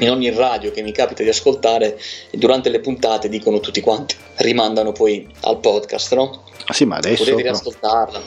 in 0.00 0.10
ogni 0.10 0.28
radio 0.30 0.72
che 0.72 0.82
mi 0.82 0.90
capita 0.90 1.22
di 1.22 1.28
ascoltare 1.28 1.96
durante 2.32 2.68
le 2.68 2.80
puntate 2.80 3.28
dicono 3.28 3.60
tutti 3.60 3.80
quanti 3.80 4.16
rimandano 4.38 4.90
poi 4.90 5.24
al 5.42 5.60
podcast 5.60 6.14
no? 6.14 6.42
sì 6.72 6.84
ma 6.84 6.96
adesso 6.96 7.22
potete 7.22 7.42
riascoltarla 7.42 8.20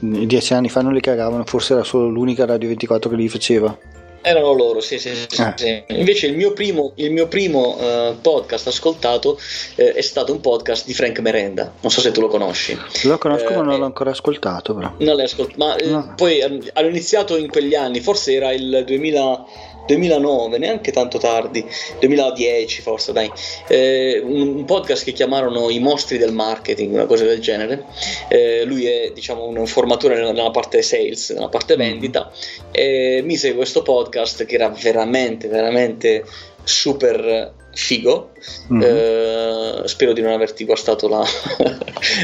dieci 0.00 0.54
anni 0.54 0.68
fa 0.68 0.80
non 0.80 0.92
li 0.92 1.00
cagavano 1.00 1.44
forse 1.44 1.72
era 1.72 1.82
solo 1.82 2.08
l'unica 2.08 2.46
radio 2.46 2.68
24 2.68 3.10
che 3.10 3.16
li 3.16 3.28
faceva 3.28 3.76
erano 4.22 4.52
loro, 4.52 4.80
sì, 4.80 4.98
sì, 4.98 5.10
sì, 5.28 5.40
ah. 5.40 5.54
sì. 5.56 5.82
Invece 5.88 6.26
il 6.26 6.36
mio 6.36 6.52
primo, 6.52 6.92
il 6.96 7.12
mio 7.12 7.28
primo 7.28 7.76
uh, 7.76 8.20
podcast 8.20 8.66
ascoltato 8.66 9.38
uh, 9.76 9.82
è 9.82 10.00
stato 10.00 10.32
un 10.32 10.40
podcast 10.40 10.86
di 10.86 10.94
Frank 10.94 11.18
Merenda. 11.20 11.72
Non 11.80 11.90
so 11.90 12.00
se 12.00 12.10
tu 12.10 12.20
lo 12.20 12.28
conosci. 12.28 12.78
Lo 13.04 13.18
conosco, 13.18 13.52
ma 13.54 13.62
non 13.62 13.78
l'ho 13.78 13.84
ancora 13.84 14.10
ascoltato. 14.10 14.74
Però. 14.74 14.92
Non 14.98 15.16
l'hai 15.16 15.24
ascoltato, 15.24 15.58
ma 15.58 15.76
no. 15.84 16.12
poi 16.16 16.42
um, 16.42 16.60
hanno 16.72 16.88
iniziato 16.88 17.36
in 17.36 17.48
quegli 17.48 17.74
anni, 17.74 18.00
forse 18.00 18.34
era 18.34 18.52
il 18.52 18.84
2000. 18.86 19.76
2009, 19.88 20.58
neanche 20.58 20.92
tanto 20.92 21.16
tardi, 21.16 21.64
2010 21.98 22.82
forse, 22.82 23.12
dai, 23.12 23.30
eh, 23.68 24.20
un, 24.22 24.64
podcast 24.66 25.02
che 25.04 25.12
chiamarono 25.12 25.70
I 25.70 25.78
mostri 25.78 26.18
del 26.18 26.32
marketing, 26.32 26.92
una 26.92 27.06
cosa 27.06 27.24
del 27.24 27.40
genere. 27.40 27.86
Eh, 28.28 28.64
lui 28.64 28.84
è 28.84 29.12
diciamo 29.14 29.46
un 29.46 29.66
formatore 29.66 30.14
nella, 30.14 30.32
nella, 30.32 30.50
parte 30.50 30.82
sales, 30.82 31.30
nella 31.30 31.48
parte 31.48 31.74
mm. 31.74 31.78
vendita, 31.78 32.30
e 32.70 33.22
mise 33.24 33.54
questo 33.54 33.82
podcast 33.82 34.44
che 34.44 34.56
era 34.56 34.68
veramente, 34.68 35.48
veramente 35.48 36.24
super 36.64 37.54
figo. 37.72 38.32
Mm-hmm. 38.72 38.82
Eh, 38.82 39.82
spero 39.86 40.12
di 40.12 40.20
non 40.20 40.32
averti 40.32 40.64
guastato 40.64 41.08
la, 41.08 41.24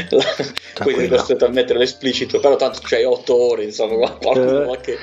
la 0.09 0.21
sei 0.83 1.07
costretto 1.07 1.45
a 1.45 1.49
mettere 1.49 1.79
l'esplicito, 1.79 2.39
però 2.39 2.55
tanto 2.55 2.79
c'hai 2.83 3.03
8 3.03 3.35
ore, 3.35 3.63
insomma, 3.63 4.11
qualcuno, 4.11 4.61
eh, 4.61 4.65
qualche, 4.65 4.97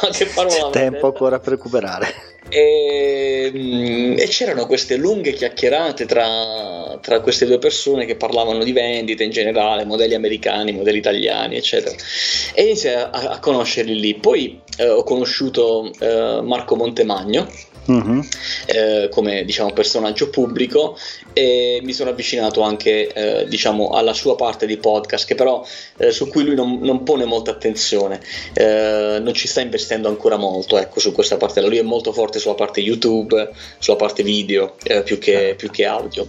qualche 0.00 0.26
parola. 0.26 0.54
C'è 0.54 0.70
tempo 0.70 1.06
ancora 1.06 1.38
per 1.38 1.52
recuperare. 1.52 2.28
E, 2.48 3.50
mm, 3.54 4.18
e, 4.18 4.26
c'erano 4.26 4.66
queste 4.66 4.96
lunghe 4.96 5.34
chiacchierate 5.34 6.06
tra, 6.06 6.98
tra, 7.00 7.20
queste 7.20 7.46
due 7.46 7.58
persone 7.58 8.06
che 8.06 8.16
parlavano 8.16 8.64
di 8.64 8.72
vendite 8.72 9.22
in 9.22 9.30
generale, 9.30 9.84
modelli 9.84 10.14
americani, 10.14 10.72
modelli 10.72 10.98
italiani, 10.98 11.56
eccetera. 11.56 11.94
E 12.54 12.62
iniziai 12.62 12.94
a, 12.94 13.10
a 13.10 13.38
conoscerli 13.38 14.00
lì. 14.00 14.14
Poi 14.14 14.60
eh, 14.78 14.88
ho 14.88 15.02
conosciuto 15.04 15.92
eh, 16.00 16.40
Marco 16.42 16.74
Montemagno 16.74 17.46
uh-huh. 17.90 18.24
eh, 18.66 19.08
come 19.10 19.44
diciamo, 19.44 19.72
personaggio 19.72 20.30
pubblico 20.30 20.96
e 21.32 21.80
mi 21.82 21.92
sono 21.92 22.10
avvicinato 22.10 22.62
anche 22.62 23.12
eh, 23.12 23.46
diciamo, 23.48 23.90
alla 23.90 24.14
sua 24.14 24.36
parte 24.36 24.66
di 24.66 24.76
podcast 24.76 25.26
che 25.26 25.34
però 25.34 25.64
eh, 25.98 26.10
su 26.10 26.28
cui 26.28 26.44
lui 26.44 26.54
non, 26.54 26.78
non 26.80 27.02
pone 27.02 27.24
molta 27.24 27.50
attenzione. 27.50 28.20
Eh, 28.52 29.18
non 29.20 29.34
ci 29.34 29.48
sta 29.48 29.60
investendo 29.60 30.08
ancora 30.08 30.36
molto 30.36 30.78
ecco, 30.78 31.00
su 31.00 31.12
questa 31.12 31.36
parte 31.36 31.60
lui 31.60 31.78
è 31.78 31.82
molto 31.82 32.12
forte 32.12 32.38
sulla 32.38 32.54
parte 32.54 32.80
youtube 32.80 33.50
sulla 33.78 33.96
parte 33.96 34.22
video 34.22 34.76
eh, 34.82 35.02
più 35.02 35.18
che, 35.18 35.54
più, 35.56 35.70
che, 35.70 35.84
audio 35.84 36.26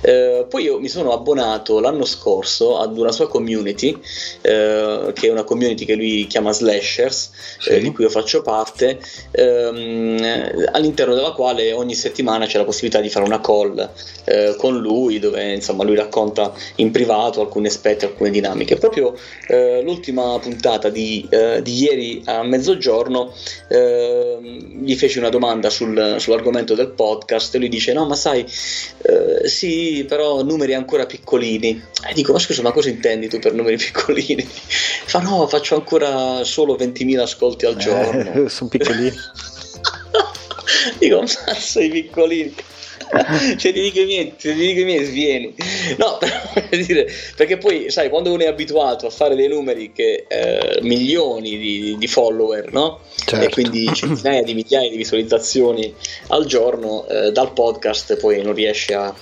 eh, 0.00 0.46
poi 0.48 0.64
io 0.64 0.78
mi 0.78 0.88
sono 0.88 1.12
abbonato 1.12 1.80
l'anno 1.80 2.04
scorso 2.04 2.78
ad 2.78 2.96
una 2.96 3.12
sua 3.12 3.28
community 3.28 3.96
che 4.40 5.12
è 5.12 5.30
una 5.30 5.44
community 5.44 5.84
che 5.84 5.94
lui 5.94 6.26
chiama 6.26 6.52
Slashers 6.52 7.30
sì. 7.58 7.80
di 7.80 7.92
cui 7.92 8.04
io 8.04 8.10
faccio 8.10 8.42
parte 8.42 8.98
ehm, 9.30 10.68
all'interno 10.72 11.14
della 11.14 11.32
quale 11.32 11.72
ogni 11.72 11.94
settimana 11.94 12.46
c'è 12.46 12.58
la 12.58 12.64
possibilità 12.64 13.00
di 13.00 13.08
fare 13.08 13.24
una 13.24 13.40
call 13.40 13.90
eh, 14.24 14.54
con 14.56 14.78
lui 14.78 15.18
dove 15.18 15.54
insomma 15.54 15.84
lui 15.84 15.96
racconta 15.96 16.52
in 16.76 16.90
privato 16.90 17.40
alcuni 17.40 17.66
aspetti, 17.66 18.04
alcune 18.04 18.30
dinamiche. 18.30 18.76
Proprio 18.76 19.14
eh, 19.48 19.82
l'ultima 19.82 20.38
puntata 20.38 20.88
di, 20.88 21.26
eh, 21.30 21.62
di, 21.62 21.82
ieri 21.82 22.22
a 22.24 22.42
mezzogiorno 22.42 23.32
eh, 23.68 24.38
gli 24.82 24.94
feci 24.94 25.18
una 25.18 25.28
domanda 25.28 25.70
sul, 25.70 26.16
sull'argomento 26.18 26.74
del 26.74 26.90
podcast 26.90 27.54
e 27.54 27.58
lui 27.58 27.68
dice 27.68 27.92
no 27.92 28.06
ma 28.06 28.14
sai 28.14 28.40
eh, 28.40 29.48
sì 29.58 30.04
però 30.06 30.42
numeri 30.42 30.74
ancora 30.74 31.04
piccolini. 31.04 31.82
E 32.08 32.14
dico 32.14 32.32
ma 32.32 32.38
scusa 32.38 32.62
ma 32.62 32.70
cosa 32.70 32.90
intendi 32.90 33.28
tu 33.28 33.40
per 33.40 33.54
numeri 33.54 33.76
piccolini? 33.82 34.46
Fa 34.46 35.18
no 35.18 35.48
faccio 35.48 35.74
ancora 35.74 36.44
solo 36.44 36.76
20.000 36.76 37.18
ascolti 37.18 37.66
al 37.66 37.76
giorno. 37.76 38.26
Eh, 38.44 38.48
sono 38.48 38.68
piccolini. 38.68 39.12
dico 40.98 41.20
mazzo 41.20 41.80
i 41.80 41.88
piccolini 41.88 42.54
cioè 43.56 43.72
ti 43.72 43.80
dico 43.80 44.00
i 44.00 44.04
miei, 44.04 44.36
ti 44.36 44.52
dico 44.52 44.80
i 44.80 44.84
miei 44.84 45.04
svieni 45.04 45.54
no 45.96 46.18
per 46.18 46.84
dire, 46.84 47.10
perché 47.36 47.56
poi 47.56 47.90
sai 47.90 48.10
quando 48.10 48.32
uno 48.32 48.42
è 48.42 48.46
abituato 48.46 49.06
a 49.06 49.10
fare 49.10 49.34
dei 49.34 49.48
numeri 49.48 49.92
che 49.92 50.26
eh, 50.28 50.78
milioni 50.82 51.56
di, 51.56 51.96
di, 51.98 52.06
follower 52.06 52.70
no? 52.72 53.00
Certo. 53.24 53.44
e 53.44 53.48
quindi 53.48 53.90
centinaia 53.94 54.42
di 54.42 54.52
migliaia 54.52 54.90
di 54.90 54.96
visualizzazioni 54.96 55.92
al 56.28 56.44
giorno 56.44 57.06
eh, 57.06 57.32
dal 57.32 57.52
podcast 57.52 58.18
poi 58.18 58.42
non 58.42 58.52
riesce 58.52 58.94
a 58.94 59.14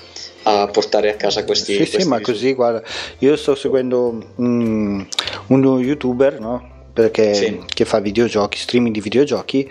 a 0.49 0.69
portare 0.69 1.11
a 1.11 1.17
casa 1.17 1.45
questi 1.45 1.73
sì 1.73 1.79
questi 1.79 2.01
sì 2.03 2.09
ma 2.09 2.21
così 2.21 2.53
guarda 2.53 2.83
io 3.19 3.37
sto 3.37 3.55
seguendo 3.57 4.33
um, 4.37 5.07
uno 5.49 5.81
youtuber 5.81 6.39
no? 6.41 6.75
perché, 6.93 7.35
sì. 7.35 7.61
che 7.67 7.85
fa 7.85 8.01
videogiochi 8.01 8.57
streaming 8.57 8.95
di 8.95 9.01
videogiochi 9.01 9.71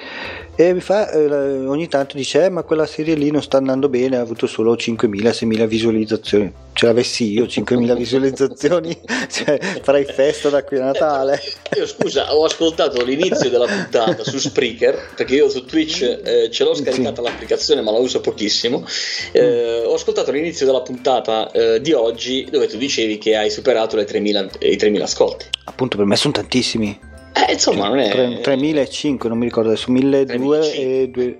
e 0.57 0.73
mi 0.73 0.79
fa 0.79 1.11
eh, 1.11 1.65
ogni 1.65 1.87
tanto 1.89 2.15
dice 2.15 2.45
eh, 2.45 2.49
ma 2.49 2.63
quella 2.63 2.85
serie 2.85 3.15
lì 3.15 3.29
non 3.29 3.41
sta 3.41 3.57
andando 3.57 3.89
bene 3.89 4.15
ha 4.15 4.21
avuto 4.21 4.47
solo 4.47 4.73
5.000-6.000 4.73 5.65
visualizzazioni. 5.65 6.53
Ce 6.71 6.85
l'avessi 6.85 7.31
io 7.31 7.43
5.000 7.45 7.95
visualizzazioni 7.97 8.97
cioè, 9.29 9.59
farei 9.81 10.05
festa 10.05 10.49
da 10.49 10.63
qui 10.63 10.77
a 10.77 10.85
Natale. 10.85 11.41
io, 11.73 11.81
io, 11.81 11.87
scusa 11.87 12.33
ho 12.33 12.45
ascoltato 12.45 13.03
l'inizio 13.03 13.49
della 13.49 13.65
puntata 13.65 14.23
su 14.23 14.37
Spreaker 14.37 15.13
perché 15.15 15.35
io 15.35 15.49
su 15.49 15.65
Twitch 15.65 16.01
eh, 16.01 16.49
ce 16.49 16.63
l'ho 16.63 16.73
scaricata 16.73 17.21
sì. 17.21 17.27
l'applicazione 17.27 17.81
ma 17.81 17.91
la 17.91 17.99
uso 17.99 18.21
pochissimo. 18.21 18.85
Eh, 19.33 19.83
ho 19.85 19.93
ascoltato 19.93 20.31
l'inizio 20.31 20.65
della 20.65 20.81
puntata 20.81 21.51
eh, 21.51 21.81
di 21.81 21.91
oggi 21.91 22.47
dove 22.49 22.67
tu 22.67 22.77
dicevi 22.77 23.17
che 23.17 23.35
hai 23.35 23.49
superato 23.49 23.95
le 23.95 24.05
3.000, 24.05 24.49
i 24.59 24.77
3.000 24.77 25.01
ascolti. 25.01 25.45
Appunto 25.65 25.97
per 25.97 26.05
me 26.05 26.15
sono 26.15 26.33
tantissimi 26.33 27.13
eh, 27.36 27.54
insomma, 27.54 27.88
non 27.89 28.00
è... 28.00 28.10
3.500, 28.41 29.28
non 29.28 29.38
mi 29.38 29.45
ricordo 29.45 29.69
adesso, 29.69 29.91
1.200 29.91 30.30
e, 30.74 31.10
2, 31.10 31.39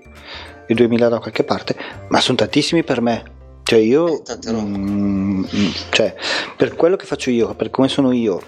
e 0.66 0.74
2.000 0.74 1.08
da 1.08 1.18
qualche 1.18 1.44
parte, 1.44 1.74
ma 2.08 2.20
sono 2.20 2.36
tantissimi 2.36 2.84
per 2.84 3.00
me. 3.00 3.34
Cioè 3.62 3.80
io, 3.80 4.22
mm, 4.48 5.44
mm, 5.44 5.70
cioè, 5.90 6.14
per 6.56 6.76
quello 6.76 6.96
che 6.96 7.04
faccio 7.04 7.30
io, 7.30 7.54
per 7.54 7.70
come 7.70 7.88
sono 7.88 8.12
io, 8.12 8.40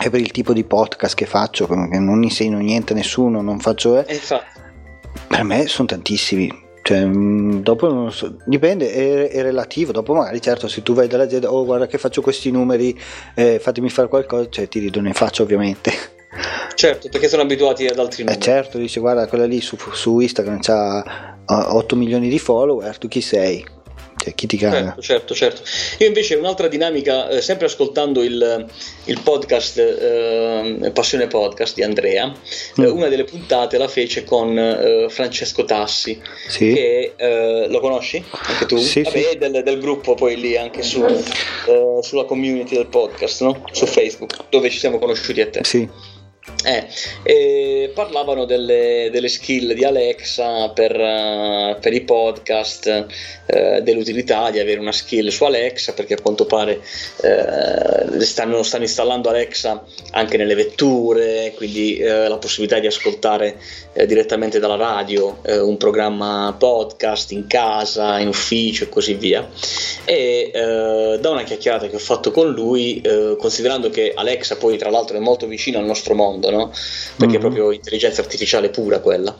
e 0.00 0.10
per 0.10 0.20
il 0.20 0.30
tipo 0.30 0.52
di 0.52 0.62
podcast 0.62 1.14
che 1.14 1.26
faccio, 1.26 1.66
che 1.66 1.98
non 1.98 2.22
insegno 2.22 2.58
niente 2.58 2.92
a 2.92 2.96
nessuno, 2.96 3.40
non 3.40 3.58
faccio... 3.58 3.98
Eh, 3.98 4.20
per 5.26 5.42
me 5.42 5.66
sono 5.66 5.88
tantissimi 5.88 6.50
Cioè, 6.82 7.04
mm, 7.04 7.60
dopo 7.60 7.92
non 7.92 8.12
so, 8.12 8.36
dipende, 8.44 8.92
è, 8.92 9.28
è, 9.30 9.42
relativo. 9.42 9.90
Dopo, 9.90 10.14
magari, 10.14 10.40
certo, 10.40 10.68
se 10.68 10.82
tu 10.82 10.92
vai 10.92 11.08
dall'azienda, 11.08 11.50
oh, 11.50 11.64
guarda 11.64 11.86
che 11.86 11.98
faccio 11.98 12.20
questi 12.20 12.50
numeri, 12.50 12.98
eh, 13.34 13.58
fatemi 13.58 13.88
fare 13.88 14.08
qualcosa, 14.08 14.48
cioè 14.50 14.68
ti 14.68 14.78
ridono 14.78 15.08
in 15.08 15.14
faccia, 15.14 15.42
ovviamente. 15.42 15.92
Certo, 16.74 17.08
perché 17.08 17.28
sono 17.28 17.42
abituati 17.42 17.86
ad 17.86 17.98
altri 17.98 18.22
eh, 18.22 18.24
numeri. 18.24 18.40
Eh 18.40 18.42
certo, 18.42 18.78
dice, 18.78 19.00
guarda, 19.00 19.26
quella 19.26 19.46
lì 19.46 19.60
su, 19.60 19.76
su 19.92 20.20
Instagram 20.20 20.60
ha 21.46 21.74
8 21.76 21.96
milioni 21.96 22.28
di 22.28 22.38
follower, 22.38 22.96
tu 22.98 23.08
chi 23.08 23.20
sei? 23.20 23.64
Cioè, 24.24 24.34
chi 24.34 24.46
ti 24.46 24.56
caga? 24.56 24.96
Certo, 24.98 25.34
certo, 25.34 25.34
certo. 25.34 25.62
Io 25.98 26.06
invece 26.06 26.36
un'altra 26.36 26.68
dinamica, 26.68 27.28
eh, 27.28 27.42
sempre 27.42 27.66
ascoltando 27.66 28.22
il, 28.22 28.66
il 29.04 29.20
podcast 29.22 29.78
eh, 29.78 30.90
Passione 30.94 31.26
Podcast 31.26 31.74
di 31.74 31.82
Andrea, 31.82 32.28
mm. 32.28 32.82
eh, 32.82 32.88
una 32.88 33.08
delle 33.08 33.24
puntate 33.24 33.76
la 33.76 33.88
fece 33.88 34.24
con 34.24 34.56
eh, 34.56 35.08
Francesco 35.10 35.64
Tassi, 35.64 36.18
sì. 36.48 36.72
che 36.72 37.12
eh, 37.16 37.66
lo 37.68 37.80
conosci? 37.80 38.24
Anche 38.30 38.64
tu? 38.64 38.78
Sì, 38.78 39.02
Vabbè, 39.02 39.18
sì. 39.32 39.36
Del, 39.36 39.62
del, 39.62 39.78
gruppo 39.78 40.14
poi 40.14 40.36
lì 40.36 40.56
anche 40.56 40.82
su, 40.82 41.04
eh, 41.04 41.98
sulla 42.00 42.24
community 42.24 42.76
del 42.76 42.86
podcast, 42.86 43.42
no? 43.42 43.62
su 43.72 43.84
Facebook, 43.84 44.44
dove 44.48 44.70
ci 44.70 44.78
siamo 44.78 44.98
conosciuti 44.98 45.42
a 45.42 45.50
te. 45.50 45.60
Sì. 45.64 45.86
Eh, 46.66 46.86
eh, 47.22 47.90
parlavano 47.94 48.46
delle, 48.46 49.10
delle, 49.12 49.28
skill 49.28 49.72
di 49.72 49.84
Alexa 49.84 50.70
per, 50.70 50.98
uh, 50.98 51.78
per 51.78 51.92
i 51.92 52.00
podcast, 52.02 53.06
uh, 53.46 53.80
dell'utilità 53.82 54.50
di 54.50 54.58
avere 54.58 54.80
una 54.80 54.92
skill 54.92 55.28
su 55.28 55.44
Alexa, 55.44 55.92
perché 55.92 56.14
a 56.14 56.20
quanto 56.20 56.46
pare 56.46 56.80
uh, 56.80 58.20
stanno, 58.20 58.62
stanno, 58.62 58.84
installando 58.84 59.28
Alexa 59.28 59.84
anche 60.12 60.38
nelle 60.38 60.54
vetture, 60.54 61.52
quindi 61.54 61.98
la 61.98 62.36
possibilità 62.36 62.78
di 62.78 62.86
ascoltare 62.86 63.56
direttamente 64.06 64.58
dalla 64.58 64.76
radio 64.76 65.38
un 65.44 65.76
programma 65.76 66.54
podcast 66.58 67.32
in 67.32 67.46
casa, 67.46 68.18
in 68.18 68.28
ufficio 68.28 68.84
e 68.84 68.88
così 68.88 69.14
via. 69.14 69.48
E 70.04 70.50
da 71.20 71.30
una 71.30 71.42
chiacchierata 71.42 71.88
che 71.88 71.96
ho 71.96 72.00
fatto 72.00 72.30
con 72.30 72.50
lui, 72.50 73.02
considerando 73.38 73.90
che 73.90 74.12
Alexa 74.14 74.56
poi 74.56 74.76
tra 74.78 74.90
l'altro 74.90 75.16
è 75.16 75.20
molto 75.20 75.46
vicino 75.46 75.78
al 75.78 75.84
nostro 75.84 76.14
mondo, 76.14 76.33
mondo, 76.34 76.50
no? 76.50 76.72
perché 77.16 77.26
mm-hmm. 77.26 77.34
è 77.34 77.38
proprio 77.38 77.72
intelligenza 77.72 78.20
artificiale 78.20 78.68
pura 78.70 78.98
quella. 78.98 79.34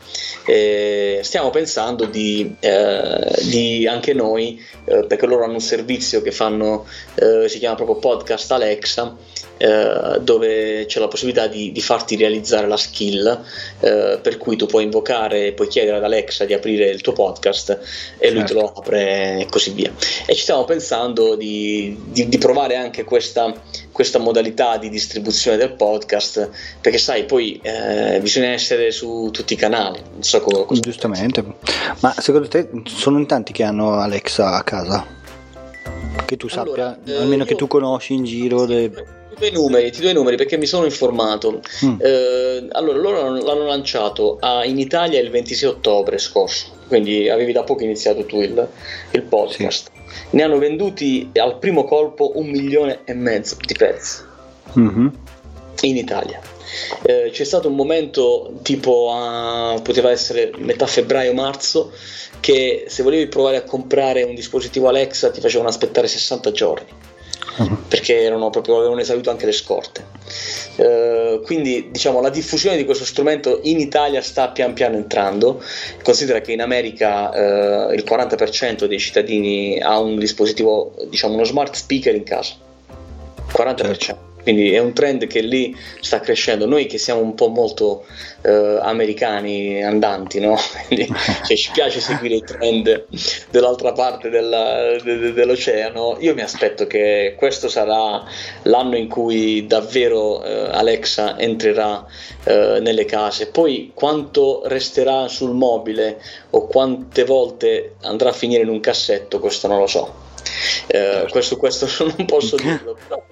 Eh, 0.45 1.19
stiamo 1.23 1.49
pensando 1.49 2.05
di, 2.05 2.55
eh, 2.59 3.35
di 3.43 3.87
anche 3.87 4.13
noi, 4.13 4.61
eh, 4.85 5.05
perché 5.05 5.25
loro 5.25 5.43
hanno 5.43 5.53
un 5.53 5.61
servizio 5.61 6.21
che 6.21 6.31
fanno, 6.31 6.85
eh, 7.15 7.47
si 7.49 7.59
chiama 7.59 7.75
proprio 7.75 7.97
Podcast 7.97 8.51
Alexa, 8.51 9.15
eh, 9.57 10.19
dove 10.21 10.85
c'è 10.85 10.99
la 10.99 11.07
possibilità 11.07 11.47
di, 11.47 11.71
di 11.71 11.81
farti 11.81 12.17
realizzare 12.17 12.67
la 12.67 12.75
skill, 12.75 13.43
eh, 13.79 14.19
per 14.21 14.37
cui 14.37 14.57
tu 14.57 14.65
puoi 14.65 14.83
invocare, 14.83 15.53
puoi 15.53 15.67
chiedere 15.69 15.97
ad 15.97 16.03
Alexa 16.03 16.43
di 16.43 16.53
aprire 16.53 16.89
il 16.89 16.99
tuo 17.01 17.13
podcast 17.13 17.69
e 17.69 18.27
certo. 18.27 18.33
lui 18.33 18.43
te 18.43 18.53
lo 18.53 18.59
certo. 18.65 18.79
apre 18.79 19.39
e 19.39 19.47
così 19.49 19.71
via. 19.71 19.93
E 20.25 20.35
ci 20.35 20.41
stiamo 20.41 20.65
pensando 20.65 21.35
di, 21.35 21.97
di, 22.05 22.27
di 22.27 22.37
provare 22.37 22.75
anche 22.75 23.05
questa, 23.05 23.53
questa, 23.91 24.19
modalità 24.19 24.77
di 24.77 24.89
distribuzione 24.89 25.55
del 25.57 25.73
podcast, 25.73 26.49
perché 26.85 26.99
sai, 26.99 27.25
poi 27.25 27.59
eh, 27.63 28.19
bisogna 28.21 28.49
essere 28.49 28.91
su 28.91 29.29
tutti 29.31 29.53
i 29.53 29.55
canali. 29.55 29.99
Non 30.11 30.21
so 30.21 30.39
come, 30.39 30.79
Giustamente, 30.79 31.43
ma 32.01 32.13
secondo 32.19 32.47
te 32.47 32.69
sono 32.83 33.17
in 33.17 33.25
tanti 33.25 33.53
che 33.53 33.63
hanno 33.63 33.93
Alexa 33.93 34.51
a 34.51 34.61
casa? 34.61 35.03
Che 36.23 36.37
tu 36.37 36.47
sappia, 36.47 36.95
allora, 37.03 37.21
almeno 37.21 37.41
io... 37.41 37.49
che 37.49 37.55
tu 37.55 37.65
conosci 37.65 38.13
in 38.13 38.23
giro. 38.23 38.67
Sì, 38.67 38.73
le 38.73 38.91
ti 39.33 39.39
do 39.39 39.45
i 39.47 39.51
numeri, 39.51 39.91
ti 39.91 39.99
do 39.99 40.09
i 40.09 40.13
numeri 40.13 40.37
perché 40.37 40.57
mi 40.57 40.67
sono 40.67 40.85
informato. 40.85 41.59
Mm. 41.83 41.95
Eh, 41.99 42.67
allora, 42.73 42.99
loro 42.99 43.29
l'hanno 43.31 43.65
lanciato 43.65 44.37
a, 44.39 44.63
in 44.63 44.77
Italia 44.77 45.19
il 45.19 45.31
26 45.31 45.67
ottobre 45.67 46.19
scorso, 46.19 46.67
quindi 46.87 47.31
avevi 47.31 47.51
da 47.51 47.63
poco 47.63 47.81
iniziato 47.81 48.27
tu 48.27 48.41
il, 48.41 48.67
il 49.09 49.21
podcast. 49.23 49.89
Sì. 49.91 50.35
Ne 50.35 50.43
hanno 50.43 50.59
venduti 50.59 51.31
al 51.33 51.57
primo 51.57 51.83
colpo 51.83 52.33
un 52.35 52.45
milione 52.45 52.99
e 53.05 53.15
mezzo 53.15 53.57
di 53.59 53.73
pezzi 53.73 54.21
mm-hmm. 54.77 55.07
in 55.81 55.97
Italia. 55.97 56.53
Eh, 57.03 57.29
c'è 57.31 57.43
stato 57.43 57.67
un 57.67 57.75
momento 57.75 58.53
tipo 58.61 59.11
a, 59.13 59.79
poteva 59.81 60.11
essere 60.11 60.51
metà 60.57 60.85
febbraio-marzo 60.85 61.91
che 62.39 62.85
se 62.87 63.03
volevi 63.03 63.27
provare 63.27 63.57
a 63.57 63.63
comprare 63.63 64.23
un 64.23 64.35
dispositivo 64.35 64.87
Alexa 64.87 65.31
ti 65.31 65.41
facevano 65.41 65.69
aspettare 65.69 66.07
60 66.07 66.51
giorni 66.51 66.85
perché 67.87 68.21
erano 68.21 68.49
proprio, 68.49 68.77
avevano 68.77 68.99
esaurito 68.99 69.29
anche 69.29 69.45
le 69.45 69.51
scorte. 69.51 70.05
Uh, 70.75 71.41
quindi 71.41 71.89
diciamo 71.91 72.19
la 72.19 72.29
diffusione 72.29 72.75
di 72.75 72.83
questo 72.83 73.05
strumento 73.05 73.59
in 73.63 73.79
Italia 73.79 74.21
sta 74.21 74.49
pian 74.49 74.73
piano 74.73 74.95
entrando. 74.95 75.63
Considera 76.03 76.41
che 76.41 76.51
in 76.51 76.61
America 76.61 77.29
uh, 77.29 77.93
il 77.93 78.03
40% 78.05 78.85
dei 78.85 78.99
cittadini 78.99 79.79
ha 79.79 79.99
un 79.99 80.17
dispositivo, 80.17 80.93
diciamo 81.09 81.35
uno 81.35 81.45
smart 81.45 81.75
speaker 81.75 82.13
in 82.13 82.23
casa. 82.23 82.55
40%. 83.53 83.97
Certo. 83.97 84.34
Quindi 84.45 84.73
è 84.73 84.77
un 84.77 84.93
trend 84.93 85.25
che 85.25 85.41
lì 85.41 85.75
sta 86.01 86.19
crescendo. 86.19 86.67
Noi 86.67 86.85
che 86.85 86.99
siamo 86.99 87.19
un 87.19 87.33
po' 87.33 87.47
molto 87.47 88.05
eh, 88.43 88.77
americani 88.79 89.83
andanti, 89.83 90.39
no? 90.39 90.55
Quindi, 90.85 91.11
cioè, 91.43 91.57
ci 91.57 91.71
piace 91.73 91.99
seguire 91.99 92.35
i 92.35 92.43
trend 92.43 93.07
dell'altra 93.49 93.91
parte 93.93 94.29
della, 94.29 94.97
de, 95.01 95.33
dell'oceano. 95.33 96.17
Io 96.19 96.35
mi 96.35 96.41
aspetto 96.41 96.85
che 96.85 97.33
questo 97.35 97.69
sarà 97.69 98.23
l'anno 98.61 98.97
in 98.97 99.07
cui 99.07 99.65
davvero 99.65 100.43
eh, 100.43 100.69
Alexa 100.71 101.39
entrerà 101.39 102.05
eh, 102.43 102.77
nelle 102.81 103.05
case. 103.05 103.47
Poi 103.47 103.93
quanto 103.95 104.61
resterà 104.65 105.27
sul 105.27 105.55
mobile 105.55 106.21
o 106.51 106.67
quante 106.67 107.23
volte 107.23 107.95
andrà 108.01 108.29
a 108.29 108.33
finire 108.33 108.61
in 108.61 108.69
un 108.69 108.79
cassetto, 108.79 109.39
questo 109.39 109.67
non 109.67 109.79
lo 109.79 109.87
so 109.87 110.24
eh, 110.87 111.25
questo, 111.29 111.57
questo, 111.57 111.87
non 112.17 112.25
posso 112.25 112.55
dirlo. 112.55 112.97
Però, 113.07 113.23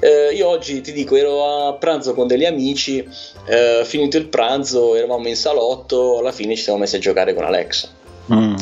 eh, 0.00 0.34
io 0.34 0.48
oggi 0.48 0.80
ti 0.80 0.92
dico, 0.92 1.16
ero 1.16 1.68
a 1.68 1.74
pranzo 1.74 2.14
con 2.14 2.26
degli 2.26 2.44
amici, 2.44 3.06
eh, 3.46 3.82
finito 3.84 4.16
il 4.16 4.28
pranzo, 4.28 4.94
eravamo 4.94 5.28
in 5.28 5.36
salotto, 5.36 6.18
alla 6.18 6.32
fine 6.32 6.56
ci 6.56 6.62
siamo 6.62 6.78
messi 6.78 6.96
a 6.96 7.00
giocare 7.00 7.34
con 7.34 7.44
Alexa. 7.44 7.96
Mm. 8.32 8.56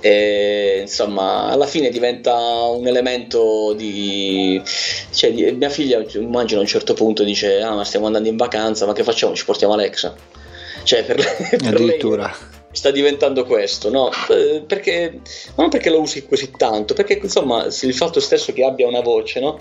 E, 0.00 0.78
insomma, 0.80 1.46
alla 1.46 1.66
fine 1.66 1.90
diventa 1.90 2.34
un 2.34 2.86
elemento 2.88 3.72
di, 3.72 4.60
cioè, 5.12 5.32
di, 5.32 5.52
mia 5.52 5.68
figlia 5.68 6.04
immagino 6.14 6.58
a 6.58 6.62
un 6.62 6.68
certo 6.68 6.94
punto 6.94 7.22
dice 7.22 7.60
ah 7.60 7.74
ma 7.74 7.84
stiamo 7.84 8.06
andando 8.06 8.28
in 8.28 8.36
vacanza 8.36 8.84
ma 8.84 8.92
che 8.92 9.04
facciamo 9.04 9.34
ci 9.36 9.44
portiamo 9.44 9.74
Alexa 9.74 10.12
cioè 10.82 11.04
per, 11.04 11.16
per 11.56 11.74
addirittura 11.74 12.24
lei, 12.24 12.61
sta 12.72 12.90
diventando 12.90 13.44
questo, 13.44 13.90
no? 13.90 14.10
Eh, 14.30 14.62
perché, 14.66 15.20
non 15.56 15.68
perché 15.68 15.90
lo 15.90 16.00
usi 16.00 16.26
così 16.26 16.50
tanto, 16.56 16.94
perché 16.94 17.20
insomma 17.22 17.64
il 17.64 17.94
fatto 17.94 18.20
stesso 18.20 18.52
che 18.52 18.64
abbia 18.64 18.88
una 18.88 19.00
voce, 19.00 19.40
no? 19.40 19.58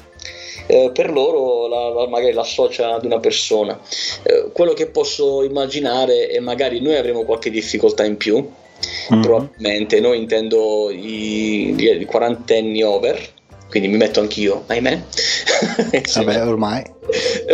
Eh, 0.67 0.91
per 0.93 1.11
loro 1.11 1.67
la, 1.67 1.89
la, 1.89 2.07
magari 2.07 2.33
l'associa 2.33 2.93
ad 2.93 3.05
una 3.05 3.19
persona. 3.19 3.79
Eh, 4.23 4.49
quello 4.53 4.73
che 4.73 4.87
posso 4.87 5.43
immaginare 5.43 6.27
è 6.27 6.39
magari 6.39 6.81
noi 6.81 6.95
avremo 6.95 7.23
qualche 7.23 7.49
difficoltà 7.49 8.05
in 8.05 8.17
più, 8.17 8.35
mm-hmm. 8.37 9.21
probabilmente, 9.21 9.99
noi 9.99 10.17
intendo 10.17 10.89
i, 10.89 11.75
i 11.77 12.05
quarantenni 12.05 12.81
over, 12.83 13.39
quindi 13.71 13.87
mi 13.87 13.97
metto 13.97 14.19
anch'io, 14.19 14.63
ahimè. 14.67 15.01
Vabbè, 16.13 16.45
ormai. 16.45 16.83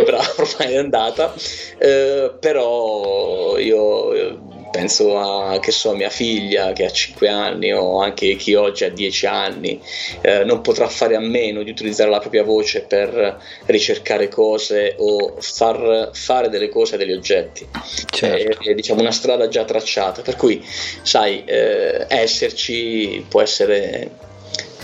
Bravo, 0.04 0.42
ormai 0.42 0.74
è 0.74 0.76
andata. 0.76 1.32
Eh, 1.78 2.32
però 2.40 3.56
io 3.56 4.46
penso 4.78 5.18
a 5.18 5.58
che 5.58 5.72
so, 5.72 5.92
mia 5.96 6.08
figlia 6.08 6.70
che 6.70 6.84
ha 6.84 6.90
5 6.90 7.28
anni 7.28 7.72
o 7.72 8.00
anche 8.00 8.36
chi 8.36 8.54
oggi 8.54 8.84
ha 8.84 8.90
10 8.90 9.26
anni 9.26 9.80
eh, 10.20 10.44
non 10.44 10.60
potrà 10.60 10.86
fare 10.86 11.16
a 11.16 11.20
meno 11.20 11.64
di 11.64 11.70
utilizzare 11.70 12.08
la 12.08 12.20
propria 12.20 12.44
voce 12.44 12.82
per 12.82 13.42
ricercare 13.66 14.28
cose 14.28 14.94
o 14.98 15.34
far 15.40 16.10
fare 16.12 16.48
delle 16.48 16.68
cose 16.68 16.94
a 16.94 16.98
degli 16.98 17.10
oggetti 17.10 17.66
certo. 18.08 18.62
è, 18.62 18.70
è 18.70 18.74
diciamo 18.74 19.00
una 19.00 19.10
strada 19.10 19.48
già 19.48 19.64
tracciata 19.64 20.22
per 20.22 20.36
cui 20.36 20.64
sai 21.02 21.42
eh, 21.44 22.06
esserci 22.08 23.26
può 23.28 23.42
essere 23.42 24.26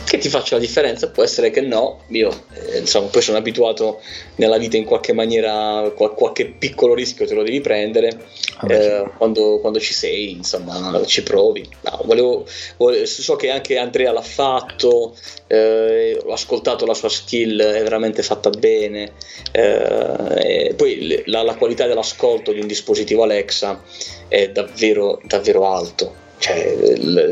che 0.04 0.18
ti 0.18 0.28
faccia 0.28 0.56
la 0.56 0.60
differenza, 0.60 1.08
può 1.08 1.22
essere 1.22 1.50
che 1.50 1.60
no, 1.60 2.00
io 2.08 2.30
eh, 2.52 2.78
insomma 2.78 3.08
poi 3.08 3.22
sono 3.22 3.38
abituato 3.38 4.00
nella 4.36 4.58
vita 4.58 4.76
in 4.76 4.84
qualche 4.84 5.12
maniera, 5.12 5.90
qual- 5.96 6.14
qualche 6.14 6.46
piccolo 6.46 6.94
rischio 6.94 7.26
te 7.26 7.34
lo 7.34 7.42
devi 7.42 7.60
prendere, 7.60 8.24
ah, 8.58 8.72
eh, 8.72 9.10
quando, 9.16 9.58
quando, 9.60 9.80
ci 9.80 9.92
sei 9.94 10.32
insomma 10.32 11.02
ci 11.06 11.22
provi. 11.22 11.66
No, 11.82 12.00
volevo, 12.04 12.46
volevo, 12.76 13.06
so 13.06 13.36
che 13.36 13.50
anche 13.50 13.78
Andrea 13.78 14.12
l'ha 14.12 14.22
fatto, 14.22 15.16
eh, 15.46 16.20
ho 16.24 16.32
ascoltato 16.32 16.86
la 16.86 16.94
sua 16.94 17.08
skill, 17.08 17.60
è 17.60 17.82
veramente 17.82 18.22
fatta 18.22 18.50
bene, 18.50 19.12
eh, 19.52 20.74
poi 20.76 21.22
la, 21.26 21.42
la 21.42 21.54
qualità 21.54 21.86
dell'ascolto 21.86 22.52
di 22.52 22.60
un 22.60 22.66
dispositivo 22.66 23.22
Alexa 23.22 23.82
è 24.28 24.50
davvero, 24.50 25.20
davvero 25.24 25.66
alto 25.66 26.22
cioè, 26.44 26.76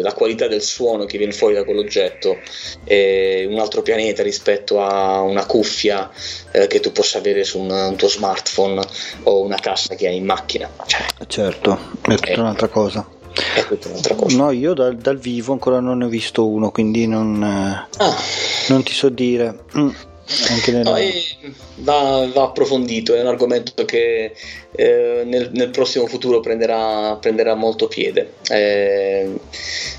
la 0.01 0.15
qualità 0.15 0.49
del 0.49 0.63
suono 0.63 1.05
che 1.05 1.19
viene 1.19 1.35
fuori 1.35 1.53
da 1.53 1.65
quell'oggetto 1.65 2.39
è 2.83 3.45
un 3.47 3.59
altro 3.59 3.83
pianeta 3.83 4.23
rispetto 4.23 4.81
a 4.81 5.21
una 5.21 5.45
cuffia 5.45 6.11
eh, 6.51 6.67
che 6.67 6.81
tu 6.81 6.93
possa 6.93 7.19
avere 7.19 7.45
su 7.45 7.59
un, 7.59 7.71
un, 7.71 7.97
tuo 7.97 8.09
smartphone 8.09 8.81
o 9.25 9.43
una 9.43 9.57
cassa 9.57 9.97
che 9.97 10.09
hai 10.09 10.17
in 10.17 10.25
macchina. 10.25 10.71
Cioè, 10.87 11.05
certo, 11.27 11.79
è 12.01 12.15
tutta 12.15 12.31
eh, 12.31 12.41
un'altra 12.41 12.69
cosa. 12.69 13.07
è 13.55 13.67
tutta 13.67 13.89
un'altra 13.89 14.15
cosa. 14.15 14.35
No, 14.35 14.51
io 14.51 14.73
dal, 14.73 14.97
dal 14.97 15.19
vivo 15.19 15.53
ancora 15.53 15.79
non 15.79 15.99
ne 15.99 16.07
ho 16.07 16.09
visto 16.09 16.49
uno, 16.49 16.71
quindi 16.71 17.07
non, 17.07 17.43
ah. 17.43 18.17
non 18.69 18.83
ti 18.83 18.95
so 18.95 19.11
dire. 19.11 19.65
Mm. 19.77 19.91
Nella... 20.67 20.91
No, 20.91 20.99
va, 21.77 22.29
va, 22.33 22.43
approfondito, 22.45 23.15
è 23.15 23.21
un 23.21 23.27
argomento 23.27 23.85
che 23.85 24.33
eh, 24.71 25.23
nel, 25.27 25.51
nel, 25.53 25.71
prossimo 25.71 26.07
futuro 26.07 26.41
prenderà, 26.41 27.17
prenderà 27.21 27.55
molto 27.55 27.89
piede. 27.89 28.35
Eh, 28.49 29.31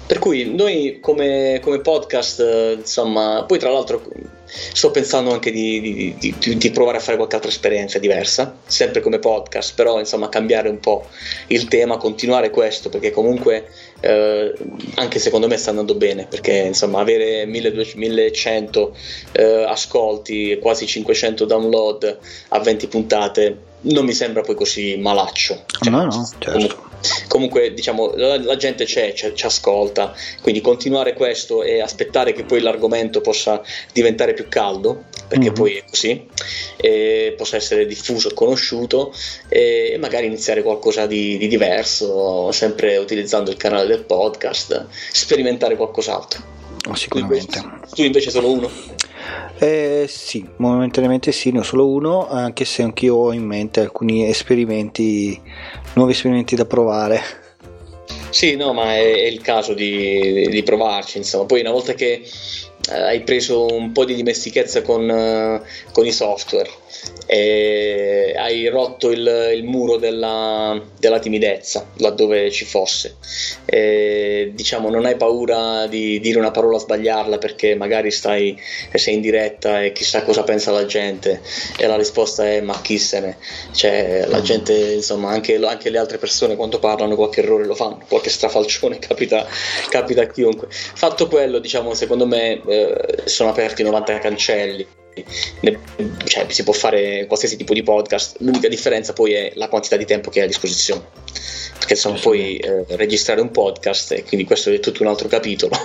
per 0.06 0.20
cui 0.20 0.54
noi 0.54 1.00
come, 1.02 1.60
come 1.62 1.80
podcast, 1.82 2.76
insomma, 2.78 3.44
poi 3.46 3.60
tra 3.60 3.72
l'altro 3.72 4.02
sto 4.46 4.92
pensando 4.92 5.32
anche 5.32 5.52
di, 5.52 5.82
di, 5.82 6.36
di, 6.38 6.58
di, 6.58 6.72
provare 6.72 6.98
a 6.98 7.02
fare 7.02 7.18
qualche 7.18 7.36
altra 7.36 7.50
esperienza 7.50 7.98
diversa, 7.98 8.56
sempre 8.66 9.02
come 9.02 9.20
podcast, 9.20 9.74
però 9.76 10.00
insomma 10.00 10.30
cambiare 10.30 10.70
un 10.70 10.80
po' 10.80 11.08
il 11.48 11.68
tema, 11.68 11.98
continuare 11.98 12.50
questo, 12.50 12.90
perché 12.90 13.12
comunque 13.12 13.68
eh, 14.04 14.54
anche 14.96 15.20
secondo 15.20 15.48
me 15.48 15.56
sta 15.56 15.70
andando 15.70 15.96
bene, 15.96 16.28
perché 16.30 16.52
insomma 16.52 17.00
avere 17.00 17.46
1200, 17.46 17.98
1100 17.98 18.96
eh, 19.32 19.64
ascolti, 19.64 20.60
quasi 20.62 20.86
500 20.86 21.46
download 21.46 22.18
a 22.50 22.60
20 22.60 22.88
puntate 22.88 23.58
non 23.84 24.06
mi 24.06 24.14
sembra 24.14 24.42
poi 24.42 24.56
così 24.56 24.98
malaccio. 24.98 25.64
Cioè, 25.68 25.90
no, 25.90 26.04
no, 26.06 26.30
certo 26.40 26.92
comunque 27.28 27.74
diciamo 27.74 28.14
la, 28.16 28.42
la 28.42 28.56
gente 28.56 28.86
c'è, 28.86 29.12
c'è, 29.12 29.34
ci 29.34 29.46
ascolta 29.46 30.16
quindi 30.42 30.62
continuare 30.62 31.14
questo 31.14 31.62
e 31.62 31.82
aspettare 31.82 32.32
che 32.32 32.44
poi 32.44 32.62
l'argomento 32.62 33.20
possa 33.20 33.62
diventare 33.92 34.34
più 34.34 34.48
caldo 34.48 35.04
perché 35.34 35.46
mm-hmm. 35.46 35.54
poi 35.54 35.74
è 35.78 35.84
così 35.90 36.28
e 36.78 37.34
possa 37.36 37.56
essere 37.56 37.88
diffuso 37.88 38.30
e 38.30 38.34
conosciuto 38.36 39.12
e 39.50 39.98
magari 40.00 40.28
iniziare 40.28 40.62
qualcosa 40.62 41.08
di, 41.08 41.38
di 41.38 41.48
diverso 41.48 42.52
sempre 42.52 42.98
utilizzando 42.98 43.50
il 43.50 43.58
canale 43.58 43.88
del 43.88 44.04
podcast 44.04 44.86
sperimentare 45.12 45.76
qualcos'altro 45.76 46.44
oh, 46.88 46.96
sicuramente 46.96 47.60
tu 47.60 47.66
invece, 47.66 47.96
tu 47.96 48.02
invece 48.04 48.30
solo 48.30 48.52
uno 48.52 48.70
eh, 49.58 50.06
sì, 50.08 50.46
momentaneamente 50.58 51.32
sì, 51.32 51.52
ne 51.52 51.60
ho 51.60 51.64
solo 51.64 51.88
uno, 51.88 52.28
anche 52.28 52.66
se 52.66 52.82
anch'io 52.82 53.16
ho 53.16 53.32
in 53.32 53.46
mente 53.46 53.80
alcuni 53.80 54.28
esperimenti, 54.28 55.40
nuovi 55.94 56.12
esperimenti 56.12 56.56
da 56.56 56.66
provare. 56.66 57.22
Sì, 58.30 58.56
no, 58.56 58.74
ma 58.74 58.96
è, 58.96 59.14
è 59.14 59.28
il 59.28 59.42
caso 59.42 59.74
di, 59.74 60.48
di, 60.50 60.64
provarci, 60.64 61.20
insomma. 61.20 61.46
Poi 61.46 61.62
una 61.62 61.72
volta 61.72 61.94
che 61.94 62.14
eh, 62.14 62.22
hai 62.90 63.22
preso 63.22 63.66
un 63.66 63.92
po' 63.92 64.06
di 64.06 64.16
dimestichezza 64.16 64.82
con, 64.82 65.10
eh, 65.10 65.62
con 65.92 66.06
i 66.06 66.12
software 66.12 66.70
hai 68.44 68.68
rotto 68.68 69.12
il, 69.12 69.52
il 69.56 69.64
muro 69.64 69.98
della, 69.98 70.80
della, 71.00 71.20
timidezza 71.20 71.88
laddove 71.98 72.52
ci 72.52 72.66
fosse. 72.66 73.16
E, 73.66 74.52
diciamo 74.54 74.90
non 74.90 75.06
hai 75.06 75.16
paura 75.16 75.88
di 75.88 76.20
dire 76.20 76.40
una 76.40 76.52
parola 76.52 76.78
sbagliarla 76.78 77.38
perché 77.38 77.76
magari 77.76 78.12
stai 78.12 78.60
sei 78.94 79.16
in 79.16 79.22
diretta 79.22 79.82
e 79.82 79.92
chissà 79.92 80.24
cosa 80.24 80.44
pensa 80.44 80.72
la 80.72 80.86
gente 80.86 81.42
e 81.78 81.88
la 81.88 81.96
risposta 81.96 82.46
è 82.46 82.62
ma 82.62 82.80
chi 82.82 82.98
se 83.00 83.20
ne 83.20 83.38
cioè 83.72 84.26
la 84.28 84.42
gente 84.42 84.74
insomma 84.74 85.30
anche, 85.30 85.56
anche 85.56 85.90
le 85.90 85.98
altre 85.98 86.18
persone 86.18 86.56
quando 86.56 86.80
parlano 86.80 87.16
qualche 87.16 87.42
errore 87.42 87.66
lo 87.66 87.76
fanno 87.76 88.04
qualche 88.08 88.30
strafalcione 88.30 89.00
capita, 89.00 89.48
capita 89.90 90.22
a 90.22 90.28
chiunque. 90.28 90.68
Fatto 90.70 91.28
quello 91.28 91.60
diciamo 91.60 91.94
secondo 91.94 92.26
me 92.28 92.62
eh, 92.74 93.28
sono 93.28 93.50
aperti 93.50 93.84
90 93.84 94.20
cancelli 94.20 94.88
cioè, 96.26 96.48
si 96.50 96.64
può 96.64 96.74
fare 96.74 97.26
qualsiasi 97.28 97.56
tipo 97.56 97.74
di 97.74 97.84
podcast, 97.84 98.38
l'unica 98.40 98.68
differenza 98.68 99.14
poi 99.14 99.34
è 99.34 99.52
la 99.56 99.68
quantità 99.68 99.96
di 99.96 100.06
tempo 100.06 100.30
che 100.30 100.40
hai 100.40 100.46
a 100.46 100.48
disposizione, 100.48 101.04
perché 101.78 101.94
insomma 101.94 102.18
poi 102.20 102.58
eh, 102.58 102.86
registrare 102.90 103.42
un 103.42 103.52
podcast, 103.52 104.14
e 104.14 104.24
quindi 104.24 104.46
questo 104.46 104.72
è 104.72 104.80
tutto 104.80 105.04
un 105.04 105.10
altro 105.10 105.28
capitolo, 105.28 105.76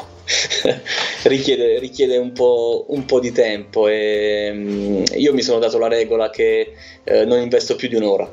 richiede, 1.24 1.79
richiede 1.79 2.16
un, 2.16 2.33
po', 2.33 2.87
un, 2.88 3.05
po', 3.05 3.20
di 3.20 3.33
tempo 3.33 3.88
e 3.88 4.51
um, 4.51 5.05
io 5.14 5.35
mi 5.35 5.42
sono 5.42 5.59
dato 5.59 5.79
la 5.79 5.88
regola 5.88 6.31
che 6.31 6.72
eh, 7.05 7.24
non 7.24 7.40
investo 7.40 7.77
più 7.77 7.88
di 7.88 7.96
un'ora. 7.96 8.31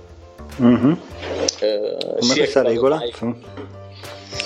Mm-hmm. 0.61 0.91
Eh, 1.59 1.97
Come 2.19 2.33
questa 2.35 2.61
regola? 2.61 2.97
Mai, 2.97 3.13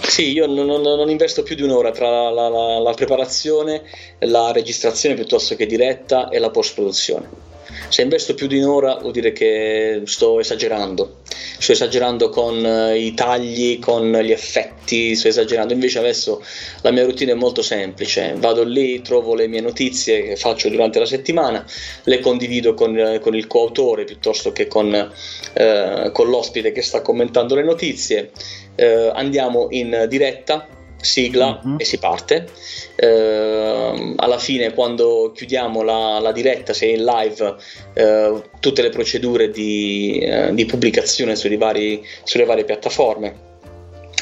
sì, 0.07 0.31
io 0.31 0.47
non, 0.47 0.65
non, 0.65 1.09
investo 1.09 1.43
più 1.43 1.55
di 1.55 1.61
un'ora 1.61 1.91
tra 1.91 2.29
la, 2.29 2.49
la, 2.49 2.79
la, 2.79 2.93
preparazione, 2.93 3.83
la 4.19 4.51
registrazione 4.51 5.15
piuttosto 5.15 5.55
che 5.55 5.65
diretta 5.65 6.29
e 6.29 6.39
la 6.39 6.49
post-produzione. 6.49 7.47
Se 7.87 8.01
investo 8.01 8.33
più 8.33 8.47
di 8.47 8.57
un'ora 8.59 8.95
vuol 8.95 9.13
dire 9.13 9.31
che 9.31 10.01
sto 10.05 10.39
esagerando, 10.39 11.19
sto 11.59 11.71
esagerando 11.71 12.29
con 12.29 12.65
eh, 12.65 12.97
i 12.97 13.13
tagli, 13.13 13.79
con 13.79 14.11
gli 14.11 14.31
effetti, 14.31 15.15
sto 15.15 15.27
esagerando. 15.27 15.73
Invece 15.73 15.99
adesso 15.99 16.43
la 16.81 16.91
mia 16.91 17.03
routine 17.03 17.31
è 17.31 17.35
molto 17.35 17.61
semplice, 17.61 18.33
vado 18.37 18.63
lì, 18.63 19.01
trovo 19.01 19.35
le 19.35 19.47
mie 19.47 19.61
notizie 19.61 20.23
che 20.23 20.35
faccio 20.35 20.69
durante 20.69 20.99
la 20.99 21.05
settimana, 21.05 21.65
le 22.03 22.19
condivido 22.19 22.73
con, 22.73 22.97
eh, 22.97 23.19
con 23.19 23.35
il 23.35 23.47
coautore 23.47 24.03
piuttosto 24.03 24.51
che 24.51 24.67
con, 24.67 24.93
eh, 25.53 26.09
con 26.11 26.29
l'ospite 26.29 26.71
che 26.71 26.81
sta 26.81 27.01
commentando 27.01 27.55
le 27.55 27.63
notizie 27.63 28.31
eh, 28.79 29.11
andiamo 29.13 29.67
in 29.71 30.05
diretta, 30.07 30.67
sigla 31.01 31.59
uh-huh. 31.63 31.75
e 31.77 31.85
si 31.85 31.97
parte. 31.97 32.47
Eh, 32.95 34.13
alla 34.15 34.37
fine, 34.37 34.73
quando 34.73 35.31
chiudiamo 35.35 35.81
la, 35.81 36.19
la 36.19 36.31
diretta, 36.31 36.73
se 36.73 36.87
è 36.87 36.95
in 36.95 37.03
live, 37.03 37.55
eh, 37.93 38.41
tutte 38.59 38.81
le 38.81 38.89
procedure 38.89 39.49
di, 39.51 40.19
eh, 40.19 40.53
di 40.53 40.65
pubblicazione 40.65 41.35
vari, 41.57 42.05
sulle 42.23 42.45
varie 42.45 42.63
piattaforme. 42.63 43.47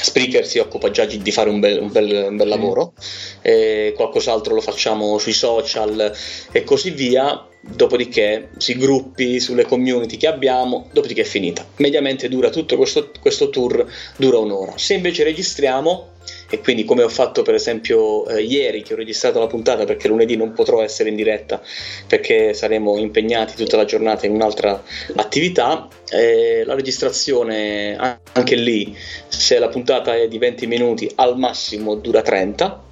Spreaker 0.08 0.46
si 0.46 0.58
occupa 0.58 0.90
già 0.90 1.04
di 1.04 1.30
fare 1.30 1.50
un 1.50 1.60
bel, 1.60 1.80
un 1.80 1.92
bel, 1.92 2.26
un 2.30 2.36
bel 2.36 2.48
lavoro, 2.48 2.94
eh, 3.42 3.92
qualcos'altro 3.94 4.54
lo 4.54 4.60
facciamo 4.60 5.18
sui 5.18 5.32
social 5.32 6.12
e 6.50 6.64
così 6.64 6.90
via 6.90 7.46
dopodiché 7.60 8.50
si 8.56 8.76
gruppi 8.76 9.40
sulle 9.40 9.64
community 9.64 10.16
che 10.16 10.26
abbiamo, 10.26 10.88
dopodiché 10.92 11.22
è 11.22 11.24
finita. 11.24 11.66
Mediamente 11.76 12.28
dura 12.28 12.50
tutto 12.50 12.76
questo, 12.76 13.10
questo 13.20 13.50
tour, 13.50 13.84
dura 14.16 14.38
un'ora. 14.38 14.72
Se 14.76 14.94
invece 14.94 15.24
registriamo, 15.24 16.16
e 16.50 16.60
quindi 16.60 16.84
come 16.84 17.02
ho 17.02 17.08
fatto 17.08 17.42
per 17.42 17.54
esempio 17.54 18.26
eh, 18.26 18.42
ieri 18.42 18.82
che 18.82 18.94
ho 18.94 18.96
registrato 18.96 19.38
la 19.38 19.46
puntata 19.46 19.84
perché 19.84 20.08
lunedì 20.08 20.36
non 20.36 20.52
potrò 20.52 20.82
essere 20.82 21.08
in 21.10 21.16
diretta 21.16 21.60
perché 22.06 22.54
saremo 22.54 22.96
impegnati 22.96 23.54
tutta 23.54 23.76
la 23.76 23.84
giornata 23.84 24.26
in 24.26 24.32
un'altra 24.32 24.82
attività, 25.16 25.88
eh, 26.10 26.62
la 26.64 26.74
registrazione 26.74 27.96
anche 27.96 28.54
lì, 28.54 28.96
se 29.28 29.58
la 29.58 29.68
puntata 29.68 30.14
è 30.16 30.28
di 30.28 30.38
20 30.38 30.66
minuti, 30.66 31.10
al 31.16 31.38
massimo 31.38 31.94
dura 31.94 32.22
30 32.22 32.82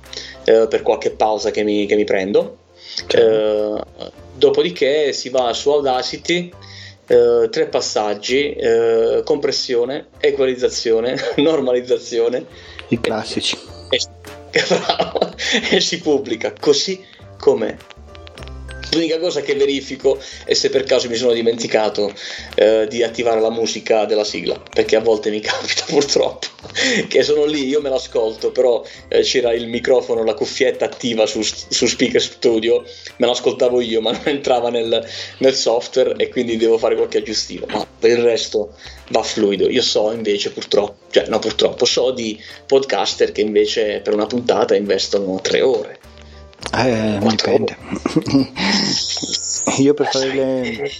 eh, 0.44 0.66
per 0.68 0.82
qualche 0.82 1.10
pausa 1.10 1.50
che 1.50 1.62
mi, 1.62 1.86
che 1.86 1.96
mi 1.96 2.04
prendo. 2.04 2.58
Certo. 3.06 3.86
Dopodiché 4.34 5.12
si 5.12 5.28
va 5.28 5.52
su 5.52 5.70
Audacity, 5.70 6.50
eh, 7.06 7.48
tre 7.50 7.66
passaggi, 7.66 8.52
eh, 8.52 9.22
compressione, 9.24 10.08
equalizzazione, 10.18 11.16
normalizzazione. 11.36 12.44
I 12.88 13.00
classici. 13.00 13.58
E, 13.90 14.00
e, 14.50 14.62
e 15.76 15.80
si 15.80 16.00
pubblica 16.00 16.52
così 16.58 17.04
com'è. 17.38 17.76
L'unica 18.92 19.18
cosa 19.18 19.40
che 19.42 19.54
verifico 19.54 20.18
è 20.44 20.54
se 20.54 20.70
per 20.70 20.84
caso 20.84 21.08
mi 21.08 21.16
sono 21.16 21.32
dimenticato 21.32 22.12
eh, 22.54 22.86
di 22.88 23.02
attivare 23.02 23.40
la 23.40 23.50
musica 23.50 24.04
della 24.04 24.24
sigla, 24.24 24.60
perché 24.72 24.96
a 24.96 25.00
volte 25.00 25.30
mi 25.30 25.40
capita 25.40 25.84
purtroppo 25.86 26.46
che 27.08 27.22
sono 27.22 27.44
lì, 27.44 27.66
io 27.66 27.80
me 27.80 27.88
l'ascolto, 27.88 28.50
però 28.50 28.84
eh, 29.08 29.22
c'era 29.22 29.52
il 29.52 29.68
microfono, 29.68 30.24
la 30.24 30.34
cuffietta 30.34 30.84
attiva 30.84 31.26
su, 31.26 31.42
su 31.42 31.86
Speaker 31.86 32.20
Studio, 32.20 32.84
me 33.16 33.26
l'ascoltavo 33.26 33.80
io, 33.80 34.00
ma 34.00 34.12
non 34.12 34.22
entrava 34.24 34.70
nel, 34.70 35.06
nel 35.38 35.54
software 35.54 36.14
e 36.16 36.28
quindi 36.28 36.56
devo 36.56 36.78
fare 36.78 36.96
qualche 36.96 37.18
aggiustivo, 37.18 37.66
ma 37.66 37.86
per 37.98 38.10
il 38.10 38.22
resto 38.22 38.74
va 39.08 39.22
fluido. 39.22 39.68
Io 39.68 39.82
so 39.82 40.12
invece 40.12 40.50
purtroppo, 40.50 41.06
cioè 41.10 41.26
no 41.28 41.38
purtroppo, 41.38 41.84
so 41.84 42.10
di 42.10 42.40
podcaster 42.66 43.32
che 43.32 43.40
invece 43.40 44.00
per 44.02 44.14
una 44.14 44.26
puntata 44.26 44.74
investono 44.74 45.40
tre 45.40 45.62
ore 45.62 45.98
eh, 46.74 47.18
dipende. 47.20 47.76
Io 49.78 49.94
per 49.94 50.06
fare 50.06 50.32
le, 50.32 50.90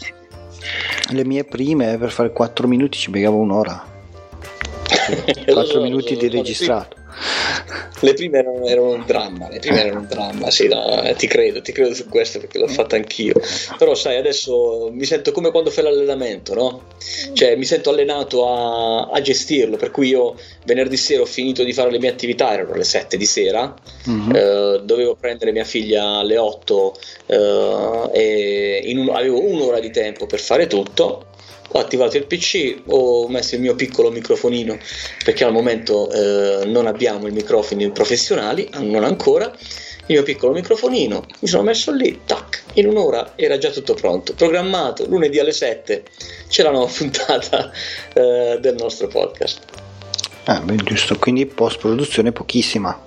le, 1.10 1.24
mie 1.24 1.44
prime, 1.44 1.96
per 1.98 2.10
fare 2.10 2.32
4 2.32 2.66
minuti 2.66 2.98
ci 2.98 3.10
piegavo 3.10 3.36
un'ora. 3.36 3.84
4 5.52 5.80
minuti 5.82 6.16
di 6.16 6.28
registrato. 6.28 6.96
Le 8.06 8.14
prime 8.14 8.38
erano, 8.38 8.66
erano, 8.66 8.90
un 8.90 9.04
dramma, 9.04 9.48
le 9.48 9.58
prime 9.58 9.80
erano 9.80 9.98
un 9.98 10.06
dramma, 10.06 10.48
sì, 10.48 10.68
no, 10.68 11.12
ti 11.16 11.26
credo, 11.26 11.60
ti 11.60 11.72
credo 11.72 11.92
su 11.92 12.08
questo 12.08 12.38
perché 12.38 12.60
l'ho 12.60 12.68
fatta 12.68 12.94
anch'io. 12.94 13.34
Però 13.76 13.96
sai, 13.96 14.16
adesso 14.16 14.90
mi 14.92 15.04
sento 15.04 15.32
come 15.32 15.50
quando 15.50 15.70
fai 15.70 15.82
l'allenamento, 15.82 16.54
no? 16.54 16.82
Cioè 17.32 17.56
mi 17.56 17.64
sento 17.64 17.90
allenato 17.90 18.48
a, 18.48 19.08
a 19.08 19.20
gestirlo, 19.20 19.76
per 19.76 19.90
cui 19.90 20.06
io 20.06 20.36
venerdì 20.64 20.96
sera 20.96 21.22
ho 21.22 21.26
finito 21.26 21.64
di 21.64 21.72
fare 21.72 21.90
le 21.90 21.98
mie 21.98 22.10
attività, 22.10 22.52
erano 22.52 22.74
le 22.74 22.84
7 22.84 23.16
di 23.16 23.26
sera, 23.26 23.74
mm-hmm. 24.08 24.34
eh, 24.36 24.80
dovevo 24.84 25.16
prendere 25.16 25.50
mia 25.50 25.64
figlia 25.64 26.18
alle 26.18 26.38
8 26.38 26.98
eh, 27.26 28.10
e 28.12 28.92
un, 28.94 29.10
avevo 29.12 29.42
un'ora 29.42 29.80
di 29.80 29.90
tempo 29.90 30.26
per 30.26 30.38
fare 30.38 30.68
tutto 30.68 31.34
ho 31.68 31.78
attivato 31.78 32.16
il 32.16 32.26
PC, 32.26 32.82
ho 32.86 33.28
messo 33.28 33.54
il 33.54 33.60
mio 33.60 33.74
piccolo 33.74 34.10
microfonino 34.10 34.78
perché 35.24 35.44
al 35.44 35.52
momento 35.52 36.10
eh, 36.10 36.66
non 36.66 36.86
abbiamo 36.86 37.26
i 37.26 37.32
microfoni 37.32 37.90
professionali, 37.90 38.68
non 38.80 39.04
ancora. 39.04 39.52
Il 40.08 40.14
mio 40.14 40.22
piccolo 40.22 40.52
microfonino, 40.52 41.26
mi 41.40 41.48
sono 41.48 41.64
messo 41.64 41.90
lì, 41.90 42.20
tac, 42.24 42.62
in 42.74 42.86
un'ora 42.86 43.32
era 43.34 43.58
già 43.58 43.70
tutto 43.70 43.94
pronto, 43.94 44.34
programmato, 44.34 45.04
lunedì 45.08 45.40
alle 45.40 45.50
7 45.50 46.04
c'è 46.48 46.62
la 46.62 46.70
nuova 46.70 46.86
puntata 46.94 47.72
eh, 48.14 48.58
del 48.60 48.76
nostro 48.76 49.08
podcast. 49.08 49.60
Ah, 50.44 50.60
beh, 50.60 50.76
giusto, 50.76 51.16
quindi 51.18 51.44
post 51.46 51.78
produzione 51.78 52.30
pochissima. 52.30 53.05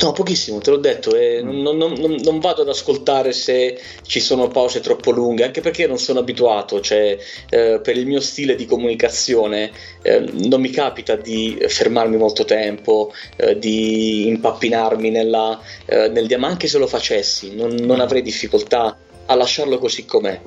No, 0.00 0.12
pochissimo, 0.12 0.58
te 0.58 0.70
l'ho 0.70 0.78
detto, 0.78 1.14
eh, 1.14 1.42
mm. 1.42 1.60
non, 1.60 1.76
non, 1.76 1.92
non, 1.92 2.16
non, 2.22 2.38
vado 2.40 2.62
ad 2.62 2.68
ascoltare 2.68 3.32
se 3.32 3.80
ci 4.02 4.20
sono 4.20 4.48
pause 4.48 4.80
troppo 4.80 5.10
lunghe, 5.10 5.44
anche 5.44 5.60
perché 5.60 5.86
non 5.86 5.98
sono 5.98 6.20
abituato, 6.20 6.80
cioè 6.80 7.16
eh, 7.48 7.80
per 7.80 7.96
il 7.96 8.06
mio 8.06 8.20
stile 8.20 8.56
di 8.56 8.66
comunicazione 8.66 9.70
eh, 10.02 10.18
non 10.20 10.60
mi 10.60 10.70
capita 10.70 11.14
di 11.14 11.56
fermarmi 11.66 12.16
molto 12.16 12.44
tempo, 12.44 13.12
eh, 13.36 13.58
di 13.58 14.26
impappinarmi 14.26 15.10
nella, 15.10 15.60
eh, 15.86 16.08
nel 16.08 16.26
diamante, 16.26 16.50
anche 16.52 16.68
se 16.68 16.78
lo 16.78 16.86
facessi, 16.86 17.54
non, 17.54 17.74
non 17.74 18.00
avrei 18.00 18.22
difficoltà 18.22 18.96
a 19.26 19.34
lasciarlo 19.34 19.78
così 19.78 20.04
com'è. 20.04 20.40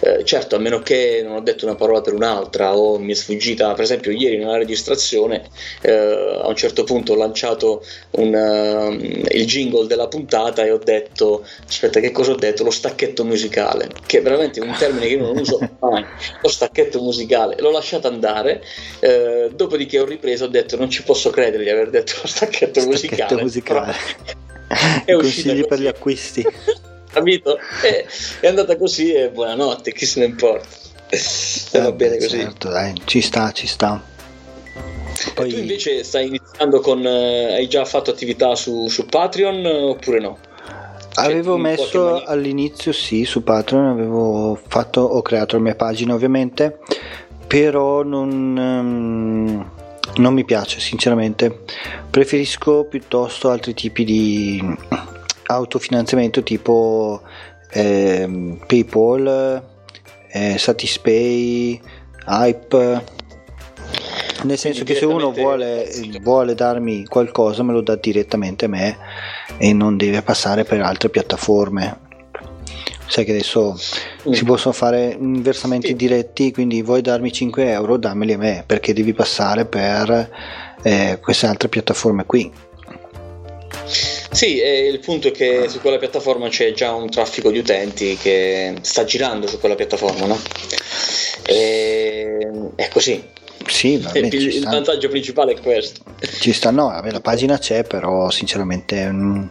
Eh, 0.00 0.24
certo, 0.24 0.56
a 0.56 0.58
meno 0.58 0.80
che 0.80 1.20
non 1.24 1.36
ho 1.36 1.40
detto 1.40 1.64
una 1.64 1.74
parola 1.74 2.00
per 2.00 2.14
un'altra 2.14 2.76
o 2.76 2.98
mi 2.98 3.12
è 3.12 3.14
sfuggita, 3.14 3.72
per 3.72 3.84
esempio 3.84 4.10
ieri 4.10 4.36
nella 4.36 4.56
registrazione 4.56 5.48
eh, 5.82 6.40
a 6.42 6.46
un 6.46 6.56
certo 6.56 6.84
punto 6.84 7.12
ho 7.12 7.16
lanciato 7.16 7.84
un, 8.12 8.32
uh, 8.34 8.92
il 8.92 9.46
jingle 9.46 9.86
della 9.86 10.08
puntata 10.08 10.64
e 10.64 10.70
ho 10.70 10.78
detto, 10.78 11.44
aspetta 11.66 12.00
che 12.00 12.10
cosa 12.10 12.32
ho 12.32 12.36
detto? 12.36 12.64
Lo 12.64 12.70
stacchetto 12.70 13.24
musicale, 13.24 13.88
che 14.06 14.18
è 14.18 14.22
veramente 14.22 14.60
un 14.60 14.74
termine 14.78 15.06
che 15.06 15.14
io 15.14 15.22
non 15.22 15.38
uso 15.38 15.58
mai, 15.80 16.04
lo 16.40 16.48
stacchetto 16.48 17.00
musicale, 17.00 17.56
l'ho 17.58 17.70
lasciato 17.70 18.08
andare, 18.08 18.62
eh, 19.00 19.50
dopodiché 19.54 19.98
ho 19.98 20.04
ripreso 20.04 20.44
ho 20.44 20.48
detto 20.48 20.76
non 20.76 20.90
ci 20.90 21.02
posso 21.02 21.30
credere 21.30 21.64
di 21.64 21.70
aver 21.70 21.90
detto 21.90 22.14
lo 22.22 22.28
stacchetto, 22.28 22.80
stacchetto 22.80 23.36
musicale. 23.36 23.42
musicale. 23.42 23.94
Consigli 25.06 25.66
per 25.66 25.80
gli 25.80 25.86
acquisti. 25.86 26.44
Capito? 27.16 27.58
E, 27.82 28.06
è 28.40 28.46
andata 28.46 28.76
così 28.76 29.12
e 29.12 29.30
buonanotte, 29.30 29.92
chi 29.92 30.04
se 30.04 30.20
ne 30.20 30.26
importa. 30.26 30.68
Eh, 31.08 31.80
va 31.80 31.92
bene 31.92 32.18
così. 32.18 32.40
Certo, 32.40 32.68
dai, 32.68 33.00
ci 33.04 33.20
sta, 33.20 33.52
ci 33.52 33.66
sta. 33.66 34.14
Poi... 35.34 35.50
tu 35.50 35.58
invece 35.58 36.04
stai 36.04 36.26
iniziando 36.26 36.80
con... 36.80 37.04
Eh, 37.06 37.54
hai 37.54 37.68
già 37.68 37.84
fatto 37.84 38.10
attività 38.10 38.54
su, 38.54 38.86
su 38.88 39.06
Patreon 39.06 39.64
oppure 39.64 40.20
no? 40.20 40.38
Avevo 41.18 41.56
messo 41.56 42.22
all'inizio 42.22 42.92
sì 42.92 43.24
su 43.24 43.42
Patreon, 43.42 43.86
avevo 43.86 44.60
fatto, 44.66 45.00
ho 45.00 45.22
creato 45.22 45.56
la 45.56 45.62
mia 45.62 45.74
pagina 45.74 46.12
ovviamente, 46.12 46.80
però 47.46 48.02
non, 48.02 48.54
um, 48.54 49.70
non 50.16 50.34
mi 50.34 50.44
piace 50.44 50.78
sinceramente, 50.78 51.60
preferisco 52.10 52.84
piuttosto 52.84 53.48
altri 53.48 53.72
tipi 53.72 54.04
di 54.04 54.76
autofinanziamento 55.46 56.42
tipo 56.42 57.22
eh, 57.70 58.58
PayPal, 58.66 59.62
eh, 60.30 60.58
Satispay, 60.58 61.80
Hype. 62.26 63.14
Nel 64.42 64.58
senso 64.58 64.84
che 64.84 64.94
se 64.94 65.06
uno 65.06 65.32
vuole, 65.32 65.88
vuole, 66.20 66.54
darmi 66.54 67.04
qualcosa 67.06 67.62
me 67.62 67.72
lo 67.72 67.80
dà 67.80 67.96
direttamente 67.96 68.66
a 68.66 68.68
me 68.68 68.96
e 69.56 69.72
non 69.72 69.96
deve 69.96 70.22
passare 70.22 70.64
per 70.64 70.80
altre 70.82 71.08
piattaforme. 71.08 72.04
Sai 73.08 73.24
che 73.24 73.30
adesso 73.30 73.72
mm. 74.28 74.32
si 74.32 74.44
possono 74.44 74.74
fare 74.74 75.16
versamenti 75.18 75.88
sì. 75.88 75.96
diretti, 75.96 76.52
quindi 76.52 76.82
vuoi 76.82 77.02
darmi 77.02 77.32
5 77.32 77.70
euro, 77.70 77.96
dammeli 77.96 78.32
a 78.32 78.38
me 78.38 78.64
perché 78.66 78.92
devi 78.92 79.14
passare 79.14 79.64
per 79.64 80.30
eh, 80.82 81.18
queste 81.20 81.46
altre 81.46 81.68
piattaforme 81.68 82.26
qui 82.26 82.52
sì, 83.86 84.56
il 84.56 84.98
punto 85.00 85.28
è 85.28 85.30
che 85.30 85.68
su 85.68 85.80
quella 85.80 85.98
piattaforma 85.98 86.48
c'è 86.48 86.72
già 86.72 86.92
un 86.92 87.08
traffico 87.08 87.50
di 87.50 87.58
utenti 87.58 88.16
che 88.16 88.74
sta 88.80 89.04
girando 89.04 89.46
su 89.46 89.58
quella 89.58 89.74
piattaforma, 89.74 90.26
no? 90.26 90.38
E... 91.46 92.50
È 92.74 92.88
così. 92.88 93.22
Sì, 93.66 93.96
vabbè, 93.96 94.18
il, 94.18 94.34
il 94.34 94.64
vantaggio 94.64 95.08
principale 95.08 95.52
è 95.52 95.60
questo. 95.60 96.02
Ci 96.40 96.52
sta, 96.52 96.70
no, 96.70 96.86
vabbè, 96.86 97.10
la 97.10 97.20
pagina 97.20 97.58
c'è, 97.58 97.84
però 97.84 98.30
sinceramente 98.30 99.10
mh, 99.10 99.16
mm, 99.16 99.44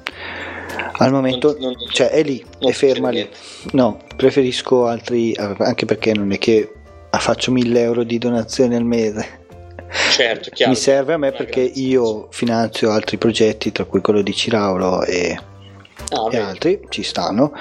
al 0.98 1.12
momento 1.12 1.58
non, 1.60 1.74
non, 1.74 1.90
cioè, 1.92 2.10
è 2.10 2.24
lì, 2.24 2.44
è 2.60 2.72
ferma 2.72 3.10
lì. 3.10 3.28
No, 3.72 4.00
preferisco 4.16 4.88
altri, 4.88 5.36
anche 5.36 5.86
perché 5.86 6.14
non 6.14 6.32
è 6.32 6.38
che 6.38 6.72
faccio 7.12 7.52
1000 7.52 7.82
euro 7.82 8.04
di 8.04 8.18
donazioni 8.18 8.76
al 8.76 8.84
mese 8.84 9.45
Certo, 10.12 10.50
chiaro. 10.52 10.72
Mi 10.72 10.78
serve 10.78 11.14
a 11.14 11.18
me 11.18 11.32
perché 11.32 11.66
grazie. 11.66 11.84
io 11.84 12.28
finanzio 12.32 12.92
altri 12.92 13.18
progetti, 13.18 13.72
tra 13.72 13.86
cui 13.86 14.02
quello 14.02 14.22
di 14.22 14.34
Ciraulo 14.34 15.04
e, 15.04 15.38
ah, 16.12 16.30
e 16.32 16.38
altri, 16.38 16.80
ci 16.90 17.04
stanno 17.04 17.54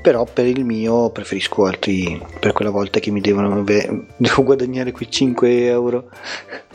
però 0.00 0.24
per 0.24 0.46
il 0.46 0.64
mio 0.64 1.10
preferisco 1.10 1.66
altri 1.66 2.20
per 2.38 2.52
quella 2.52 2.70
volta 2.70 3.00
che 3.00 3.10
mi 3.10 3.20
devono 3.20 3.62
devo 4.16 4.42
guadagnare 4.42 4.92
quei 4.92 5.10
5 5.10 5.66
euro 5.66 6.08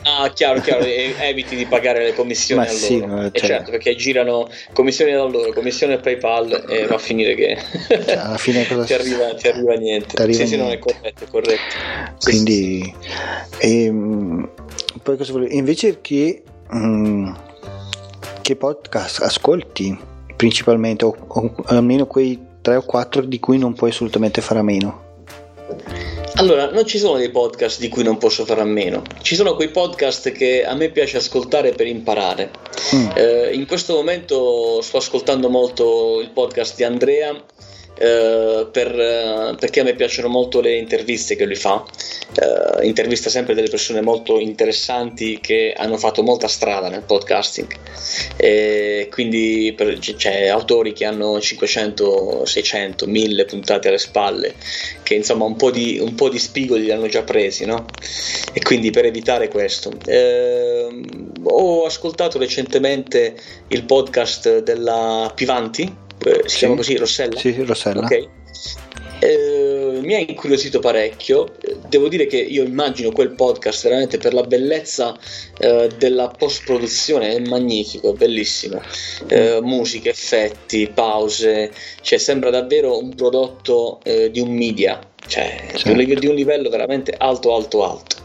ah 0.02 0.30
chiaro 0.32 0.60
chiaro 0.60 0.84
eviti 0.86 1.56
di 1.56 1.66
pagare 1.66 2.04
le 2.04 2.14
commissioni 2.14 2.64
Ma 2.64 2.68
a 2.68 2.72
sì, 2.72 3.00
cioè... 3.00 3.30
certo 3.32 3.70
perché 3.70 3.96
girano 3.96 4.48
commissioni 4.72 5.12
da 5.12 5.24
loro 5.24 5.52
commissione 5.52 5.98
paypal 5.98 6.66
e 6.68 6.86
va 6.86 6.96
a 6.96 6.98
finire 6.98 7.34
che 7.34 7.58
cioè, 7.88 8.16
alla 8.16 8.38
fine 8.38 8.66
cosa 8.68 8.84
ti, 8.84 8.92
arriva, 8.94 9.34
ti 9.34 9.48
arriva 9.48 9.74
niente 9.74 10.20
arriva 10.22 10.44
sì 10.44 10.44
niente. 10.44 10.46
sì 10.46 10.56
non 10.56 10.70
è 10.70 10.78
corretto 10.78 11.24
è 11.24 11.28
corretto 11.28 11.60
quindi 12.20 12.94
sì. 13.58 13.84
Ehm, 13.86 14.48
poi 15.04 15.18
cosa 15.18 15.32
volevo 15.32 15.52
invece 15.52 16.00
che 16.00 16.42
mm, 16.74 17.32
che 18.40 18.56
podcast 18.56 19.20
ascolti 19.20 19.96
principalmente 20.34 21.04
o, 21.04 21.14
o 21.28 21.54
almeno 21.66 22.06
quei 22.06 22.40
3 22.62 22.76
o 22.76 22.82
4 22.82 23.22
di 23.26 23.38
cui 23.38 23.58
non 23.58 23.74
puoi 23.74 23.90
assolutamente 23.90 24.40
fare 24.40 24.60
a 24.60 24.62
meno? 24.62 25.02
Allora, 26.36 26.70
non 26.70 26.84
ci 26.84 26.98
sono 26.98 27.16
dei 27.16 27.30
podcast 27.30 27.78
di 27.78 27.88
cui 27.88 28.02
non 28.02 28.18
posso 28.18 28.44
fare 28.44 28.60
a 28.60 28.64
meno, 28.64 29.02
ci 29.22 29.36
sono 29.36 29.54
quei 29.54 29.68
podcast 29.68 30.32
che 30.32 30.64
a 30.64 30.74
me 30.74 30.90
piace 30.90 31.18
ascoltare 31.18 31.72
per 31.72 31.86
imparare. 31.86 32.50
Mm. 32.94 33.08
Eh, 33.14 33.50
in 33.52 33.66
questo 33.66 33.94
momento 33.94 34.80
sto 34.80 34.96
ascoltando 34.96 35.48
molto 35.48 36.20
il 36.20 36.30
podcast 36.30 36.76
di 36.76 36.82
Andrea 36.82 37.40
eh, 37.96 38.66
per, 38.70 38.98
eh, 38.98 39.54
perché 39.58 39.80
a 39.80 39.84
me 39.84 39.94
piacciono 39.94 40.28
molto 40.28 40.60
le 40.60 40.76
interviste 40.76 41.36
che 41.36 41.44
lui 41.44 41.54
fa, 41.54 41.74
uh, 41.74 42.82
intervista 42.82 43.30
sempre 43.30 43.54
delle 43.54 43.68
persone 43.68 44.00
molto 44.00 44.38
interessanti 44.38 45.38
che 45.40 45.72
hanno 45.76 45.96
fatto 45.96 46.22
molta 46.22 46.48
strada 46.48 46.88
nel 46.88 47.02
podcasting, 47.02 47.72
e 48.36 49.08
quindi 49.10 49.72
per, 49.76 49.98
c'è 49.98 50.48
autori 50.48 50.92
che 50.92 51.04
hanno 51.04 51.40
500, 51.40 52.44
600, 52.44 53.06
1000 53.06 53.44
puntate 53.44 53.88
alle 53.88 53.98
spalle, 53.98 54.54
che 55.02 55.14
insomma 55.14 55.44
un 55.44 55.56
po' 55.56 55.70
di, 55.70 55.98
un 56.00 56.14
po 56.14 56.28
di 56.28 56.38
spigoli 56.38 56.82
li 56.82 56.90
hanno 56.90 57.06
già 57.06 57.22
presi, 57.22 57.64
no? 57.64 57.86
E 58.52 58.60
quindi 58.60 58.90
per 58.90 59.04
evitare 59.04 59.48
questo. 59.48 59.92
Eh, 60.06 60.88
ho 61.44 61.84
ascoltato 61.84 62.38
recentemente 62.38 63.36
il 63.68 63.84
podcast 63.84 64.62
della 64.62 65.30
Pivanti, 65.34 66.02
eh, 66.24 66.42
si 66.44 66.48
sì. 66.48 66.58
chiama 66.58 66.74
così 66.76 66.96
Rossella? 66.96 67.38
Sì, 67.38 67.54
Rossella. 67.64 68.04
Ok. 68.04 68.28
Eh, 69.20 70.00
mi 70.02 70.14
ha 70.14 70.18
incuriosito 70.18 70.80
parecchio. 70.80 71.54
Devo 71.88 72.08
dire 72.08 72.26
che 72.26 72.36
io 72.36 72.62
immagino 72.62 73.10
quel 73.10 73.30
podcast 73.30 73.84
veramente 73.84 74.18
per 74.18 74.34
la 74.34 74.42
bellezza 74.42 75.16
eh, 75.58 75.88
della 75.96 76.28
post-produzione, 76.28 77.34
è 77.34 77.38
magnifico, 77.40 78.12
è 78.12 78.16
bellissimo. 78.16 78.82
Eh, 79.28 79.60
musica, 79.62 80.10
effetti, 80.10 80.90
pause, 80.92 81.70
cioè 82.02 82.18
sembra 82.18 82.50
davvero 82.50 82.98
un 82.98 83.14
prodotto 83.14 84.00
eh, 84.04 84.30
di 84.30 84.40
un 84.40 84.50
media, 84.50 85.00
cioè 85.26 85.70
certo. 85.74 85.92
di 85.92 86.26
un 86.26 86.34
livello 86.34 86.68
veramente 86.68 87.14
alto, 87.16 87.54
alto, 87.54 87.84
alto. 87.84 88.16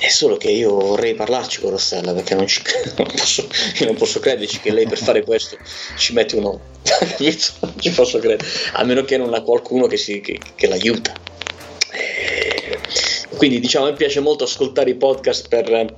È 0.00 0.08
solo 0.08 0.38
che 0.38 0.50
io 0.50 0.74
vorrei 0.74 1.14
parlarci 1.14 1.60
con 1.60 1.72
Rossella 1.72 2.14
perché 2.14 2.34
non, 2.34 2.46
ci, 2.46 2.62
non, 2.96 3.06
posso, 3.06 3.46
non 3.80 3.94
posso 3.96 4.18
crederci 4.18 4.58
che 4.60 4.72
lei 4.72 4.86
per 4.86 4.96
fare 4.96 5.22
questo 5.22 5.58
ci 5.98 6.14
mette 6.14 6.36
un'ora. 6.36 6.58
non 7.60 7.74
ci 7.78 7.90
posso 7.90 8.18
credere, 8.18 8.48
a 8.72 8.84
meno 8.84 9.04
che 9.04 9.18
non 9.18 9.34
ha 9.34 9.42
qualcuno 9.42 9.86
che, 9.86 9.98
si, 9.98 10.20
che, 10.20 10.40
che 10.54 10.66
l'aiuta. 10.68 11.12
Quindi 13.36 13.60
diciamo 13.60 13.86
mi 13.86 13.94
piace 13.94 14.20
molto 14.20 14.44
ascoltare 14.44 14.90
i 14.90 14.94
podcast 14.94 15.48
per, 15.48 15.94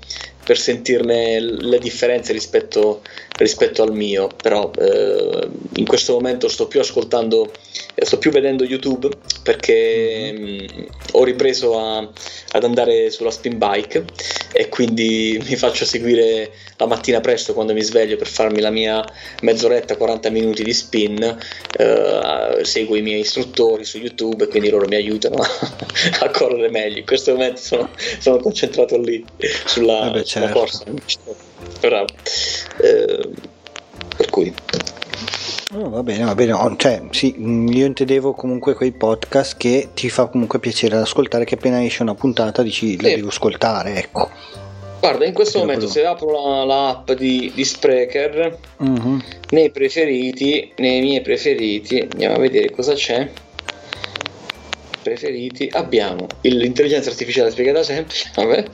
per 0.52 0.60
sentirne 0.60 1.40
le 1.40 1.78
differenze 1.78 2.34
rispetto, 2.34 3.00
rispetto 3.38 3.82
al 3.82 3.94
mio, 3.94 4.28
però 4.36 4.70
eh, 4.78 5.48
in 5.76 5.86
questo 5.86 6.12
momento 6.12 6.46
sto 6.48 6.68
più 6.68 6.78
ascoltando, 6.78 7.50
sto 7.94 8.18
più 8.18 8.30
vedendo 8.30 8.62
YouTube 8.62 9.08
perché 9.42 10.30
mh, 10.30 10.42
mm, 10.42 10.84
ho 11.12 11.24
ripreso 11.24 11.78
a, 11.78 12.06
ad 12.50 12.64
andare 12.64 13.10
sulla 13.10 13.30
spin 13.30 13.56
bike 13.56 14.04
e 14.52 14.68
quindi 14.68 15.40
mi 15.48 15.56
faccio 15.56 15.86
seguire 15.86 16.50
la 16.76 16.86
mattina 16.86 17.20
presto 17.20 17.54
quando 17.54 17.72
mi 17.72 17.82
sveglio 17.82 18.16
per 18.16 18.26
farmi 18.26 18.60
la 18.60 18.70
mia 18.70 19.02
mezz'oretta, 19.40 19.96
40 19.96 20.28
minuti 20.28 20.62
di 20.62 20.74
spin, 20.74 21.38
eh, 21.78 22.58
seguo 22.60 22.96
i 22.96 23.02
miei 23.02 23.20
istruttori 23.20 23.84
su 23.84 23.96
YouTube 23.96 24.44
e 24.44 24.48
quindi 24.48 24.68
loro 24.68 24.86
mi 24.86 24.96
aiutano 24.96 25.36
a, 25.36 25.48
a 26.26 26.30
correre 26.30 26.68
meglio. 26.68 26.98
In 26.98 27.06
questo 27.06 27.32
momento 27.32 27.62
sono, 27.62 27.88
sono 28.18 28.36
concentrato 28.36 28.98
lì 28.98 29.24
sulla, 29.64 30.08
eh 30.08 30.10
beh, 30.10 30.24
certo. 30.46 30.58
corsa. 30.58 30.84
Bravo. 31.80 32.06
Eh, 32.82 33.28
per 34.16 34.30
cui 34.30 34.54
Oh, 35.74 35.88
va 35.88 36.02
bene, 36.02 36.24
va 36.24 36.34
bene. 36.34 36.52
Oh, 36.52 36.76
cioè, 36.76 37.00
sì, 37.12 37.34
mm, 37.38 37.68
io 37.68 37.86
intendevo 37.86 38.34
comunque 38.34 38.74
quei 38.74 38.92
podcast 38.92 39.56
che 39.56 39.88
ti 39.94 40.10
fa 40.10 40.26
comunque 40.26 40.58
piacere 40.58 40.96
ad 40.96 41.00
ascoltare, 41.02 41.46
che 41.46 41.54
appena 41.54 41.82
esce 41.82 42.02
una 42.02 42.14
puntata 42.14 42.60
dici 42.62 43.00
la 43.00 43.08
Sì. 43.08 43.14
devo 43.14 43.28
ascoltare, 43.28 43.94
ecco. 43.96 44.28
Guarda, 45.00 45.24
in 45.24 45.32
questo 45.32 45.58
momento 45.60 45.88
se 45.88 46.04
apro 46.04 46.30
la, 46.30 46.64
la 46.64 46.88
app 46.90 47.10
di, 47.12 47.50
di 47.54 47.64
Spreaker, 47.64 48.58
Mhm. 48.76 49.22
nei 49.50 49.70
preferiti, 49.70 50.72
nei 50.76 51.00
miei 51.00 51.22
preferiti, 51.22 52.00
andiamo 52.00 52.34
a 52.34 52.38
vedere 52.38 52.70
cosa 52.70 52.92
c'è. 52.92 53.30
Preferiti, 55.02 55.68
abbiamo 55.72 56.26
l'intelligenza 56.42 57.10
artificiale 57.10 57.50
spiegata 57.50 57.82
semplice, 57.82 58.30
vabbè, 58.36 58.64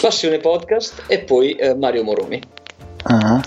Passione 0.00 0.38
Podcast 0.38 1.04
e 1.06 1.20
poi 1.20 1.52
eh, 1.54 1.74
Mario 1.74 2.04
Moroni. 2.04 2.40
Ah, 3.06 3.42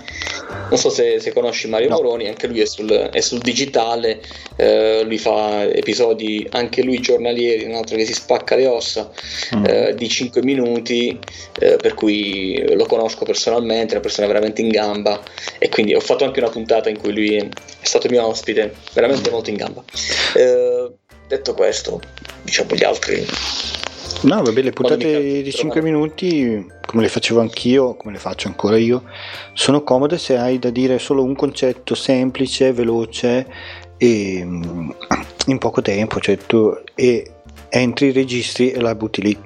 Non 0.70 0.78
so 0.78 0.89
se, 0.89 1.20
se 1.20 1.34
conosci 1.34 1.68
Mario 1.68 1.89
No. 1.89 1.95
Moroni, 1.95 2.28
anche 2.28 2.45
lui 2.45 2.59
è 2.59 2.65
sul, 2.65 2.89
è 2.91 3.22
sul 3.22 3.39
digitale, 3.39 4.22
eh, 4.55 5.01
lui 5.03 5.18
fa 5.18 5.63
episodi 5.63 6.45
anche 6.51 6.84
lui 6.84 6.99
giornalieri, 6.99 7.63
un 7.63 7.74
altro 7.74 7.95
che 7.95 8.05
si 8.05 8.13
spacca 8.13 8.55
le 8.55 8.68
ossa 8.68 9.09
Mm. 9.55 9.65
eh, 9.65 9.95
di 9.95 10.09
5 10.09 10.43
minuti, 10.43 11.18
eh, 11.59 11.78
per 11.78 11.93
cui 11.93 12.61
lo 12.76 12.86
conosco 12.86 13.24
personalmente, 13.26 13.89
è 13.89 13.91
una 13.93 14.01
persona 14.01 14.28
veramente 14.28 14.61
in 14.61 14.68
gamba 14.70 15.22
e 15.57 15.70
quindi 15.70 15.95
ho 15.95 16.01
fatto 16.01 16.26
anche 16.26 16.39
una 16.39 16.49
puntata 16.49 16.89
in 16.89 16.97
cui 16.99 17.13
lui 17.13 17.36
è 17.38 17.47
stato 17.82 18.09
mio 18.09 18.26
ospite, 18.28 18.76
veramente 18.93 19.30
molto 19.32 19.49
in 19.49 19.55
gamba. 19.55 19.84
Detto 21.28 21.54
questo, 21.54 22.00
diciamo 22.42 22.74
gli 22.76 22.84
altri 22.84 23.26
No, 24.22 24.42
vabbè, 24.42 24.62
le 24.62 24.72
puntate 24.72 25.22
di 25.22 25.44
di 25.44 25.52
5 25.52 25.80
trovare- 25.80 25.82
minuti, 25.82 26.66
come 26.88 27.04
le 27.04 27.10
facevo 27.10 27.40
anch'io, 27.40 27.96
come 27.96 28.14
le 28.14 28.20
faccio 28.20 28.48
ancora 28.48 28.78
io, 28.78 29.04
sono 29.54 29.84
comode 29.84 30.18
se 30.18 30.38
hai 30.38 30.58
da 30.58 30.72
dire 30.72 30.98
solo 30.98 31.24
un 31.24 31.36
concetto 31.36 31.94
semplice, 31.94 32.72
veloce 32.72 33.46
e 33.98 34.42
mm, 34.44 34.90
in 35.48 35.58
poco 35.60 35.82
tempo, 35.84 36.20
cioè 36.20 36.38
tu 36.38 36.76
e 36.96 37.32
entri, 37.70 38.12
registri 38.12 38.72
e 38.72 38.80
la 38.80 38.96
butti 38.96 39.22
lì. 39.22 39.38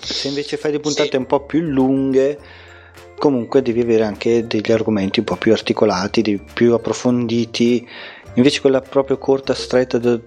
Se 0.00 0.28
invece 0.28 0.56
fai 0.56 0.70
delle 0.70 0.82
puntate 0.82 1.10
Sì. 1.10 1.16
un 1.16 1.26
po' 1.26 1.40
più 1.40 1.60
lunghe, 1.60 2.38
comunque 3.18 3.60
devi 3.60 3.80
avere 3.82 4.04
anche 4.04 4.46
degli 4.46 4.72
argomenti 4.72 5.18
un 5.18 5.26
po' 5.26 5.36
più 5.36 5.52
articolati, 5.52 6.40
più 6.54 6.72
approfonditi. 6.72 7.86
Invece 8.34 8.60
quella 8.62 8.80
proprio 8.80 9.18
corta, 9.18 9.52
stretta 9.52 9.98
da 9.98 10.18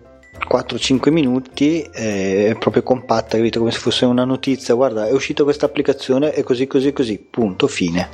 4-5 0.50 1.10
minuti 1.12 1.82
eh, 1.94 2.48
è 2.50 2.58
proprio 2.58 2.84
compatta, 2.84 3.38
capito? 3.38 3.60
Come 3.60 3.72
se 3.72 3.80
fosse 3.80 4.06
una 4.06 4.26
notizia. 4.26 4.74
Guarda, 4.74 5.08
è 5.08 5.12
uscita 5.12 5.44
questa 5.44 5.66
applicazione 5.66 6.34
e 6.34 6.44
così, 6.44 6.68
così, 6.68 6.92
così. 6.94 7.18
Punto, 7.18 7.68
fine. 7.68 8.10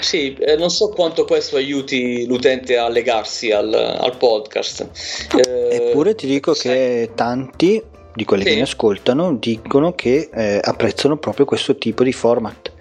Sì, 0.00 0.34
eh, 0.34 0.56
non 0.56 0.70
so 0.70 0.90
quanto 0.90 1.24
questo 1.24 1.56
aiuti 1.56 2.26
l'utente 2.26 2.76
a 2.76 2.88
legarsi 2.88 3.50
al, 3.50 3.72
al 3.74 4.16
podcast. 4.16 4.88
Eh, 5.36 5.68
Eppure 5.74 6.14
ti 6.14 6.26
dico 6.26 6.54
sai- 6.54 6.72
che 6.72 7.10
tanti 7.14 7.82
di 8.14 8.24
quelli 8.24 8.44
che 8.44 8.50
Sì. 8.50 8.56
mi 8.56 8.62
ascoltano 8.62 9.34
dicono 9.34 9.94
che 9.94 10.28
eh, 10.32 10.60
apprezzano 10.62 11.16
proprio 11.16 11.44
questo 11.44 11.76
tipo 11.76 12.04
di 12.04 12.12
format. 12.12 12.72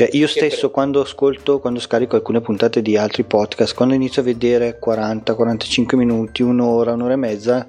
Cioè 0.00 0.08
io 0.12 0.28
stesso 0.28 0.56
bello. 0.56 0.70
quando 0.70 1.00
ascolto, 1.02 1.58
quando 1.58 1.78
scarico 1.78 2.16
alcune 2.16 2.40
puntate 2.40 2.80
di 2.80 2.96
altri 2.96 3.22
podcast, 3.22 3.74
quando 3.74 3.92
inizio 3.92 4.22
a 4.22 4.24
vedere 4.24 4.78
40-45 4.82 5.94
minuti, 5.94 6.40
un'ora, 6.40 6.94
un'ora 6.94 7.12
e 7.12 7.16
mezza, 7.16 7.68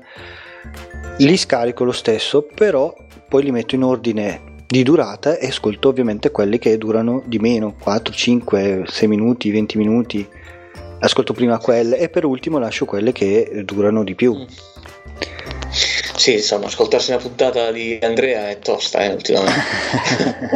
li 1.18 1.36
scarico 1.36 1.84
lo 1.84 1.92
stesso, 1.92 2.48
però 2.56 2.96
poi 3.28 3.44
li 3.44 3.52
metto 3.52 3.76
in 3.76 3.84
ordine 3.84 4.60
di 4.66 4.82
durata 4.82 5.38
e 5.38 5.48
ascolto 5.48 5.90
ovviamente 5.90 6.32
quelli 6.32 6.58
che 6.58 6.78
durano 6.78 7.22
di 7.26 7.38
meno, 7.38 7.76
4, 7.78 8.14
5, 8.14 8.84
6 8.88 9.08
minuti, 9.10 9.52
20 9.52 9.78
minuti. 9.78 10.26
Ascolto 11.00 11.34
prima 11.34 11.58
quelle 11.58 11.98
e 11.98 12.08
per 12.08 12.24
ultimo 12.24 12.60
lascio 12.60 12.86
quelle 12.86 13.12
che 13.12 13.62
durano 13.66 14.06
di 14.06 14.16
più. 14.16 14.38
Sì, 16.22 16.34
insomma, 16.34 16.68
ascoltarsi 16.68 17.10
una 17.10 17.20
puntata 17.20 17.72
di 17.72 17.98
Andrea 18.00 18.48
è 18.50 18.60
tosta, 18.60 19.04
eh, 19.04 19.12
ultimamente. 19.12 19.60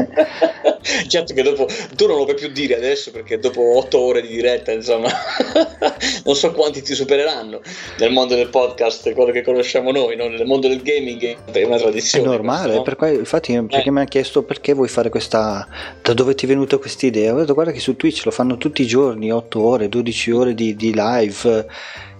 certo 1.07 1.33
che 1.33 1.41
dopo 1.41 1.67
tu 1.95 2.05
non 2.05 2.17
lo 2.17 2.23
puoi 2.25 2.35
più 2.35 2.49
dire 2.49 2.75
adesso 2.75 3.09
perché 3.09 3.39
dopo 3.39 3.75
otto 3.75 3.97
ore 3.99 4.21
di 4.21 4.27
diretta, 4.27 4.71
insomma, 4.71 5.09
non 6.23 6.35
so 6.35 6.51
quanti 6.51 6.83
ti 6.83 6.93
supereranno 6.93 7.61
nel 7.97 8.11
mondo 8.11 8.35
del 8.35 8.49
podcast, 8.49 9.11
quello 9.13 9.31
che 9.31 9.41
conosciamo 9.41 9.89
noi, 9.91 10.15
no? 10.15 10.27
nel 10.27 10.45
mondo 10.45 10.67
del 10.67 10.83
gaming 10.83 11.35
è 11.51 11.63
una 11.63 11.77
È 11.77 11.79
tradizione. 11.79 12.27
normale, 12.27 12.61
questo, 12.61 12.77
no? 12.77 12.83
per 12.83 12.95
cui- 12.95 13.15
infatti 13.15 13.53
perché 13.53 13.87
Eh. 13.87 13.91
mi 13.91 13.97
hanno 13.97 14.07
chiesto 14.07 14.43
perché 14.43 14.73
vuoi 14.73 14.87
fare 14.87 15.09
questa, 15.09 15.67
da 15.99 16.13
dove 16.13 16.35
ti 16.35 16.45
è 16.45 16.47
venuta 16.47 16.77
questa 16.77 17.07
idea? 17.07 17.33
Ho 17.33 17.39
detto 17.39 17.55
guarda 17.55 17.71
che 17.71 17.79
su 17.79 17.95
Twitch 17.95 18.23
lo 18.25 18.29
fanno 18.31 18.57
tutti 18.57 18.83
i 18.83 18.85
giorni, 18.85 19.31
8 19.31 19.59
ore, 19.59 19.89
12 19.89 20.29
ore 20.29 20.53
di, 20.53 20.75
di 20.75 20.93
live 20.93 21.57
eh, 21.57 21.65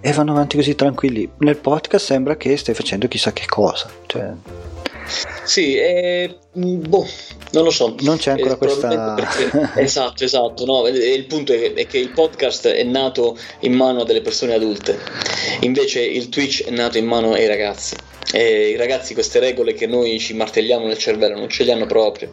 e 0.07 0.11
vanno 0.13 0.31
avanti 0.33 0.55
così 0.55 0.75
tranquilli. 0.75 1.27
Nel 1.39 1.57
podcast 1.57 2.05
sembra 2.05 2.37
che 2.37 2.55
stai 2.57 2.75
facendo 2.75 3.07
chissà 3.07 3.33
che 3.33 3.45
cosa, 3.47 3.89
cioè, 4.05 4.29
Sì, 5.43 5.75
eh, 5.75 6.37
boh, 6.53 7.07
non 7.51 7.63
lo 7.63 7.71
so. 7.71 7.95
non 8.01 8.17
c'è 8.17 8.31
ancora 8.31 8.53
Eh, 8.53 8.57
questa... 8.57 9.13
perché- 9.15 9.69
esatto, 9.81 10.23
esatto. 10.23 10.63
No, 10.65 10.85
il 10.87 11.25
punto 11.25 11.53
è 11.53 11.73
è 11.73 11.87
che 11.87 11.97
il 11.97 12.09
podcast 12.11 12.67
è 12.67 12.83
nato 12.83 13.35
in 13.61 13.73
mano 13.73 14.01
a 14.01 14.05
delle 14.05 14.21
persone 14.21 14.53
adulte, 14.53 14.99
invece 15.61 16.01
il 16.05 16.29
Twitch 16.29 16.63
è 16.65 16.69
nato 16.69 16.99
in 16.99 17.05
mano 17.05 17.33
ai 17.33 17.47
ragazzi. 17.47 17.95
E 18.33 18.69
i 18.69 18.75
ragazzi 18.75 19.13
queste 19.13 19.39
regole 19.39 19.73
che 19.73 19.85
noi 19.87 20.19
ci 20.19 20.33
martelliamo 20.33 20.87
nel 20.87 20.97
cervello 20.97 21.37
non 21.37 21.47
ce 21.47 21.63
le 21.63 21.71
hanno 21.71 21.85
proprio, 21.85 22.31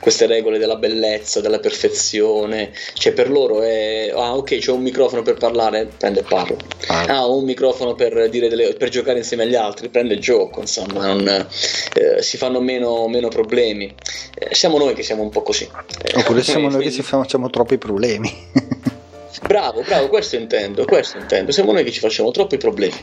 queste 0.00 0.26
regole 0.26 0.58
della 0.58 0.76
bellezza, 0.76 1.40
della 1.40 1.58
perfezione, 1.58 2.72
cioè 2.94 3.12
per 3.12 3.30
loro 3.30 3.60
è 3.62 4.10
ah 4.14 4.34
ok 4.36 4.58
c'ho 4.64 4.74
un 4.74 4.82
microfono 4.82 5.22
per 5.22 5.34
parlare, 5.34 5.88
prende 5.96 6.20
e 6.20 6.22
parlo, 6.22 6.56
ah. 6.88 7.26
Ho 7.26 7.36
un 7.36 7.44
microfono 7.44 7.94
per, 7.94 8.28
dire 8.30 8.48
delle- 8.48 8.74
per 8.74 8.88
giocare 8.88 9.18
insieme 9.18 9.42
agli 9.44 9.54
altri, 9.54 9.88
prende 9.90 10.14
il 10.14 10.20
gioco, 10.20 10.60
insomma 10.60 11.06
non, 11.06 11.28
eh, 11.28 12.22
si 12.22 12.36
fanno 12.36 12.60
meno, 12.60 13.06
meno 13.08 13.28
problemi, 13.28 13.94
Eh, 14.36 14.54
siamo 14.54 14.78
noi 14.78 14.94
che 14.94 15.02
siamo 15.02 15.22
un 15.22 15.30
po' 15.30 15.42
così. 15.42 15.68
Eh, 16.02 16.18
Oppure 16.18 16.42
siamo 16.42 16.68
noi 16.68 16.82
che 16.82 16.90
ci 16.90 17.02
facciamo 17.02 17.50
troppi 17.50 17.78
problemi. 17.78 18.32
Bravo, 19.46 19.82
bravo, 19.82 20.08
questo 20.08 20.36
intendo, 20.36 20.86
questo 20.86 21.18
intendo. 21.18 21.52
Siamo 21.52 21.72
noi 21.72 21.84
che 21.84 21.90
ci 21.90 22.00
facciamo 22.00 22.30
troppi 22.30 22.56
problemi. 22.56 22.96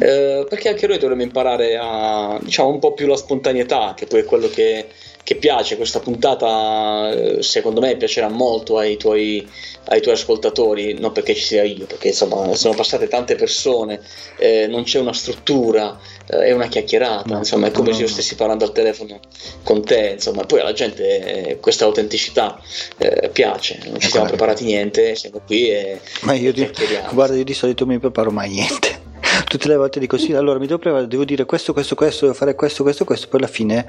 Eh, 0.00 0.44
perché 0.48 0.68
anche 0.68 0.88
noi 0.88 0.98
dovremmo 0.98 1.22
imparare 1.22 1.78
a, 1.80 2.36
diciamo, 2.42 2.68
un 2.70 2.80
po' 2.80 2.94
più 2.94 3.06
la 3.06 3.16
spontaneità, 3.16 3.94
che 3.96 4.06
poi 4.06 4.20
è 4.20 4.24
quello 4.24 4.48
che, 4.48 4.86
che 5.24 5.34
piace. 5.36 5.76
Questa 5.76 5.98
puntata, 5.98 7.10
eh, 7.10 7.42
secondo 7.42 7.80
me, 7.80 7.96
piacerà 7.96 8.28
molto 8.28 8.78
ai 8.78 8.96
tuoi, 8.96 9.44
ai 9.86 10.00
tuoi 10.00 10.14
ascoltatori, 10.14 10.96
non 10.98 11.10
perché 11.12 11.34
ci 11.34 11.42
sia 11.42 11.64
io, 11.64 11.86
perché 11.86 12.08
insomma 12.08 12.54
sono 12.54 12.74
passate 12.74 13.08
tante 13.08 13.34
persone, 13.34 14.00
eh, 14.38 14.66
non 14.68 14.84
c'è 14.84 15.00
una 15.00 15.12
struttura, 15.14 15.98
eh, 16.28 16.44
è 16.44 16.52
una 16.52 16.68
chiacchierata, 16.68 17.32
No, 17.32 17.38
insomma, 17.38 17.66
è 17.66 17.70
come 17.70 17.88
no, 17.88 17.94
se 17.96 18.02
io 18.02 18.08
stessi 18.08 18.34
parlando 18.36 18.64
al 18.64 18.72
telefono 18.72 19.18
con 19.64 19.82
te, 19.82 20.10
insomma, 20.14 20.44
poi 20.44 20.60
alla 20.60 20.72
gente 20.72 21.48
eh, 21.48 21.58
questa 21.58 21.86
autenticità 21.86 22.60
eh, 22.98 23.30
piace, 23.32 23.80
non 23.86 23.98
ci 23.98 24.10
siamo 24.10 24.26
Ecco. 24.26 24.36
preparati 24.36 24.64
niente, 24.64 25.16
siamo 25.16 25.40
qui 25.44 25.70
e 25.70 26.00
Ma 26.20 26.34
io 26.34 26.52
di, 26.52 26.70
guarda, 27.12 27.34
io 27.34 27.44
di 27.44 27.54
solito 27.54 27.86
mi 27.86 27.98
preparo 27.98 28.30
mai 28.30 28.50
niente. 28.50 29.03
Tutte 29.48 29.68
le 29.68 29.76
volte 29.76 30.00
dico 30.00 30.16
sì, 30.16 30.32
allora 30.32 30.58
mi 30.58 30.66
devo 30.66 30.78
preparare, 30.78 31.08
devo 31.08 31.24
dire 31.24 31.44
questo, 31.44 31.72
questo, 31.72 31.94
questo, 31.94 32.26
devo 32.26 32.36
fare 32.36 32.54
questo, 32.54 32.82
questo, 32.82 33.04
questo, 33.04 33.28
poi 33.28 33.40
alla 33.40 33.48
fine 33.48 33.86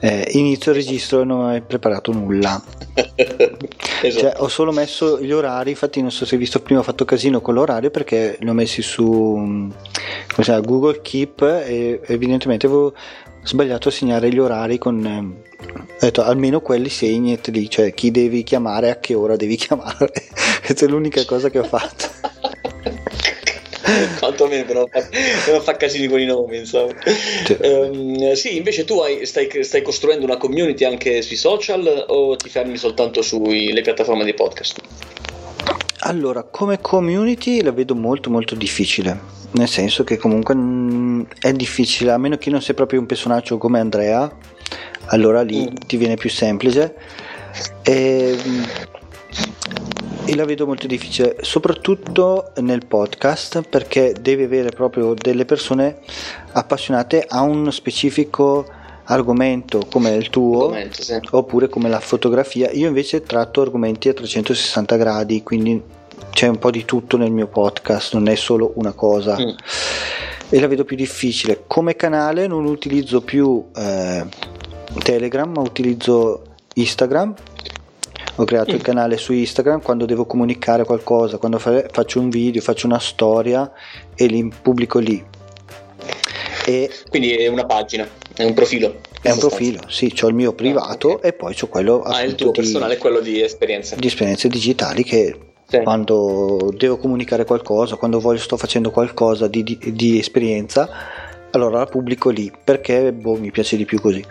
eh, 0.00 0.28
inizio 0.32 0.72
il 0.72 0.78
registro 0.78 1.20
e 1.20 1.24
non 1.24 1.40
ho 1.40 1.42
mai 1.44 1.60
preparato 1.60 2.12
nulla. 2.12 2.62
esatto. 3.14 3.68
Cioè, 4.10 4.34
ho 4.38 4.48
solo 4.48 4.72
messo 4.72 5.20
gli 5.20 5.32
orari, 5.32 5.70
infatti 5.70 6.00
non 6.00 6.10
so 6.10 6.24
se 6.24 6.34
hai 6.34 6.40
visto 6.40 6.60
prima 6.60 6.80
ho 6.80 6.84
fatto 6.84 7.04
casino 7.04 7.40
con 7.40 7.54
l'orario 7.54 7.90
perché 7.90 8.36
li 8.40 8.48
ho 8.48 8.52
messi 8.52 8.82
su 8.82 9.70
chiama, 10.42 10.60
Google 10.60 11.00
Keep 11.02 11.42
e 11.42 12.00
evidentemente 12.06 12.66
avevo 12.66 12.94
sbagliato 13.42 13.88
a 13.88 13.92
segnare 13.92 14.30
gli 14.30 14.38
orari 14.38 14.78
con 14.78 15.04
ehm, 15.04 15.36
ho 15.76 15.96
detto 16.00 16.22
almeno 16.22 16.60
quelli 16.60 16.88
segnati 16.88 17.50
lì, 17.50 17.68
cioè 17.70 17.94
chi 17.94 18.10
devi 18.10 18.42
chiamare 18.42 18.90
a 18.90 18.98
che 18.98 19.14
ora 19.14 19.36
devi 19.36 19.56
chiamare. 19.56 20.12
Questa 20.64 20.84
è 20.84 20.88
l'unica 20.88 21.24
cosa 21.24 21.50
che 21.50 21.58
ho 21.58 21.64
fatto. 21.64 22.32
quantomeno 24.18 24.64
per 24.64 24.74
non, 24.74 24.88
far, 24.88 25.08
per 25.08 25.52
non 25.52 25.62
far 25.62 25.76
casini 25.76 26.06
con 26.08 26.20
i 26.20 26.26
nomi 26.26 26.58
insomma. 26.58 26.94
Sì. 27.44 27.56
Um, 27.60 28.32
sì 28.32 28.56
invece 28.56 28.84
tu 28.84 29.00
hai, 29.00 29.26
stai, 29.26 29.48
stai, 29.62 29.82
costruendo 29.82 30.24
una 30.24 30.36
community 30.36 30.84
anche 30.84 31.22
sui 31.22 31.36
social 31.36 32.04
o 32.08 32.36
ti 32.36 32.48
fermi 32.48 32.76
soltanto 32.76 33.22
sulle 33.22 33.80
piattaforme 33.82 34.24
di 34.24 34.34
podcast? 34.34 34.80
Allora, 36.06 36.42
come 36.42 36.80
community 36.80 37.62
la 37.62 37.72
vedo 37.72 37.94
molto 37.94 38.28
molto 38.28 38.54
difficile, 38.54 39.18
nel 39.52 39.68
senso 39.68 40.04
che 40.04 40.18
comunque 40.18 40.54
mm, 40.54 41.22
è 41.40 41.52
difficile, 41.52 42.10
a 42.10 42.18
meno 42.18 42.36
che 42.36 42.50
non 42.50 42.60
sei 42.60 42.74
proprio 42.74 43.00
un 43.00 43.06
personaggio 43.06 43.56
come 43.56 43.80
Andrea, 43.80 44.30
allora 45.06 45.40
lì 45.40 45.62
mm. 45.62 45.74
ti 45.86 45.96
viene 45.96 46.16
più 46.16 46.28
semplice. 46.28 46.94
E, 47.82 48.36
mm, 48.36 48.62
e 50.26 50.34
la 50.36 50.44
vedo 50.46 50.66
molto 50.66 50.86
difficile, 50.86 51.36
soprattutto 51.42 52.52
nel 52.60 52.86
podcast, 52.86 53.62
perché 53.68 54.14
devi 54.18 54.44
avere 54.44 54.70
proprio 54.70 55.12
delle 55.12 55.44
persone 55.44 55.98
appassionate 56.52 57.24
a 57.28 57.42
un 57.42 57.70
specifico 57.70 58.66
argomento 59.04 59.86
come 59.90 60.14
il 60.14 60.30
tuo 60.30 60.74
sì. 60.90 61.18
oppure 61.30 61.68
come 61.68 61.90
la 61.90 62.00
fotografia. 62.00 62.70
Io 62.70 62.88
invece 62.88 63.22
tratto 63.22 63.60
argomenti 63.60 64.08
a 64.08 64.14
360 64.14 64.96
gradi, 64.96 65.42
quindi 65.42 65.82
c'è 66.30 66.46
un 66.46 66.58
po' 66.58 66.70
di 66.70 66.86
tutto 66.86 67.18
nel 67.18 67.30
mio 67.30 67.46
podcast, 67.46 68.14
non 68.14 68.28
è 68.28 68.34
solo 68.34 68.72
una 68.76 68.92
cosa. 68.92 69.38
Mm. 69.38 69.50
E 70.48 70.60
la 70.60 70.68
vedo 70.68 70.84
più 70.84 70.96
difficile. 70.96 71.64
Come 71.66 71.96
canale 71.96 72.46
non 72.46 72.64
utilizzo 72.64 73.20
più 73.20 73.66
eh, 73.76 74.24
Telegram, 75.02 75.50
ma 75.50 75.60
utilizzo 75.60 76.44
Instagram 76.74 77.34
ho 78.36 78.44
creato 78.44 78.72
mm. 78.72 78.74
il 78.74 78.82
canale 78.82 79.16
su 79.16 79.32
Instagram 79.32 79.80
quando 79.80 80.06
devo 80.06 80.26
comunicare 80.26 80.84
qualcosa, 80.84 81.38
quando 81.38 81.58
fa- 81.58 81.84
faccio 81.90 82.20
un 82.20 82.30
video, 82.30 82.60
faccio 82.60 82.86
una 82.86 82.98
storia 82.98 83.70
e 84.14 84.26
li 84.26 84.52
pubblico 84.60 84.98
lì. 84.98 85.24
E 86.66 86.90
Quindi 87.08 87.34
è 87.34 87.46
una 87.46 87.66
pagina, 87.66 88.08
è 88.34 88.44
un 88.44 88.54
profilo. 88.54 89.00
È 89.20 89.30
un 89.30 89.38
profilo, 89.38 89.80
sì, 89.88 90.12
ho 90.20 90.28
il 90.28 90.34
mio 90.34 90.50
ah, 90.50 90.54
privato 90.54 91.08
ah, 91.08 91.14
okay. 91.14 91.30
e 91.30 91.32
poi 91.32 91.56
ho 91.58 91.66
quello 91.68 92.02
ah, 92.02 92.22
il 92.22 92.34
tuo 92.34 92.50
di, 92.50 92.60
personale, 92.60 92.98
quello 92.98 93.20
di 93.20 93.40
esperienze. 93.40 93.96
Di 93.96 94.06
esperienze 94.06 94.48
digitali 94.48 95.02
che 95.02 95.34
sì. 95.66 95.80
quando 95.82 96.70
devo 96.76 96.98
comunicare 96.98 97.46
qualcosa, 97.46 97.96
quando 97.96 98.20
voglio, 98.20 98.40
sto 98.40 98.58
facendo 98.58 98.90
qualcosa 98.90 99.48
di, 99.48 99.62
di, 99.62 99.78
di 99.92 100.18
esperienza, 100.18 100.90
allora 101.52 101.78
la 101.78 101.86
pubblico 101.86 102.28
lì 102.28 102.52
perché 102.62 103.12
boh, 103.12 103.36
mi 103.36 103.50
piace 103.50 103.78
di 103.78 103.86
più 103.86 103.98
così 103.98 104.22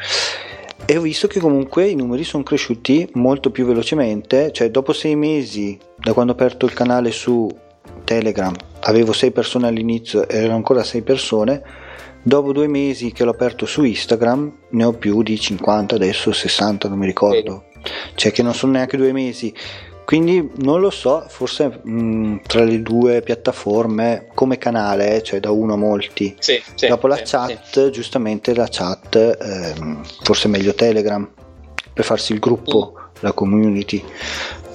e 0.86 0.98
ho 0.98 1.02
visto 1.02 1.28
che 1.28 1.40
comunque 1.40 1.88
i 1.88 1.96
numeri 1.96 2.24
sono 2.24 2.44
cresciuti 2.44 3.10
molto 3.14 3.52
più 3.52 3.66
velocemente, 3.66 4.52
cioè 4.52 4.70
dopo 4.70 4.94
sei 4.94 5.16
mesi 5.16 5.78
da 5.98 6.14
quando 6.14 6.34
ho 6.34 6.36
aperto 6.36 6.66
il 6.66 6.74
canale 6.74 7.12
su 7.12 7.50
Telegram 8.04 8.54
avevo 8.82 9.14
sei 9.14 9.32
persone 9.32 9.68
all'inizio 9.68 10.28
e 10.28 10.38
erano 10.38 10.56
ancora 10.56 10.84
sei 10.84 11.02
persone, 11.02 11.62
dopo 12.22 12.52
due 12.52 12.68
mesi 12.68 13.12
che 13.12 13.24
l'ho 13.24 13.32
aperto 13.32 13.66
su 13.66 13.84
Instagram 13.84 14.54
ne 14.72 14.84
ho 14.84 14.94
più 14.94 15.24
di 15.24 15.40
50, 15.40 15.96
adesso 15.96 16.32
60 16.32 16.90
non 16.90 16.98
mi 16.98 17.06
ricordo, 17.06 17.66
cioè 18.16 18.32
che 18.32 18.44
non 18.44 18.54
sono 18.54 18.74
neanche 18.74 18.98
due 18.98 19.14
mesi, 19.14 19.54
quindi 20.06 20.51
non 20.58 20.82
lo 20.82 20.89
so, 20.89 21.26
forse 21.28 21.80
mh, 21.82 21.91
mm, 21.91 22.38
tra 22.45 22.64
le 22.64 22.82
due 22.82 23.22
piattaforme 23.22 24.28
come 24.34 24.58
canale, 24.58 25.24
cioè 25.24 25.39
da 25.39 25.51
uno 25.51 25.74
a 25.74 25.78
molti. 25.78 26.36
Sì, 26.39 26.62
sì, 26.76 26.88
Dopo 26.88 27.08
la 27.08 27.18
sì, 27.18 27.24
chat, 27.26 27.89
giustamente 27.89 28.54
la 28.54 28.68
chat, 28.70 29.16
ehm, 29.16 30.04
forse 30.24 30.47
meglio 30.47 30.74
Telegram 30.74 31.30
per 31.93 32.04
farsi 32.04 32.34
il 32.34 32.39
gruppo, 32.39 32.93
mm. 32.95 33.14
la 33.22 33.32
community. 33.32 34.04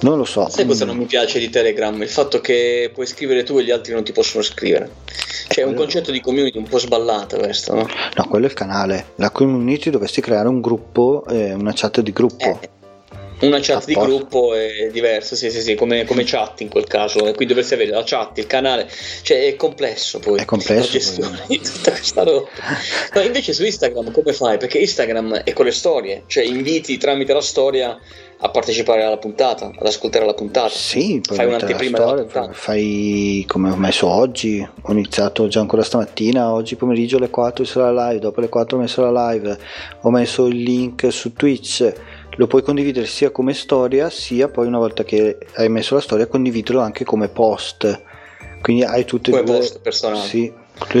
Non 0.01 0.17
lo 0.17 0.25
so. 0.25 0.49
Sai 0.49 0.65
cosa 0.65 0.85
mm. 0.85 0.87
non 0.87 0.97
mi 0.97 1.05
piace 1.05 1.37
di 1.37 1.49
Telegram? 1.49 2.01
Il 2.01 2.09
fatto 2.09 2.41
che 2.41 2.89
puoi 2.93 3.05
scrivere 3.05 3.43
tu 3.43 3.57
e 3.59 3.63
gli 3.63 3.71
altri 3.71 3.93
non 3.93 4.03
ti 4.03 4.11
possono 4.11 4.41
scrivere. 4.41 4.89
Cioè, 5.49 5.63
è 5.63 5.67
un 5.67 5.75
concetto 5.75 6.11
di 6.11 6.21
community 6.21 6.57
un 6.57 6.67
po' 6.67 6.79
sballato 6.79 7.37
questo, 7.37 7.75
no? 7.75 7.87
No, 8.15 8.27
quello 8.27 8.45
è 8.45 8.49
il 8.49 8.55
canale. 8.55 9.07
La 9.15 9.29
community 9.29 9.89
dovresti 9.89 10.21
creare 10.21 10.47
un 10.47 10.61
gruppo, 10.61 11.25
eh, 11.29 11.53
una 11.53 11.73
chat 11.75 12.01
di 12.01 12.11
gruppo. 12.11 12.59
Eh 12.61 12.77
una 13.41 13.59
chat 13.61 13.85
di 13.85 13.93
gruppo 13.93 14.53
è 14.53 14.89
diversa, 14.91 15.35
sì, 15.35 15.49
sì, 15.49 15.61
sì, 15.61 15.75
come, 15.75 16.05
come, 16.05 16.23
chat 16.23 16.61
in 16.61 16.69
quel 16.69 16.85
caso. 16.85 17.25
E 17.25 17.33
qui 17.33 17.45
dovresti 17.45 17.73
avere 17.73 17.91
la 17.91 18.03
chat, 18.03 18.37
il 18.37 18.47
canale, 18.47 18.89
cioè 19.21 19.45
è 19.45 19.55
complesso 19.55 20.19
poi. 20.19 20.39
È 20.39 20.45
complesso. 20.45 20.81
La 20.81 20.87
gestione 20.87 21.43
di 21.47 21.59
tutta 21.59 21.91
questa 21.91 22.23
roba. 22.23 22.47
No, 23.13 23.21
invece 23.21 23.53
su 23.53 23.63
Instagram 23.63 24.11
come 24.11 24.33
fai? 24.33 24.57
Perché 24.57 24.79
Instagram 24.79 25.35
è 25.43 25.53
con 25.53 25.65
le 25.65 25.71
storie, 25.71 26.23
cioè 26.27 26.43
inviti 26.43 26.97
tramite 26.97 27.33
la 27.33 27.41
storia 27.41 27.97
a 28.41 28.49
partecipare 28.49 29.03
alla 29.03 29.17
puntata, 29.17 29.65
ad 29.65 29.85
ascoltare 29.85 30.25
la 30.25 30.33
puntata. 30.33 30.69
Sì, 30.69 31.21
fai 31.21 31.45
un'anteprima 31.45 31.97
storia, 31.97 32.23
della 32.23 32.53
Fai 32.53 33.43
come 33.47 33.69
ho 33.69 33.75
messo 33.75 34.07
oggi, 34.07 34.65
ho 34.81 34.91
iniziato 34.91 35.47
già 35.47 35.59
ancora 35.59 35.83
stamattina, 35.83 36.53
oggi 36.53 36.77
pomeriggio 36.77 37.17
alle 37.17 37.29
4 37.29 37.65
sarà 37.65 38.09
live, 38.09 38.19
dopo 38.19 38.39
le 38.39 38.47
4 38.47 38.77
ho 38.77 38.79
messo 38.79 39.09
la 39.09 39.31
live, 39.31 39.57
ho 40.01 40.09
messo 40.09 40.45
il 40.45 40.61
link 40.61 41.11
su 41.11 41.33
Twitch 41.33 41.93
lo 42.39 42.47
puoi 42.47 42.63
condividere 42.63 43.05
sia 43.05 43.31
come 43.31 43.53
storia 43.53 44.09
sia 44.09 44.47
poi 44.47 44.65
una 44.65 44.77
volta 44.77 45.03
che 45.03 45.37
hai 45.55 45.67
messo 45.67 45.95
la 45.95 46.01
storia 46.01 46.25
condividerlo 46.25 46.79
anche 46.79 47.03
come 47.03 47.27
post 47.27 48.01
quindi 48.61 48.83
hai 48.83 49.03
tutte 49.03 49.37
e 49.37 49.43
due 49.43 49.61
sì, 49.61 50.51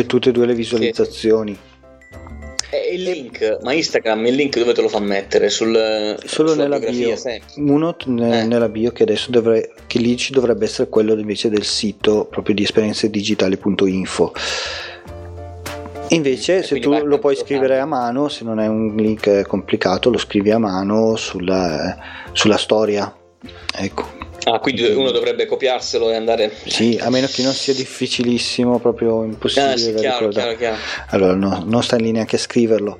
tutte 0.05 0.29
e 0.29 0.31
due 0.33 0.45
le 0.45 0.53
visualizzazioni 0.53 1.53
sì. 1.53 1.67
E 2.71 2.93
il 2.93 3.01
link, 3.01 3.57
ma 3.63 3.73
Instagram 3.73 4.27
il 4.27 4.35
link 4.35 4.59
dove 4.59 4.73
te 4.73 4.81
lo 4.81 4.89
fa 4.89 4.99
mettere? 4.99 5.49
Sul, 5.49 6.15
Solo 6.23 6.53
nella 6.53 6.77
bio. 6.77 7.15
Uno 7.55 7.95
ne, 8.05 8.41
eh. 8.41 8.45
nella 8.45 8.69
bio 8.69 8.91
che 8.91 9.01
adesso 9.01 9.31
dovrei, 9.31 9.67
che 9.87 9.97
lì 9.97 10.15
ci 10.15 10.31
dovrebbe 10.31 10.65
essere 10.65 10.87
quello 10.87 11.17
invece 11.17 11.49
del 11.49 11.63
sito 11.63 12.27
proprio 12.29 12.53
di 12.53 12.61
esperienzedigitali.info 12.61 14.33
Invece, 16.09 16.63
se 16.63 16.79
tu 16.79 16.91
lo 17.03 17.19
puoi 17.19 17.35
scrivere 17.35 17.79
a 17.79 17.85
mano, 17.85 18.29
se 18.29 18.43
non 18.43 18.59
è 18.59 18.67
un 18.67 18.95
link 18.95 19.43
complicato, 19.43 20.09
lo 20.09 20.17
scrivi 20.17 20.51
a 20.51 20.57
mano 20.57 21.15
sulla, 21.15 21.97
sulla 22.31 22.57
storia. 22.57 23.13
Ecco. 23.75 24.17
Ah, 24.45 24.59
quindi 24.59 24.83
uno 24.85 25.11
dovrebbe 25.11 25.45
copiarselo 25.45 26.09
e 26.09 26.15
andare. 26.15 26.51
Sì, 26.65 26.97
a 26.99 27.09
meno 27.09 27.27
che 27.27 27.43
non 27.43 27.53
sia 27.53 27.73
difficilissimo, 27.73 28.79
proprio 28.79 29.23
impossibile. 29.23 29.73
Ah, 29.73 29.77
sì, 29.77 29.93
chiaro, 29.93 30.27
chiaro, 30.29 30.55
chiaro. 30.55 30.75
Allora, 31.09 31.35
no, 31.35 31.63
non 31.65 31.83
sta 31.83 31.97
lì 31.97 32.11
neanche 32.11 32.37
a 32.37 32.39
scriverlo. 32.39 32.99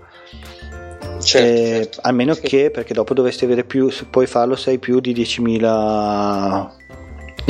Certo, 1.21 1.37
eh, 1.37 1.65
certo. 1.65 1.99
A 2.03 2.11
meno 2.11 2.33
sì. 2.33 2.41
che, 2.41 2.69
perché 2.71 2.93
dopo 2.93 3.13
dovresti 3.13 3.45
avere 3.45 3.63
più, 3.63 3.91
puoi 4.09 4.27
farlo 4.27 4.55
se 4.55 4.71
hai 4.71 4.77
più 4.77 4.99
di 4.99 5.13
10.000 5.13 6.77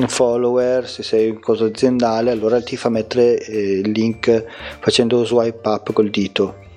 follower, 0.08 0.88
se 0.88 1.04
sei 1.04 1.30
in 1.30 1.40
cosa 1.40 1.66
aziendale, 1.66 2.32
allora 2.32 2.62
ti 2.62 2.78
fa 2.78 2.90
mettere 2.90 3.38
eh, 3.40 3.80
il 3.80 3.92
link 3.92 4.46
facendo 4.80 5.24
swipe 5.26 5.68
up 5.68 5.94
col 5.94 6.10
dito. 6.10 6.68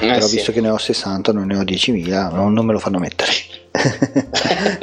Eh, 0.00 0.06
Però 0.06 0.26
sì. 0.26 0.36
visto 0.36 0.52
che 0.52 0.60
ne 0.60 0.70
ho 0.70 0.78
60, 0.78 1.32
non 1.32 1.46
ne 1.46 1.56
ho 1.56 1.62
10.000, 1.62 2.34
non, 2.34 2.52
non 2.52 2.64
me 2.66 2.72
lo 2.72 2.78
fanno 2.78 2.98
mettere. 2.98 3.32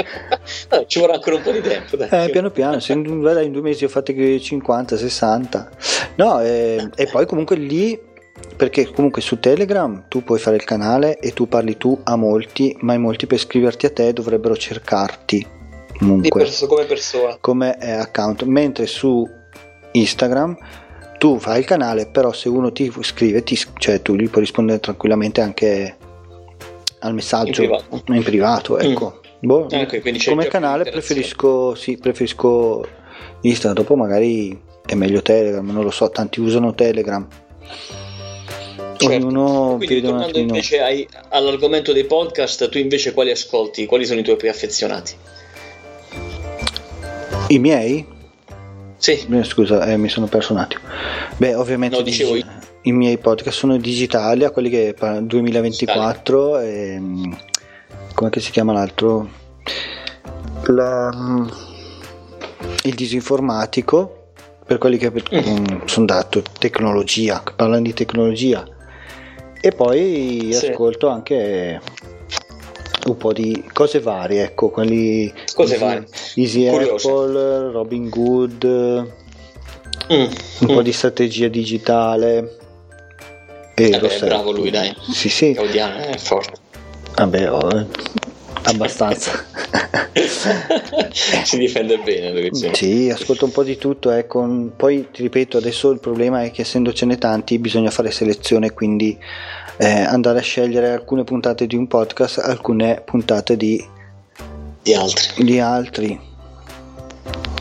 no, 0.71 0.85
ci 0.85 0.99
vorrà 0.99 1.15
ancora 1.15 1.35
un 1.35 1.41
po' 1.41 1.51
di 1.51 1.61
tempo. 1.61 1.97
Eh, 1.97 2.29
piano 2.29 2.51
piano, 2.51 2.79
se 2.79 2.93
in, 2.93 3.05
in, 3.05 3.51
due 3.51 3.61
mesi 3.61 3.85
ho 3.85 3.89
fatto 3.89 4.13
50, 4.13 4.97
60. 4.97 5.69
No, 6.15 6.41
eh, 6.41 6.89
e 6.95 7.05
poi 7.07 7.25
comunque 7.25 7.55
lì 7.55 7.99
perché 8.55 8.91
comunque 8.91 9.21
su 9.21 9.39
Telegram 9.39 10.05
tu 10.07 10.23
puoi 10.23 10.39
fare 10.39 10.55
il 10.55 10.63
canale 10.63 11.17
e 11.19 11.31
tu 11.31 11.47
parli 11.47 11.77
tu 11.77 11.99
a 12.03 12.15
molti, 12.15 12.75
ma 12.81 12.93
in 12.93 13.01
molti 13.01 13.27
per 13.27 13.39
scriverti 13.39 13.85
a 13.85 13.91
te 13.91 14.13
dovrebbero 14.13 14.55
cercarti 14.55 15.55
comunque 15.97 16.43
perso- 16.43 16.67
come 16.67 16.85
persona 16.85 17.37
come 17.39 17.77
account 17.77 18.43
mentre 18.43 18.85
su 18.85 19.27
Instagram 19.91 20.57
tu 21.17 21.39
fai 21.39 21.59
il 21.59 21.65
canale 21.65 22.07
però 22.07 22.31
se 22.31 22.49
uno 22.49 22.71
ti 22.71 22.91
scrive 23.01 23.43
ti, 23.43 23.59
cioè 23.77 24.01
tu 24.01 24.15
gli 24.15 24.29
puoi 24.29 24.43
rispondere 24.43 24.79
tranquillamente 24.79 25.41
anche 25.41 25.97
al 26.99 27.13
messaggio 27.13 27.61
in 27.61 27.69
privato, 27.69 28.13
in 28.13 28.23
privato 28.23 28.73
mm. 28.75 28.79
ecco 28.79 29.21
mm. 29.21 29.47
boh, 29.47 29.67
ah, 29.71 29.81
okay, 29.81 30.01
come 30.25 30.47
canale 30.47 30.83
preferisco 30.83 31.75
sì, 31.75 31.97
preferisco 31.97 32.85
Instagram 33.41 33.75
dopo 33.75 33.95
magari 33.95 34.59
è 34.85 34.95
meglio 34.95 35.21
Telegram 35.21 35.67
non 35.69 35.83
lo 35.83 35.91
so 35.91 36.09
tanti 36.09 36.39
usano 36.39 36.73
Telegram 36.73 37.27
Certo. 38.97 39.27
Ognuno 39.27 39.75
Quindi 39.77 40.01
tornando 40.01 40.39
invece 40.39 40.81
ai, 40.81 41.07
all'argomento 41.29 41.93
dei 41.93 42.05
podcast, 42.05 42.67
tu 42.69 42.79
invece 42.79 43.13
quali 43.13 43.29
ascolti? 43.29 43.85
Quali 43.85 44.05
sono 44.05 44.19
i 44.19 44.23
tuoi 44.23 44.37
più 44.37 44.49
affezionati? 44.49 45.13
I 47.47 47.59
miei? 47.59 48.05
Sì. 48.97 49.25
scusa, 49.43 49.85
eh, 49.85 49.97
mi 49.97 50.09
sono 50.09 50.27
perso 50.27 50.53
un 50.53 50.59
attimo. 50.59 50.81
Beh, 51.37 51.55
ovviamente 51.55 51.95
no, 51.97 52.01
digi- 52.01 52.45
i 52.81 52.91
miei 52.91 53.17
podcast 53.17 53.57
sono 53.57 53.77
digitali, 53.77 54.43
a 54.43 54.51
quelli 54.51 54.69
che 54.69 54.95
2024 55.21 56.59
e 56.59 56.97
mm, 56.99 57.33
come 58.13 58.29
si 58.35 58.51
chiama 58.51 58.73
l'altro? 58.73 59.29
La, 60.65 61.09
mm, 61.15 61.47
il 62.83 62.95
disinformatico 62.95 64.31
per 64.65 64.77
quelli 64.77 64.97
che 64.97 65.11
mm. 65.11 65.85
sono 65.85 66.05
dato 66.05 66.43
tecnologia, 66.59 67.41
parlano 67.55 67.83
di 67.83 67.93
tecnologia. 67.93 68.67
E 69.59 69.71
poi 69.71 70.49
sì. 70.51 70.67
ascolto 70.67 71.07
anche 71.07 71.81
un 73.11 73.17
po' 73.17 73.33
di 73.33 73.63
cose 73.73 73.99
varie, 73.99 74.43
ecco, 74.43 74.69
quelli 74.69 75.31
cose 75.53 75.73
Easy, 75.73 75.85
varie. 75.85 76.07
Easy 76.35 76.67
Apple, 76.67 77.71
Robin 77.71 78.09
Good, 78.09 78.65
mm, 78.65 79.07
un 80.11 80.29
mm. 80.63 80.67
po' 80.67 80.81
di 80.81 80.91
strategia 80.91 81.47
digitale. 81.47 82.57
E 83.75 83.89
Vabbè, 83.89 84.07
è 84.07 84.25
bravo 84.25 84.51
lui, 84.51 84.71
dai. 84.71 84.95
Sì, 85.11 85.29
sì. 85.29 85.51
Gaudiano 85.51 85.97
è 85.97 86.17
forte. 86.17 86.65
Vabbè, 87.15 87.51
oh, 87.51 87.69
eh, 87.77 87.85
abbastanza. 88.63 89.45
si 91.43 91.57
difende 91.57 91.97
bene 91.99 92.31
lui. 92.31 92.49
Sì, 92.73 93.09
ascolta 93.09 93.45
un 93.45 93.51
po' 93.51 93.63
di 93.63 93.77
tutto. 93.77 94.11
Eh, 94.11 94.27
con... 94.27 94.73
Poi 94.75 95.09
ti 95.11 95.21
ripeto, 95.21 95.57
adesso 95.57 95.91
il 95.91 95.99
problema 95.99 96.43
è 96.43 96.51
che 96.51 96.61
essendocene 96.61 97.17
tanti 97.17 97.59
bisogna 97.59 97.91
fare 97.91 98.11
selezione, 98.11 98.73
quindi 98.73 99.17
eh, 99.77 100.01
andare 100.01 100.39
a 100.39 100.41
scegliere 100.41 100.89
alcune 100.89 101.23
puntate 101.23 101.67
di 101.67 101.75
un 101.75 101.87
podcast, 101.87 102.39
alcune 102.39 103.01
puntate 103.05 103.55
di, 103.55 103.83
di 104.81 104.93
altri. 104.93 105.43
Di 105.43 105.59
altri. 105.59 106.19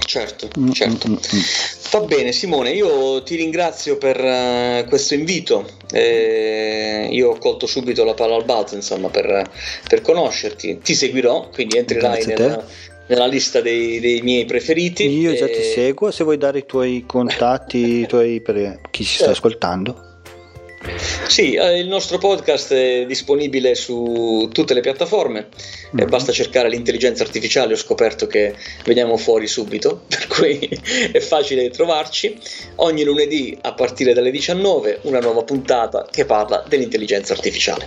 Certo, 0.07 0.49
mm, 0.59 0.71
certo. 0.71 1.09
Mm, 1.09 1.13
mm, 1.13 1.17
mm. 1.17 1.41
Va 1.91 2.01
bene 2.01 2.33
Simone, 2.33 2.71
io 2.71 3.23
ti 3.23 3.37
ringrazio 3.37 3.97
per 3.97 4.19
uh, 4.19 4.89
questo 4.89 5.15
invito, 5.15 5.69
eh, 5.93 7.09
io 7.11 7.31
ho 7.31 7.39
colto 7.39 7.67
subito 7.67 8.05
la 8.05 8.15
palla 8.15 8.35
al 8.35 8.45
balzo 8.45 8.75
insomma 8.75 9.09
per, 9.09 9.49
per 9.89 10.01
conoscerti, 10.03 10.79
ti 10.83 10.95
seguirò, 10.95 11.49
quindi 11.53 11.79
entrerai 11.79 12.25
nella, 12.27 12.65
nella, 13.07 13.27
lista 13.27 13.61
dei, 13.61 14.01
dei, 14.01 14.21
miei 14.23 14.45
preferiti. 14.45 15.09
Io 15.09 15.33
e... 15.33 15.37
già 15.37 15.47
ti 15.47 15.63
seguo, 15.63 16.11
se 16.11 16.25
vuoi 16.25 16.39
dare 16.39 16.59
i 16.59 16.67
tuoi 16.67 17.05
contatti 17.07 18.01
i 18.01 18.07
tuoi 18.07 18.41
per 18.41 18.81
chi 18.91 19.05
ci 19.05 19.15
sta 19.15 19.27
certo. 19.27 19.33
ascoltando. 19.33 20.06
Sì, 21.29 21.55
eh, 21.55 21.79
il 21.79 21.89
nostro 21.89 22.19
podcast 22.19 22.73
è 22.73 23.05
disponibile 23.07 23.75
su 23.75 24.49
tutte 24.53 24.75
le 24.75 24.81
piattaforme, 24.81 25.49
mm-hmm. 25.95 26.09
basta 26.09 26.33
cercare 26.33 26.69
l'intelligenza 26.69 27.23
artificiale, 27.23 27.75
ho 27.75 27.77
scoperto 27.77 28.27
che 28.27 28.55
veniamo 28.85 29.17
fuori 29.17 29.47
subito, 29.47 30.03
per 30.09 30.27
cui 30.29 30.69
è 31.13 31.21
facile 31.21 31.69
trovarci. 31.71 32.39
Ogni 32.77 33.05
lunedì 33.05 33.57
a 33.61 33.75
partire 33.75 34.15
dalle 34.15 34.31
19 34.31 35.01
una 35.03 35.19
nuova 35.19 35.43
puntata 35.43 36.07
che 36.11 36.25
parla 36.25 36.65
dell'intelligenza 36.67 37.33
artificiale. 37.33 37.87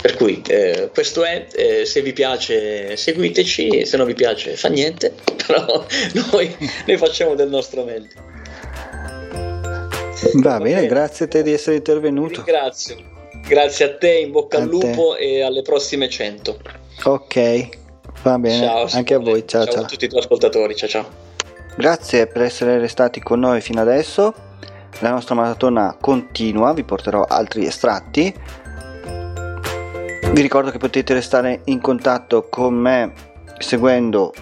Per 0.00 0.14
cui 0.16 0.40
eh, 0.46 0.90
questo 0.92 1.24
è, 1.24 1.46
eh, 1.52 1.84
se 1.84 2.02
vi 2.02 2.12
piace 2.12 2.96
seguiteci, 2.96 3.84
se 3.84 3.96
non 3.96 4.06
vi 4.06 4.14
piace 4.14 4.56
fa 4.56 4.68
niente, 4.68 5.14
però 5.46 5.84
noi, 6.30 6.56
noi 6.86 6.96
facciamo 6.96 7.34
del 7.34 7.48
nostro 7.48 7.84
meglio. 7.84 8.29
Va 10.34 10.58
bene, 10.58 10.86
grazie 10.86 11.24
a 11.24 11.28
te 11.28 11.42
di 11.42 11.52
essere 11.52 11.76
intervenuto. 11.76 12.42
Grazie, 12.42 12.96
grazie 13.46 13.84
a 13.86 13.96
te, 13.96 14.18
in 14.18 14.30
bocca 14.30 14.58
a 14.58 14.60
al 14.60 14.68
lupo 14.68 15.14
te. 15.16 15.22
e 15.22 15.42
alle 15.42 15.62
prossime 15.62 16.08
100. 16.08 16.58
Ok, 17.04 17.68
va 18.22 18.38
bene, 18.38 18.66
ciao, 18.66 18.86
anche 18.92 19.14
a 19.14 19.18
voi, 19.18 19.46
ciao, 19.46 19.64
ciao. 19.64 19.72
Ciao 19.72 19.82
a 19.84 19.86
tutti 19.86 20.04
i 20.04 20.08
tuoi 20.08 20.20
ascoltatori, 20.20 20.76
ciao 20.76 20.88
ciao. 20.88 21.06
Grazie 21.76 22.26
per 22.26 22.42
essere 22.42 22.78
restati 22.78 23.20
con 23.20 23.40
noi 23.40 23.60
fino 23.60 23.80
adesso. 23.80 24.34
La 24.98 25.10
nostra 25.10 25.34
maratona 25.34 25.96
continua, 25.98 26.74
vi 26.74 26.84
porterò 26.84 27.24
altri 27.24 27.64
estratti. 27.64 28.34
Vi 30.32 30.42
ricordo 30.42 30.70
che 30.70 30.78
potete 30.78 31.14
restare 31.14 31.62
in 31.64 31.80
contatto 31.80 32.48
con 32.48 32.74
me 32.74 33.12
seguendo 33.58 34.32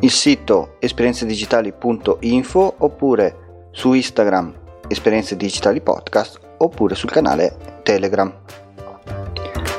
il 0.00 0.10
sito 0.10 0.76
esperienzedigitali.info 0.78 2.74
oppure 2.78 3.36
su 3.70 3.92
Instagram 3.94 4.60
Esperienze 4.92 5.36
Digitali 5.36 5.80
Podcast 5.80 6.38
oppure 6.58 6.94
sul 6.94 7.10
canale 7.10 7.80
Telegram. 7.82 8.32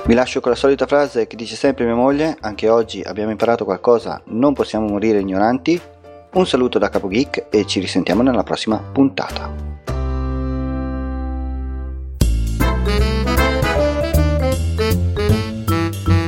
Vi 0.06 0.14
lascio 0.14 0.42
con 0.42 0.52
la 0.52 0.58
solita 0.58 0.86
frase 0.86 1.28
che 1.28 1.38
dice 1.38 1.56
sempre 1.56 1.86
mia 1.86 1.96
moglie, 1.96 2.36
anche 2.42 2.68
oggi 2.68 3.02
abbiamo 3.02 3.32
imparato 3.32 3.64
qualcosa, 3.64 4.22
non 4.26 4.54
possiamo 4.54 4.88
morire 4.88 5.20
ignoranti. 5.20 5.80
Un 6.34 6.46
saluto 6.46 6.78
da 6.78 6.90
Capo 6.90 7.08
Geek 7.08 7.46
e 7.50 7.66
ci 7.66 7.80
risentiamo 7.80 8.22
nella 8.22 8.44
prossima 8.44 8.78
puntata. 8.78 9.73